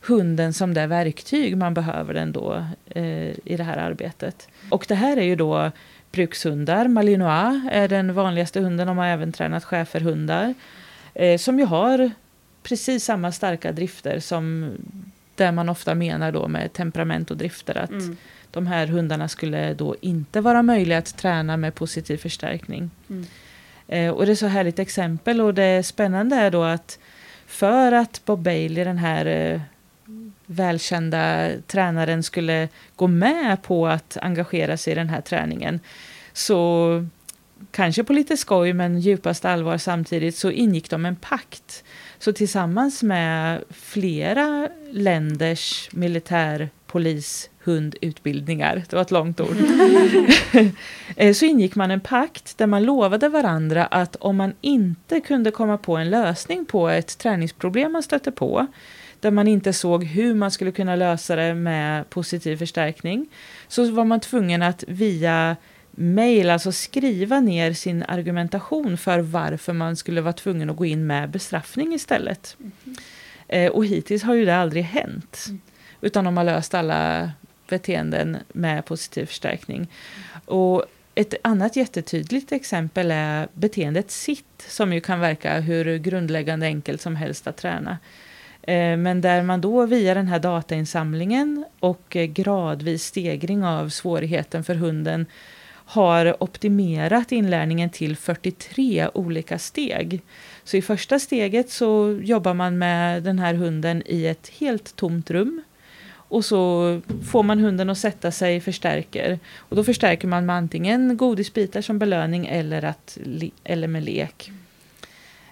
hunden 0.00 0.52
som 0.52 0.74
det 0.74 0.86
verktyg 0.86 1.56
man 1.56 1.74
behöver 1.74 2.14
den 2.14 2.32
då 2.32 2.64
eh, 2.86 3.30
i 3.44 3.56
det 3.56 3.64
här 3.64 3.76
arbetet. 3.76 4.48
Och 4.70 4.84
det 4.88 4.94
här 4.94 5.16
är 5.16 5.22
ju 5.22 5.36
då 5.36 5.70
brukshundar. 6.12 6.88
Malinois 6.88 7.62
är 7.70 7.88
den 7.88 8.14
vanligaste 8.14 8.60
hunden. 8.60 8.86
De 8.86 8.98
har 8.98 9.06
även 9.06 9.32
tränat 9.32 9.64
schäferhundar. 9.64 10.54
Eh, 11.14 11.38
som 11.38 11.58
ju 11.58 11.64
har 11.64 12.10
precis 12.62 13.04
samma 13.04 13.32
starka 13.32 13.72
drifter 13.72 14.20
som 14.20 14.70
det 15.34 15.52
man 15.52 15.68
ofta 15.68 15.94
menar 15.94 16.32
då 16.32 16.48
med 16.48 16.72
temperament 16.72 17.30
och 17.30 17.36
drifter. 17.36 17.78
Att 17.78 17.90
mm. 17.90 18.16
de 18.50 18.66
här 18.66 18.86
hundarna 18.86 19.28
skulle 19.28 19.74
då 19.74 19.96
inte 20.00 20.40
vara 20.40 20.62
möjliga 20.62 20.98
att 20.98 21.16
träna 21.16 21.56
med 21.56 21.74
positiv 21.74 22.16
förstärkning. 22.16 22.90
Mm. 23.10 23.26
Eh, 23.88 24.10
och 24.10 24.26
det 24.26 24.32
är 24.32 24.36
så 24.36 24.46
härligt 24.46 24.78
exempel 24.78 25.40
och 25.40 25.54
det 25.54 25.86
spännande 25.86 26.36
är 26.36 26.50
då 26.50 26.62
att 26.62 26.98
för 27.46 27.92
att 27.92 28.22
Bob 28.24 28.42
Bailey, 28.42 28.84
den 28.84 28.98
här 28.98 29.26
eh, 29.26 29.60
välkända 30.50 31.50
tränaren 31.66 32.22
skulle 32.22 32.68
gå 32.96 33.06
med 33.06 33.62
på 33.62 33.86
att 33.86 34.16
engagera 34.22 34.76
sig 34.76 34.92
i 34.92 34.96
den 34.96 35.08
här 35.08 35.20
träningen. 35.20 35.80
Så 36.32 37.06
kanske 37.70 38.04
på 38.04 38.12
lite 38.12 38.36
skoj 38.36 38.72
men 38.72 39.00
djupast 39.00 39.44
allvar 39.44 39.78
samtidigt 39.78 40.36
så 40.36 40.50
ingick 40.50 40.90
de 40.90 41.06
en 41.06 41.16
pakt. 41.16 41.84
Så 42.18 42.32
tillsammans 42.32 43.02
med 43.02 43.64
flera 43.70 44.68
länders 44.90 45.88
militär, 45.92 46.68
polis, 46.86 47.50
hundutbildningar, 47.64 48.82
det 48.88 48.96
var 48.96 49.02
ett 49.02 49.10
långt 49.10 49.40
ord, 49.40 49.56
eh, 51.16 51.32
så 51.34 51.44
ingick 51.44 51.74
man 51.74 51.90
en 51.90 52.00
pakt 52.00 52.58
där 52.58 52.66
man 52.66 52.82
lovade 52.82 53.28
varandra 53.28 53.86
att 53.86 54.16
om 54.16 54.36
man 54.36 54.52
inte 54.60 55.20
kunde 55.20 55.50
komma 55.50 55.78
på 55.78 55.96
en 55.96 56.10
lösning 56.10 56.64
på 56.64 56.88
ett 56.88 57.18
träningsproblem 57.18 57.92
man 57.92 58.02
stötte 58.02 58.30
på 58.30 58.66
där 59.20 59.30
man 59.30 59.48
inte 59.48 59.72
såg 59.72 60.04
hur 60.04 60.34
man 60.34 60.50
skulle 60.50 60.72
kunna 60.72 60.96
lösa 60.96 61.36
det 61.36 61.54
med 61.54 62.10
positiv 62.10 62.56
förstärkning, 62.56 63.26
så 63.68 63.90
var 63.90 64.04
man 64.04 64.20
tvungen 64.20 64.62
att 64.62 64.84
via 64.88 65.56
mail, 65.90 66.50
alltså 66.50 66.72
skriva 66.72 67.40
ner 67.40 67.72
sin 67.72 68.02
argumentation 68.02 68.96
för 68.96 69.18
varför 69.18 69.72
man 69.72 69.96
skulle 69.96 70.20
vara 70.20 70.32
tvungen 70.32 70.70
att 70.70 70.76
gå 70.76 70.84
in 70.84 71.06
med 71.06 71.30
bestraffning 71.30 71.94
istället. 71.94 72.56
Mm. 73.48 73.72
Och 73.72 73.86
hittills 73.86 74.22
har 74.22 74.34
ju 74.34 74.44
det 74.44 74.56
aldrig 74.56 74.84
hänt. 74.84 75.44
Mm. 75.48 75.60
Utan 76.00 76.24
de 76.24 76.36
har 76.36 76.44
löst 76.44 76.74
alla 76.74 77.30
beteenden 77.68 78.36
med 78.48 78.84
positiv 78.84 79.26
förstärkning. 79.26 79.88
Och 80.44 80.84
ett 81.14 81.34
annat 81.42 81.76
jättetydligt 81.76 82.52
exempel 82.52 83.10
är 83.10 83.48
beteendet 83.52 84.10
sitt 84.10 84.64
som 84.68 84.92
ju 84.92 85.00
kan 85.00 85.20
verka 85.20 85.60
hur 85.60 85.98
grundläggande 85.98 86.66
enkelt 86.66 87.00
som 87.00 87.16
helst 87.16 87.46
att 87.46 87.56
träna. 87.56 87.98
Eh, 88.62 88.96
men 88.96 89.20
där 89.20 89.42
man 89.42 89.60
då 89.60 89.86
via 89.86 90.14
den 90.14 90.28
här 90.28 90.38
datainsamlingen 90.38 91.64
och 91.80 92.16
eh, 92.16 92.26
gradvis 92.26 93.04
stegring 93.04 93.64
av 93.64 93.88
svårigheten 93.88 94.64
för 94.64 94.74
hunden 94.74 95.26
har 95.90 96.42
optimerat 96.42 97.32
inlärningen 97.32 97.90
till 97.90 98.16
43 98.16 99.08
olika 99.14 99.58
steg. 99.58 100.22
Så 100.64 100.76
i 100.76 100.82
första 100.82 101.18
steget 101.18 101.70
så 101.70 102.20
jobbar 102.22 102.54
man 102.54 102.78
med 102.78 103.22
den 103.22 103.38
här 103.38 103.54
hunden 103.54 104.02
i 104.06 104.26
ett 104.26 104.48
helt 104.58 104.96
tomt 104.96 105.30
rum. 105.30 105.62
Och 106.12 106.44
så 106.44 107.00
får 107.30 107.42
man 107.42 107.58
hunden 107.58 107.90
att 107.90 107.98
sätta 107.98 108.30
sig 108.30 108.60
förstärker. 108.60 109.38
Och 109.56 109.76
då 109.76 109.84
förstärker 109.84 110.28
man 110.28 110.46
med 110.46 110.56
antingen 110.56 111.16
godisbitar 111.16 111.80
som 111.80 111.98
belöning 111.98 112.46
eller, 112.46 112.84
att, 112.84 113.18
eller 113.64 113.88
med 113.88 114.04
lek. 114.04 114.52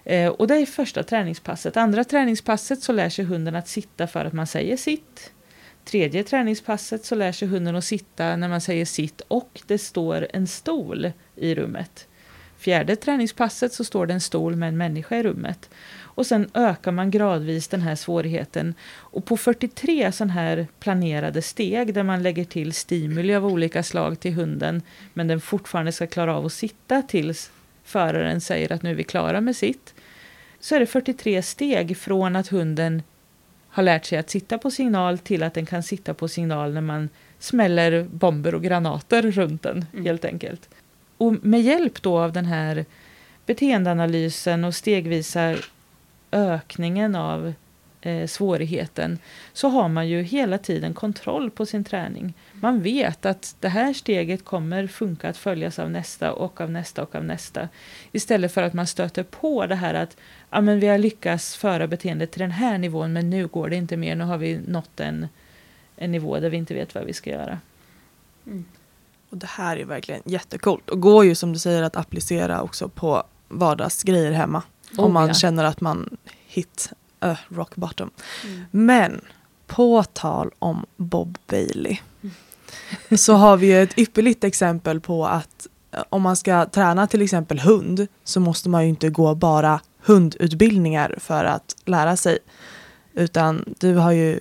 Eh, 0.09 0.29
och 0.29 0.47
det 0.47 0.57
är 0.57 0.67
första 0.67 1.03
träningspasset. 1.03 1.77
Andra 1.77 2.05
träningspasset 2.05 2.83
så 2.83 2.93
lär 2.93 3.09
sig 3.09 3.25
hunden 3.25 3.55
att 3.55 3.69
sitta 3.69 4.07
för 4.07 4.25
att 4.25 4.33
man 4.33 4.47
säger 4.47 4.77
sitt. 4.77 5.33
Tredje 5.85 6.25
träningspasset 6.25 7.05
så 7.05 7.15
lär 7.15 7.33
sig 7.33 7.49
hunden 7.49 7.77
att 7.77 7.85
sitta 7.85 8.37
när 8.37 8.49
man 8.49 8.61
säger 8.61 8.85
sitt 8.85 9.21
och 9.29 9.63
det 9.67 9.79
står 9.79 10.27
en 10.33 10.47
stol 10.47 11.13
i 11.37 11.55
rummet. 11.55 12.09
Fjärde 12.59 12.97
träningspasset 12.97 13.73
så 13.73 13.85
står 13.85 14.07
det 14.07 14.15
en 14.15 14.21
stol 14.21 14.57
med 14.57 14.69
en 14.69 14.77
människa 14.77 15.17
i 15.17 15.23
rummet. 15.23 15.71
Och 16.01 16.27
sen 16.27 16.51
ökar 16.55 16.93
man 16.93 17.11
gradvis 17.11 17.69
den 17.69 17.83
här 17.83 17.95
svårigheten. 17.95 18.75
Och 18.91 19.25
på 19.25 19.37
43 19.37 20.13
sådana 20.13 20.33
här 20.33 20.67
planerade 20.81 21.43
steg 21.43 21.95
där 21.95 22.03
man 22.03 22.23
lägger 22.23 22.45
till 22.45 22.73
stimuli 22.73 23.35
av 23.35 23.47
olika 23.47 23.83
slag 23.83 24.21
till 24.21 24.35
hunden 24.35 24.83
men 25.15 25.29
den 25.29 25.41
fortfarande 25.41 25.93
ska 25.93 26.07
klara 26.07 26.37
av 26.37 26.47
att 26.47 26.53
sitta 26.53 27.03
tills 27.03 27.51
föraren 27.85 28.41
säger 28.41 28.73
att 28.73 28.83
nu 28.83 28.91
är 28.91 28.95
vi 28.95 29.05
klara 29.05 29.41
med 29.41 29.57
sitt. 29.57 29.95
Så 30.61 30.75
är 30.75 30.81
det 30.81 30.87
43 30.87 31.43
steg 31.43 31.97
från 31.97 32.37
att 32.37 32.49
hunden 32.49 33.03
har 33.69 33.83
lärt 33.83 34.05
sig 34.05 34.19
att 34.19 34.31
sitta 34.31 34.59
på 34.59 34.71
signal 34.71 35.19
till 35.19 35.43
att 35.43 35.55
den 35.55 35.67
kan 35.67 35.83
sitta 35.83 36.15
på 36.15 36.29
signal 36.29 36.75
när 36.75 36.81
man 36.81 37.09
smäller 37.39 38.05
bomber 38.05 38.55
och 38.55 38.63
granater 38.63 39.23
runt 39.23 39.63
den 39.63 39.85
helt 40.05 40.25
enkelt. 40.25 40.69
Och 41.17 41.45
med 41.45 41.63
hjälp 41.63 42.03
då 42.03 42.19
av 42.19 42.33
den 42.33 42.45
här 42.45 42.85
beteendeanalysen 43.47 44.65
och 44.65 44.75
stegvisa 44.75 45.57
ökningen 46.33 47.15
av 47.15 47.53
eh, 48.01 48.27
svårigheten 48.27 49.19
så 49.53 49.69
har 49.69 49.89
man 49.89 50.09
ju 50.09 50.23
hela 50.23 50.59
tiden 50.59 50.95
kontroll 50.95 51.51
på 51.51 51.67
sin 51.67 51.85
träning. 51.85 52.35
Man 52.53 52.83
vet 52.83 53.27
att 53.27 53.57
det 53.61 53.69
här 53.69 53.93
steget 53.93 54.45
kommer 54.45 54.87
funka 54.87 55.29
att 55.29 55.37
följas 55.37 55.79
av 55.79 55.91
nästa 55.91 56.33
och 56.33 56.61
av 56.61 56.71
nästa 56.71 57.03
och 57.03 57.15
av 57.15 57.25
nästa. 57.25 57.69
Istället 58.13 58.53
för 58.53 58.63
att 58.63 58.73
man 58.73 58.87
stöter 58.87 59.23
på 59.23 59.67
det 59.67 59.75
här 59.75 59.95
att 59.95 60.17
ja, 60.51 60.61
men 60.61 60.81
vi 60.81 60.87
har 60.87 60.99
lyckats 60.99 61.57
föra 61.57 61.87
beteendet 61.87 62.31
till 62.31 62.41
den 62.41 62.51
här 62.51 62.79
nivån 62.79 63.13
men 63.13 63.31
nu 63.31 63.47
går 63.47 63.69
det 63.69 63.77
inte 63.77 63.97
mer, 63.97 64.17
nu 64.17 64.25
har 64.25 64.39
vi 64.39 64.61
nått 64.67 65.01
en, 65.01 65.29
en 65.97 66.13
nivå 66.13 66.41
där 66.41 66.51
vi 66.51 66.57
inte 66.57 66.75
vet 66.75 66.95
vad 66.95 67.05
vi 67.05 67.13
ska 67.13 67.31
göra. 67.31 67.59
Och 69.31 69.37
det 69.37 69.47
här 69.47 69.77
är 69.77 69.85
verkligen 69.85 70.23
jättekult 70.25 70.91
och 70.91 71.01
går 71.01 71.25
ju 71.25 71.35
som 71.35 71.53
du 71.53 71.59
säger 71.59 71.83
att 71.83 71.97
applicera 71.97 72.63
också 72.63 72.89
på 72.89 73.23
vardagsgrejer 73.49 74.33
hemma. 74.33 74.63
Oh, 74.97 75.05
om 75.05 75.13
man 75.13 75.29
ja. 75.29 75.35
känner 75.35 75.65
att 75.65 75.81
man 75.81 76.17
hit 76.47 76.93
a 77.21 77.37
rock 77.49 77.77
bottom. 77.77 78.11
Men 78.71 79.21
på 79.67 80.05
tal 80.05 80.51
om 80.59 80.87
Bob 80.97 81.39
Bailey 81.47 81.99
så 83.17 83.35
har 83.35 83.57
vi 83.57 83.67
ju 83.67 83.83
ett 83.83 83.99
ypperligt 83.99 84.45
exempel 84.45 85.01
på 85.01 85.27
att 85.27 85.67
eh, 85.93 86.03
om 86.09 86.23
man 86.23 86.37
ska 86.37 86.67
träna 86.67 87.07
till 87.07 87.23
exempel 87.23 87.59
hund 87.59 88.07
så 88.25 88.41
måste 88.41 88.69
man 88.69 88.83
ju 88.83 88.89
inte 88.89 89.09
gå 89.09 89.35
bara 89.35 89.81
hundutbildningar 90.03 91.15
för 91.19 91.45
att 91.45 91.77
lära 91.85 92.17
sig. 92.17 92.39
Utan 93.15 93.75
du 93.79 93.95
har 93.95 94.13
ju 94.13 94.41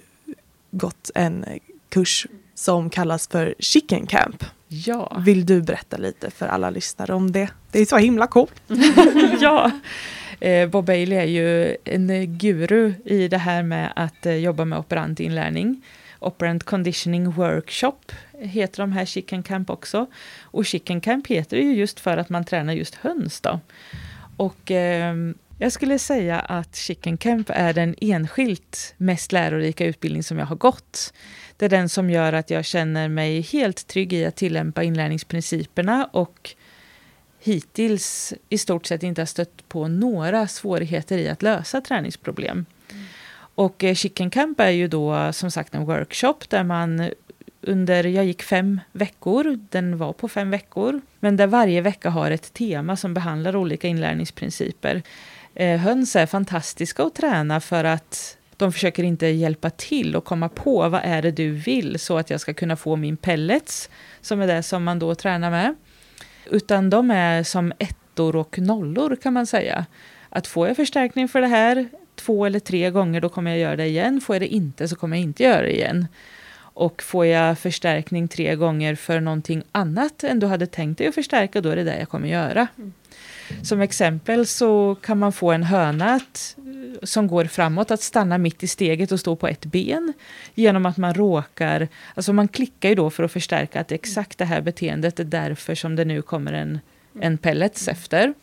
gått 0.72 1.12
en 1.16 1.46
kurs 1.90 2.28
som 2.56 2.90
kallas 2.90 3.28
för 3.28 3.56
Chicken 3.60 4.08
Camp. 4.08 4.44
Ja. 4.68 5.18
Vill 5.20 5.46
du 5.46 5.62
berätta 5.62 5.98
lite 5.98 6.32
för 6.32 6.48
alla 6.48 6.70
lyssnare 6.70 7.14
om 7.14 7.32
det? 7.32 7.50
Det 7.72 7.80
är 7.80 7.86
så 7.86 7.98
himla 7.98 8.28
coolt. 8.28 8.62
ja. 9.40 9.72
Eh, 10.40 10.70
Bob 10.70 10.86
Bailey 10.86 11.18
är 11.18 11.26
ju 11.26 11.78
en 11.84 12.38
guru 12.38 12.94
i 13.06 13.28
det 13.28 13.38
här 13.38 13.64
med 13.64 13.94
att 13.96 14.26
eh, 14.26 14.36
jobba 14.36 14.66
med 14.66 14.80
operantinlärning. 14.80 15.82
Operant 16.20 16.64
Conditioning 16.64 17.32
Workshop 17.32 18.12
heter 18.40 18.84
de 18.84 18.92
här 18.92 19.06
Chicken 19.06 19.44
Camp 19.44 19.70
också. 19.70 20.08
Och 20.42 20.66
Chicken 20.66 21.02
Camp 21.02 21.28
heter 21.28 21.58
det 21.58 21.64
ju 21.64 21.74
just 21.74 22.00
för 22.00 22.18
att 22.18 22.30
man 22.30 22.46
tränar 22.46 22.74
just 22.74 22.96
höns 22.96 23.42
då. 23.42 23.60
Och 24.38 24.72
eh, 24.72 25.16
jag 25.60 25.72
skulle 25.72 26.00
säga 26.00 26.40
att 26.40 26.76
Chicken 26.76 27.18
Camp 27.18 27.50
är 27.50 27.74
den 27.74 27.96
enskilt 28.02 28.94
mest 28.98 29.32
lärorika 29.32 29.86
utbildning 29.86 30.24
som 30.24 30.40
jag 30.40 30.46
har 30.46 30.56
gått. 30.56 31.14
Det 31.58 31.66
är 31.66 31.70
den 31.70 31.90
som 31.90 32.10
gör 32.10 32.34
att 32.34 32.50
jag 32.50 32.66
känner 32.66 33.10
mig 33.10 33.42
helt 33.42 33.88
trygg 33.88 34.14
i 34.14 34.26
att 34.26 34.36
tillämpa 34.36 34.84
inlärningsprinciperna 34.84 36.10
och 36.12 36.56
hittills 37.40 38.34
i 38.50 38.58
stort 38.58 38.86
sett 38.86 39.04
inte 39.04 39.22
har 39.22 39.26
stött 39.26 39.70
på 39.70 39.88
några 39.88 40.48
svårigheter 40.48 41.18
i 41.18 41.30
att 41.30 41.42
lösa 41.42 41.82
träningsproblem. 41.82 42.66
Och 43.56 43.84
eh, 43.84 43.96
Chicken 43.96 44.30
Camp 44.30 44.60
är 44.60 44.70
ju 44.70 44.88
då 44.88 45.34
som 45.34 45.52
sagt 45.52 45.76
en 45.76 45.86
workshop 45.86 46.40
där 46.50 46.64
man 46.64 47.10
under, 47.62 48.04
jag 48.04 48.26
gick 48.26 48.44
fem 48.44 48.82
veckor, 48.92 49.60
den 49.70 49.98
var 49.98 50.14
på 50.14 50.28
fem 50.28 50.52
veckor, 50.52 51.02
men 51.20 51.38
där 51.38 51.48
varje 51.48 51.82
vecka 51.82 52.10
har 52.10 52.32
ett 52.32 52.54
tema 52.54 52.96
som 52.96 53.14
behandlar 53.14 53.56
olika 53.56 53.88
inlärningsprinciper. 53.88 55.02
Eh, 55.56 55.80
höns 55.80 56.16
är 56.16 56.26
fantastiska 56.26 57.04
att 57.04 57.16
träna 57.16 57.62
för 57.62 57.84
att 57.84 58.38
de 58.58 58.74
försöker 58.74 59.04
inte 59.04 59.28
hjälpa 59.28 59.70
till 59.70 60.16
och 60.16 60.26
komma 60.26 60.50
på 60.50 60.90
vad 60.90 61.02
är 61.04 61.22
det 61.22 61.32
du 61.32 61.52
vill 61.52 62.00
så 62.00 62.18
att 62.18 62.30
jag 62.30 62.42
ska 62.42 62.54
kunna 62.54 62.76
få 62.76 62.96
min 62.96 63.18
pellets, 63.18 63.90
som 64.22 64.42
är 64.42 64.48
det 64.48 64.64
som 64.64 64.84
man 64.84 65.00
då 65.00 65.16
tränar 65.16 65.52
med. 65.52 65.76
Utan 66.52 66.90
de 66.90 67.12
är 67.12 67.44
som 67.44 67.74
ettor 67.80 68.36
och 68.36 68.60
nollor 68.60 69.16
kan 69.16 69.34
man 69.34 69.48
säga. 69.48 69.86
Att 70.30 70.48
får 70.48 70.68
jag 70.68 70.76
förstärkning 70.76 71.28
för 71.28 71.42
det 71.42 71.48
här 71.48 71.90
två 72.16 72.46
eller 72.46 72.60
tre 72.60 72.90
gånger 72.90 73.22
då 73.22 73.30
kommer 73.30 73.52
jag 73.52 73.60
göra 73.60 73.76
det 73.76 73.86
igen. 73.86 74.22
Får 74.22 74.36
jag 74.36 74.42
det 74.42 74.48
inte 74.48 74.88
så 74.88 74.96
kommer 74.96 75.18
jag 75.18 75.24
inte 75.24 75.44
göra 75.44 75.62
det 75.62 75.76
igen. 75.76 76.08
Och 76.60 77.04
får 77.04 77.26
jag 77.26 77.60
förstärkning 77.60 78.28
tre 78.28 78.56
gånger 78.56 78.96
för 78.96 79.20
någonting 79.20 79.64
annat 79.72 80.24
än 80.24 80.40
du 80.40 80.48
hade 80.48 80.68
tänkt 80.68 80.98
dig 80.98 81.08
att 81.08 81.16
förstärka 81.16 81.62
då 81.62 81.70
är 81.70 81.76
det 81.76 81.84
det 81.84 82.00
jag 82.00 82.10
kommer 82.10 82.28
göra. 82.28 82.68
Mm. 82.78 82.94
Som 83.64 83.82
exempel 83.82 84.48
så 84.48 84.96
kan 85.02 85.20
man 85.20 85.32
få 85.32 85.52
en 85.52 85.64
höna 85.64 86.14
att, 86.14 86.56
eh, 86.58 87.06
som 87.06 87.28
går 87.28 87.46
framåt 87.46 87.92
att 87.92 88.02
stanna 88.02 88.38
mitt 88.38 88.64
i 88.64 88.68
steget 88.68 89.12
och 89.12 89.20
stå 89.20 89.36
på 89.36 89.48
ett 89.48 89.66
ben 89.66 90.14
genom 90.56 90.86
att 90.86 90.98
man 90.98 91.14
råkar, 91.14 91.88
alltså 92.16 92.34
man 92.34 92.48
klickar 92.48 92.90
ju 92.90 92.96
då 92.96 93.10
för 93.10 93.24
att 93.24 93.32
förstärka 93.32 93.82
att 93.82 93.92
exakt 93.92 94.38
det 94.38 94.46
här 94.46 94.62
beteendet 94.62 95.20
är 95.20 95.24
därför 95.24 95.76
som 95.76 95.96
det 95.96 96.06
nu 96.06 96.22
kommer 96.22 96.54
en, 96.54 96.80
en 97.22 97.38
pellets 97.38 97.88
efter. 97.88 98.34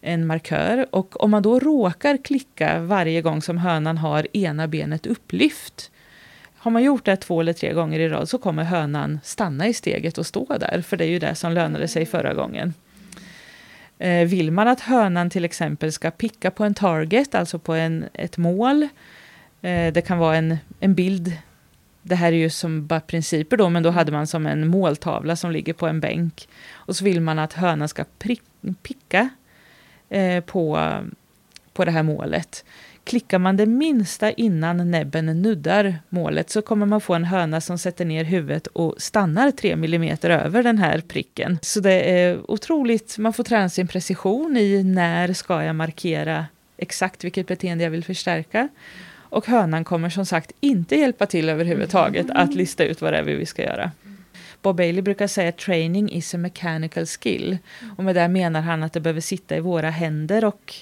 En 0.00 0.26
markör. 0.26 0.86
Och 0.90 1.20
om 1.22 1.30
man 1.30 1.42
då 1.42 1.60
råkar 1.60 2.16
klicka 2.24 2.80
varje 2.80 3.22
gång 3.22 3.42
som 3.42 3.58
hönan 3.58 3.98
har 3.98 4.36
ena 4.36 4.68
benet 4.68 5.06
upplyft 5.06 5.90
har 6.62 6.70
man 6.70 6.82
gjort 6.82 7.04
det 7.04 7.16
två 7.16 7.40
eller 7.40 7.52
tre 7.52 7.72
gånger 7.72 8.00
i 8.00 8.08
rad 8.08 8.28
så 8.28 8.38
kommer 8.38 8.64
hönan 8.64 9.20
stanna 9.22 9.68
i 9.68 9.74
steget 9.74 10.18
och 10.18 10.26
stå 10.26 10.58
där, 10.60 10.82
för 10.86 10.96
det 10.96 11.04
är 11.04 11.08
ju 11.08 11.18
det 11.18 11.34
som 11.34 11.52
lönade 11.52 11.88
sig 11.88 12.06
förra 12.06 12.34
gången. 12.34 12.74
Eh, 14.02 14.26
vill 14.26 14.50
man 14.50 14.68
att 14.68 14.80
hönan 14.80 15.30
till 15.30 15.44
exempel 15.44 15.92
ska 15.92 16.10
picka 16.10 16.50
på 16.50 16.64
en 16.64 16.74
target, 16.74 17.34
alltså 17.34 17.58
på 17.58 17.74
en, 17.74 18.04
ett 18.12 18.38
mål, 18.38 18.82
eh, 19.62 19.92
det 19.92 20.06
kan 20.06 20.18
vara 20.18 20.36
en, 20.36 20.56
en 20.80 20.94
bild, 20.94 21.32
det 22.02 22.14
här 22.14 22.32
är 22.32 22.36
ju 22.36 22.50
som 22.50 22.86
bara 22.86 23.00
principer 23.00 23.56
då, 23.56 23.68
men 23.68 23.82
då 23.82 23.90
hade 23.90 24.12
man 24.12 24.26
som 24.26 24.46
en 24.46 24.68
måltavla 24.68 25.36
som 25.36 25.50
ligger 25.50 25.72
på 25.72 25.86
en 25.86 26.00
bänk. 26.00 26.48
Och 26.72 26.96
så 26.96 27.04
vill 27.04 27.20
man 27.20 27.38
att 27.38 27.52
hönan 27.52 27.88
ska 27.88 28.04
prick, 28.18 28.42
picka 28.82 29.28
eh, 30.08 30.44
på, 30.44 30.90
på 31.72 31.84
det 31.84 31.90
här 31.90 32.02
målet. 32.02 32.64
Klickar 33.04 33.38
man 33.38 33.56
det 33.56 33.66
minsta 33.66 34.32
innan 34.32 34.90
näbben 34.90 35.26
nuddar 35.26 35.98
målet 36.08 36.50
så 36.50 36.62
kommer 36.62 36.86
man 36.86 37.00
få 37.00 37.14
en 37.14 37.24
höna 37.24 37.60
som 37.60 37.78
sätter 37.78 38.04
ner 38.04 38.24
huvudet 38.24 38.66
och 38.66 38.94
stannar 38.98 39.50
tre 39.50 39.76
millimeter 39.76 40.30
över 40.30 40.62
den 40.62 40.78
här 40.78 41.00
pricken. 41.00 41.58
Så 41.62 41.80
det 41.80 42.10
är 42.10 42.50
otroligt, 42.50 43.18
man 43.18 43.32
får 43.32 43.44
träna 43.44 43.68
sin 43.68 43.88
precision 43.88 44.56
i 44.56 44.82
när 44.82 45.32
ska 45.32 45.64
jag 45.64 45.76
markera 45.76 46.46
exakt 46.76 47.24
vilket 47.24 47.46
beteende 47.46 47.84
jag 47.84 47.90
vill 47.90 48.04
förstärka. 48.04 48.68
Och 49.32 49.46
hönan 49.46 49.84
kommer 49.84 50.10
som 50.10 50.26
sagt 50.26 50.52
inte 50.60 50.96
hjälpa 50.96 51.26
till 51.26 51.48
överhuvudtaget 51.48 52.26
att 52.30 52.54
lista 52.54 52.84
ut 52.84 53.00
vad 53.00 53.12
det 53.12 53.18
är 53.18 53.22
vi 53.22 53.46
ska 53.46 53.62
göra. 53.62 53.90
Bob 54.62 54.76
Bailey 54.76 55.02
brukar 55.02 55.26
säga 55.26 55.48
att 55.48 55.58
training 55.58 56.10
is 56.10 56.34
a 56.34 56.38
mechanical 56.38 57.06
skill. 57.06 57.58
Och 57.96 58.04
med 58.04 58.14
det 58.14 58.28
menar 58.28 58.60
han 58.60 58.82
att 58.82 58.92
det 58.92 59.00
behöver 59.00 59.20
sitta 59.20 59.56
i 59.56 59.60
våra 59.60 59.90
händer 59.90 60.44
och 60.44 60.74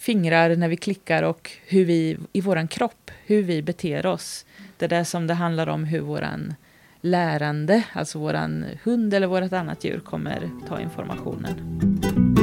fingrar 0.00 0.56
när 0.56 0.68
vi 0.68 0.76
klickar 0.76 1.22
och 1.22 1.50
hur 1.66 1.84
vi, 1.84 2.18
i 2.32 2.40
vår 2.40 2.66
kropp, 2.66 3.10
hur 3.26 3.42
vi 3.42 3.62
beter 3.62 4.06
oss. 4.06 4.46
Det 4.76 4.84
är 4.84 4.88
det 4.88 5.04
som 5.04 5.26
det 5.26 5.34
handlar 5.34 5.66
om 5.66 5.84
hur 5.84 6.00
våran 6.00 6.54
lärande, 7.00 7.84
alltså 7.92 8.18
våran 8.18 8.64
hund 8.84 9.14
eller 9.14 9.26
vårt 9.26 9.52
annat 9.52 9.84
djur 9.84 10.00
kommer 10.00 10.50
ta 10.68 10.80
informationen. 10.80 12.39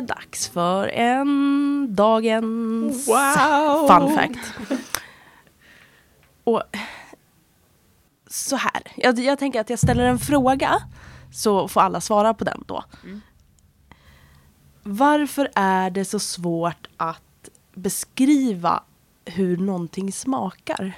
Är 0.00 0.06
dags 0.06 0.48
för 0.48 0.88
en 0.88 1.88
dagens 1.90 3.08
Wow! 3.08 3.88
fun 3.88 4.14
fact. 4.16 4.54
Och 6.44 6.62
så 8.26 8.56
här, 8.56 8.82
jag, 8.96 9.18
jag 9.18 9.38
tänker 9.38 9.60
att 9.60 9.70
jag 9.70 9.78
ställer 9.78 10.04
en 10.04 10.18
fråga 10.18 10.82
så 11.32 11.68
får 11.68 11.80
alla 11.80 12.00
svara 12.00 12.34
på 12.34 12.44
den 12.44 12.64
då. 12.66 12.84
Varför 14.82 15.50
är 15.54 15.90
det 15.90 16.04
så 16.04 16.18
svårt 16.18 16.86
att 16.96 17.48
beskriva 17.74 18.82
hur 19.24 19.56
någonting 19.56 20.12
smakar? 20.12 20.92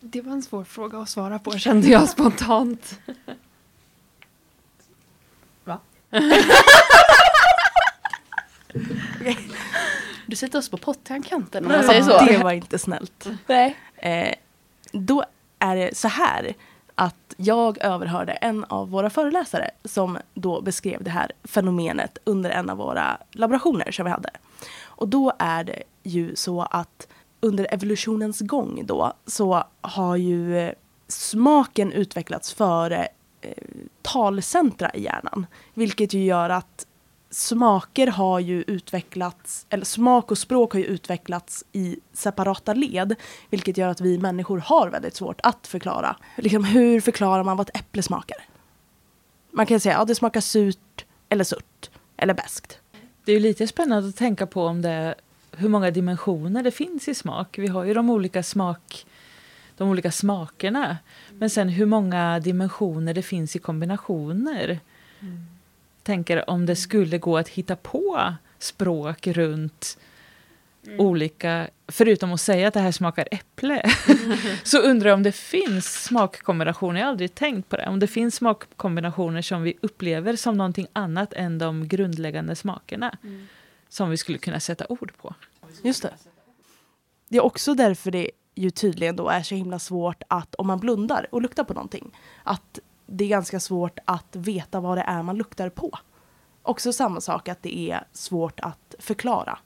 Det 0.00 0.20
var 0.20 0.32
en 0.32 0.42
svår 0.42 0.64
fråga 0.64 0.98
att 0.98 1.08
svara 1.08 1.38
på 1.38 1.58
kände 1.58 1.88
jag 1.88 2.08
spontant. 2.08 2.98
Du 10.36 10.40
sätter 10.40 10.58
oss 10.58 10.68
på 10.68 10.76
pottkanten 10.76 11.64
om 11.66 11.72
man 11.72 11.84
säger 11.84 12.02
så. 12.02 12.24
Det 12.24 12.38
var 12.38 12.52
inte 12.52 12.78
snällt. 12.78 13.28
Nej. 13.46 13.76
Eh, 13.96 14.34
då 14.92 15.24
är 15.58 15.76
det 15.76 15.96
så 15.96 16.08
här 16.08 16.54
att 16.94 17.34
jag 17.36 17.78
överhörde 17.78 18.32
en 18.32 18.64
av 18.64 18.90
våra 18.90 19.10
föreläsare 19.10 19.70
som 19.84 20.18
då 20.34 20.60
beskrev 20.60 21.04
det 21.04 21.10
här 21.10 21.32
fenomenet 21.44 22.18
under 22.24 22.50
en 22.50 22.70
av 22.70 22.76
våra 22.76 23.18
laborationer 23.30 23.90
som 23.90 24.04
vi 24.04 24.10
hade. 24.10 24.30
Och 24.84 25.08
då 25.08 25.32
är 25.38 25.64
det 25.64 25.82
ju 26.02 26.36
så 26.36 26.62
att 26.62 27.08
under 27.40 27.74
evolutionens 27.74 28.40
gång 28.40 28.82
då 28.86 29.12
så 29.26 29.64
har 29.80 30.16
ju 30.16 30.72
smaken 31.08 31.92
utvecklats 31.92 32.54
före 32.54 33.08
eh, 33.40 33.50
talcentra 34.02 34.90
i 34.94 35.02
hjärnan. 35.02 35.46
Vilket 35.74 36.14
ju 36.14 36.24
gör 36.24 36.50
att 36.50 36.86
smaker 37.36 38.06
har 38.06 38.40
ju 38.40 38.64
utvecklats, 38.66 39.66
eller 39.68 39.84
smak 39.84 40.30
och 40.30 40.38
språk 40.38 40.72
har 40.72 40.80
ju 40.80 40.86
utvecklats 40.86 41.64
i 41.72 41.98
separata 42.12 42.74
led. 42.74 43.14
Vilket 43.50 43.76
gör 43.76 43.88
att 43.88 44.00
vi 44.00 44.18
människor 44.18 44.58
har 44.58 44.88
väldigt 44.88 45.16
svårt 45.16 45.40
att 45.42 45.66
förklara. 45.66 46.16
Liksom, 46.36 46.64
hur 46.64 47.00
förklarar 47.00 47.44
man 47.44 47.56
vad 47.56 47.68
ett 47.68 47.76
äpple 47.76 48.02
smakar? 48.02 48.36
Man 49.50 49.66
kan 49.66 49.80
säga 49.80 49.94
att 49.94 50.00
ja, 50.00 50.04
det 50.04 50.14
smakar 50.14 50.40
surt, 50.40 51.04
eller 51.28 51.44
surt, 51.44 51.90
eller 52.16 52.34
beskt. 52.34 52.78
Det 53.24 53.32
är 53.32 53.40
lite 53.40 53.66
spännande 53.66 54.08
att 54.08 54.16
tänka 54.16 54.46
på 54.46 54.64
om 54.64 54.82
det, 54.82 55.14
hur 55.50 55.68
många 55.68 55.90
dimensioner 55.90 56.62
det 56.62 56.70
finns 56.70 57.08
i 57.08 57.14
smak. 57.14 57.58
Vi 57.58 57.66
har 57.66 57.84
ju 57.84 57.94
de 57.94 58.10
olika 58.10 58.42
smak 58.42 59.06
de 59.76 59.88
olika 59.88 60.12
smakerna. 60.12 60.96
Men 61.38 61.50
sen 61.50 61.68
hur 61.68 61.86
många 61.86 62.40
dimensioner 62.40 63.14
det 63.14 63.22
finns 63.22 63.56
i 63.56 63.58
kombinationer. 63.58 64.80
Tänker 66.06 66.50
om 66.50 66.66
det 66.66 66.76
skulle 66.76 67.18
gå 67.18 67.38
att 67.38 67.48
hitta 67.48 67.76
på 67.76 68.34
språk 68.58 69.26
runt 69.26 69.98
olika, 70.98 71.68
förutom 71.88 72.32
att 72.32 72.40
säga 72.40 72.68
att 72.68 72.74
det 72.74 72.80
här 72.80 72.92
smakar 72.92 73.28
äpple, 73.30 73.82
så 74.62 74.78
undrar 74.78 75.10
jag 75.10 75.16
om 75.16 75.22
det 75.22 75.32
finns 75.32 76.04
smakkombinationer, 76.04 77.00
jag 77.00 77.06
har 77.06 77.10
aldrig 77.10 77.34
tänkt 77.34 77.68
på 77.68 77.76
det, 77.76 77.86
om 77.86 77.98
det 77.98 78.06
finns 78.06 78.34
smakkombinationer 78.34 79.42
som 79.42 79.62
vi 79.62 79.74
upplever 79.82 80.36
som 80.36 80.56
någonting 80.56 80.86
annat 80.92 81.32
än 81.32 81.58
de 81.58 81.88
grundläggande 81.88 82.56
smakerna, 82.56 83.18
som 83.88 84.10
vi 84.10 84.16
skulle 84.16 84.38
kunna 84.38 84.60
sätta 84.60 84.86
ord 84.88 85.12
på. 85.16 85.34
Just 85.82 86.02
det. 86.02 86.10
Det 87.28 87.36
är 87.36 87.44
också 87.44 87.74
därför 87.74 88.10
det 88.10 88.30
ju 88.54 88.70
tydligen 88.70 89.16
då 89.16 89.28
är 89.28 89.42
så 89.42 89.54
himla 89.54 89.78
svårt 89.78 90.22
att 90.28 90.54
om 90.54 90.66
man 90.66 90.80
blundar 90.80 91.26
och 91.30 91.42
luktar 91.42 91.64
på 91.64 91.74
någonting, 91.74 92.16
att 92.42 92.80
det 93.06 93.24
är 93.24 93.28
ganska 93.28 93.60
svårt 93.60 93.98
att 94.04 94.36
veta 94.36 94.80
vad 94.80 94.98
det 94.98 95.02
är 95.02 95.22
man 95.22 95.36
luktar 95.36 95.68
på. 95.68 95.98
Också 96.62 96.92
samma 96.92 97.20
sak 97.20 97.48
att 97.48 97.62
det 97.62 97.78
är 97.78 98.04
svårt 98.12 98.60
att 98.60 98.94
förklara. 98.98 99.58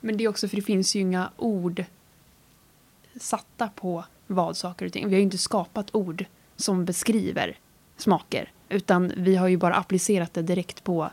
Men 0.00 0.16
det 0.16 0.24
är 0.24 0.28
också 0.28 0.48
för 0.48 0.56
det 0.56 0.62
finns 0.62 0.96
ju 0.96 1.00
inga 1.00 1.30
ord 1.36 1.84
satta 3.20 3.68
på 3.68 4.04
vad 4.26 4.56
saker 4.56 4.86
och 4.86 4.92
ting. 4.92 5.08
Vi 5.08 5.14
har 5.14 5.18
ju 5.18 5.24
inte 5.24 5.38
skapat 5.38 5.94
ord 5.94 6.24
som 6.56 6.84
beskriver 6.84 7.58
smaker. 7.96 8.52
Utan 8.68 9.12
vi 9.16 9.36
har 9.36 9.48
ju 9.48 9.56
bara 9.56 9.74
applicerat 9.74 10.34
det 10.34 10.42
direkt 10.42 10.84
på... 10.84 11.10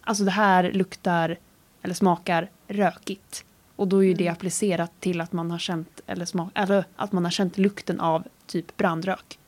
Alltså 0.00 0.24
det 0.24 0.30
här 0.30 0.72
luktar 0.72 1.38
eller 1.82 1.94
smakar 1.94 2.50
rökigt. 2.68 3.44
Och 3.76 3.88
då 3.88 4.04
är 4.04 4.08
ju 4.08 4.14
det 4.14 4.28
applicerat 4.28 4.92
till 5.00 5.20
att 5.20 5.32
man 5.32 5.50
har 5.50 5.58
känt 5.58 6.00
eller 6.06 6.24
smak, 6.24 6.50
eller 6.54 6.84
att 6.96 7.12
man 7.12 7.24
har 7.24 7.30
känt 7.30 7.58
lukten 7.58 8.00
av 8.00 8.24
typ 8.46 8.76
brandrök. 8.76 9.38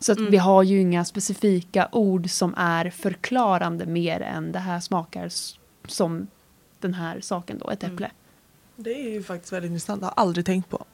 Så 0.00 0.12
att 0.12 0.18
Mm. 0.18 0.30
vi 0.30 0.36
har 0.36 0.62
ju 0.62 0.80
inga 0.80 1.04
specifika 1.04 1.88
ord 1.92 2.30
som 2.30 2.54
är 2.56 2.90
förklarande 2.90 3.86
mer 3.86 4.20
än 4.20 4.52
det 4.52 4.58
här 4.58 4.80
smakar 4.80 5.30
som 5.88 6.26
den 6.80 6.94
här 6.94 7.20
saken 7.20 7.58
då, 7.58 7.70
ett 7.70 7.82
Mm. 7.82 7.94
äpple. 7.94 8.10
Det 8.76 8.90
är 8.90 9.10
ju 9.10 9.22
faktiskt 9.22 9.52
väldigt 9.52 9.70
intressant. 9.70 10.02
Jag 10.02 10.08
har 10.08 10.14
aldrig 10.22 10.46
tänkt 10.46 10.68
på. 10.70 10.84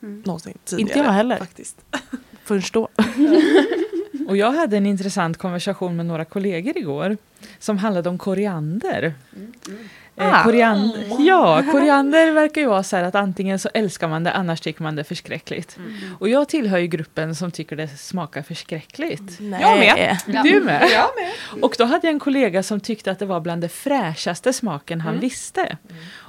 Någonsin 0.00 0.58
tidigare. 0.64 0.80
Inte 0.90 0.98
jag 0.98 1.12
heller. 1.12 1.36
Faktiskt. 1.38 1.80
Först 2.44 2.74
då. 2.74 2.88
Och 4.28 4.36
jag 4.36 4.52
hade 4.52 4.76
en 4.76 4.86
intressant 4.86 5.38
konversation 5.38 5.96
med 5.96 6.06
några 6.06 6.24
kollegor 6.24 6.78
igår 6.78 7.16
som 7.58 7.78
handlade 7.78 8.08
om 8.08 8.18
koriander. 8.18 9.14
Eh, 9.32 9.72
Ah. 10.16 10.44
koriander, 10.44 11.04
ja, 11.18 11.62
koriander 11.72 12.30
verkar 12.32 12.60
ju 12.60 12.66
vara 12.66 12.82
så 12.82 12.96
här 12.96 13.02
att 13.02 13.14
antingen 13.14 13.58
så 13.58 13.68
älskar 13.74 14.08
man 14.08 14.24
det, 14.24 14.32
annars 14.32 14.60
tycker 14.60 14.82
man 14.82 14.96
det 14.96 15.02
är 15.02 15.04
förskräckligt. 15.04 15.78
Och 16.18 16.28
jag 16.28 16.48
tillhör 16.48 16.78
ju 16.78 16.86
gruppen 16.86 17.34
som 17.34 17.50
tycker 17.50 17.76
det 17.76 17.88
smakar 17.88 18.42
förskräckligt. 18.42 19.40
Nej. 19.40 19.60
Jag 19.62 19.78
med. 19.78 20.18
Du 20.44 20.60
med? 20.60 20.88
Jag 20.92 21.62
Och 21.62 21.74
då 21.78 21.84
hade 21.84 22.06
jag 22.06 22.12
en 22.12 22.20
kollega 22.20 22.62
som 22.62 22.80
tyckte 22.80 23.10
att 23.10 23.18
det 23.18 23.26
var 23.26 23.40
bland 23.40 23.62
det 23.62 23.68
fräschaste 23.68 24.52
smaken 24.52 25.00
han 25.00 25.20
visste. 25.20 25.76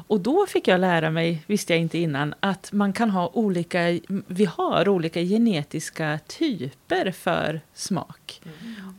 Och 0.08 0.20
då 0.20 0.46
fick 0.48 0.68
jag 0.68 0.80
lära 0.80 1.10
mig, 1.10 1.44
visste 1.48 1.74
jag 1.74 1.82
inte 1.82 1.98
innan, 1.98 2.34
att 2.40 2.72
man 2.72 2.94
kan 2.94 3.10
ha 3.10 3.32
olika, 3.34 4.00
vi 4.28 4.46
har 4.46 4.90
olika 4.90 5.22
genetiska 5.22 6.20
typer 6.28 7.12
för 7.12 7.62
smak. 7.74 8.42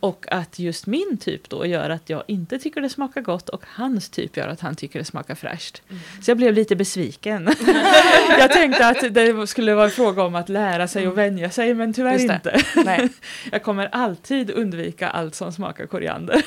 Och 0.00 0.26
att 0.32 0.58
just 0.58 0.86
min 0.86 1.16
typ 1.20 1.48
då 1.48 1.66
gör 1.66 1.90
att 1.90 2.10
jag 2.10 2.22
inte 2.26 2.58
tycker 2.58 2.80
det 2.80 2.88
smakar 2.88 3.20
gott 3.20 3.48
och 3.48 3.62
hans 3.66 4.08
typ 4.08 4.36
gör 4.36 4.48
att 4.48 4.60
han 4.60 4.76
tycker 4.76 4.98
det 4.98 5.04
smakar 5.04 5.34
fräscht. 5.34 5.82
Så 6.22 6.30
jag 6.30 6.36
blev 6.38 6.54
lite 6.54 6.76
besviken. 6.76 7.48
jag 8.38 8.52
tänkte 8.52 8.86
att 8.86 9.14
det 9.14 9.46
skulle 9.46 9.74
vara 9.74 9.84
en 9.84 9.90
fråga 9.90 10.22
om 10.22 10.34
att 10.34 10.48
lära 10.48 10.88
sig 10.88 11.08
och 11.08 11.18
vänja 11.18 11.50
sig, 11.50 11.74
men 11.74 11.92
tyvärr 11.92 12.18
inte. 12.18 12.62
Nej. 12.84 13.08
Jag 13.52 13.62
kommer 13.62 13.88
alltid 13.92 14.50
undvika 14.50 15.08
allt 15.08 15.34
som 15.34 15.52
smakar 15.52 15.86
koriander. 15.86 16.42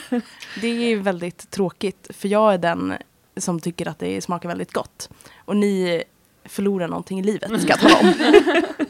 Det 0.62 0.68
är 0.68 0.90
ju 0.90 1.00
väldigt 1.02 1.52
tråkigt 1.52 2.08
för 2.14 2.28
jag 2.28 2.54
är 2.54 2.58
den 2.58 2.94
som 3.42 3.60
tycker 3.60 3.88
att 3.88 4.00
det 4.00 4.22
smakar 4.22 4.50
väldigt 4.50 4.74
gott. 4.74 5.10
Och 5.46 5.56
ni 5.56 6.04
förlorar 6.46 6.88
någonting 6.88 7.20
i 7.20 7.24
livet 7.24 7.62
ska 7.62 7.70
jag 7.70 7.80
tala 7.80 8.00
om. 8.00 8.14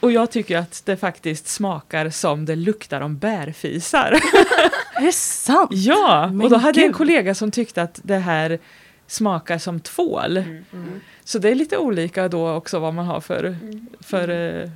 Och 0.00 0.12
jag 0.12 0.30
tycker 0.30 0.58
att 0.58 0.82
det 0.84 0.96
faktiskt 0.96 1.48
smakar 1.48 2.10
som 2.10 2.44
det 2.44 2.56
luktar 2.56 3.00
om 3.00 3.18
bärfisar. 3.18 4.12
är 4.94 5.06
det 5.06 5.12
sant? 5.12 5.70
ja, 5.72 6.26
Men 6.26 6.40
och 6.40 6.50
då 6.50 6.56
hade 6.56 6.80
jag 6.80 6.86
en 6.86 6.92
kollega 6.92 7.34
som 7.34 7.50
tyckte 7.50 7.82
att 7.82 8.00
det 8.02 8.18
här 8.18 8.58
smakar 9.06 9.58
som 9.58 9.80
tvål. 9.80 10.44
Så 11.24 11.38
det 11.38 11.50
är 11.50 11.54
lite 11.54 11.78
olika 11.78 12.28
då 12.28 12.52
också 12.52 12.78
vad 12.78 12.94
man 12.94 13.06
har 13.06 13.20
för, 13.20 13.56
för 14.00 14.28
eh, 14.28 14.70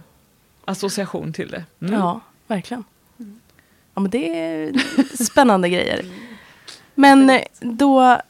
association 0.65 1.33
till 1.33 1.51
det. 1.51 1.65
Mm. 1.81 1.95
Ja, 1.95 2.21
verkligen. 2.47 2.85
Ja, 3.95 4.01
men 4.01 4.11
det 4.11 4.39
är 4.39 4.73
spännande 5.25 5.69
grejer. 5.69 6.05
Men 6.95 7.31
eh, 7.31 7.43
då 7.61 8.21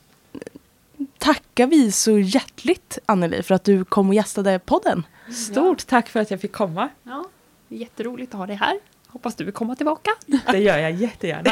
tackar 1.18 1.66
vi 1.66 1.92
så 1.92 2.18
hjärtligt 2.18 2.98
Anneli 3.06 3.42
för 3.42 3.54
att 3.54 3.64
du 3.64 3.84
kom 3.84 4.08
och 4.08 4.14
gästade 4.14 4.58
podden. 4.58 5.06
Stort 5.32 5.86
tack 5.86 6.08
för 6.08 6.20
att 6.20 6.30
jag 6.30 6.40
fick 6.40 6.52
komma. 6.52 6.88
Ja, 7.02 7.24
jätteroligt 7.68 8.34
att 8.34 8.38
ha 8.38 8.46
dig 8.46 8.56
här. 8.56 8.78
Hoppas 9.06 9.34
du 9.34 9.44
vill 9.44 9.54
komma 9.54 9.76
tillbaka. 9.76 10.10
Det 10.52 10.58
gör 10.58 10.78
jag 10.78 10.92
jättegärna. 10.92 11.50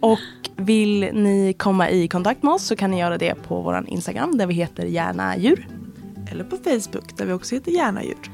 Och 0.00 0.18
vill 0.56 1.00
ni 1.12 1.54
komma 1.58 1.90
i 1.90 2.08
kontakt 2.08 2.42
med 2.42 2.52
oss 2.54 2.62
så 2.66 2.76
kan 2.76 2.90
ni 2.90 3.00
göra 3.00 3.18
det 3.18 3.34
på 3.34 3.60
vår 3.62 3.84
Instagram 3.88 4.38
där 4.38 4.46
vi 4.46 4.54
heter 4.54 4.84
gärna 4.86 5.36
djur. 5.36 5.68
Eller 6.30 6.44
på 6.44 6.56
Facebook 6.56 7.16
där 7.16 7.26
vi 7.26 7.32
också 7.32 7.54
heter 7.54 7.72
Gärna 7.72 8.04
djur. 8.04 8.30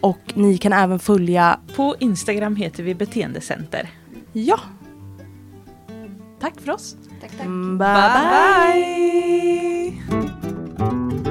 Och 0.00 0.18
ni 0.34 0.58
kan 0.58 0.72
även 0.72 0.98
följa, 0.98 1.60
På 1.76 1.96
Instagram 1.98 2.56
heter 2.56 2.82
vi 2.82 2.94
Beteendecenter. 2.94 3.90
ja. 4.32 4.60
Tack 6.40 6.60
för 6.60 6.72
oss. 6.72 6.96
Tak, 7.20 7.30
tak. 7.36 7.46
Mm, 7.46 7.76
bye. 7.78 7.86
bye. 7.86 8.80
bye. 11.20 11.29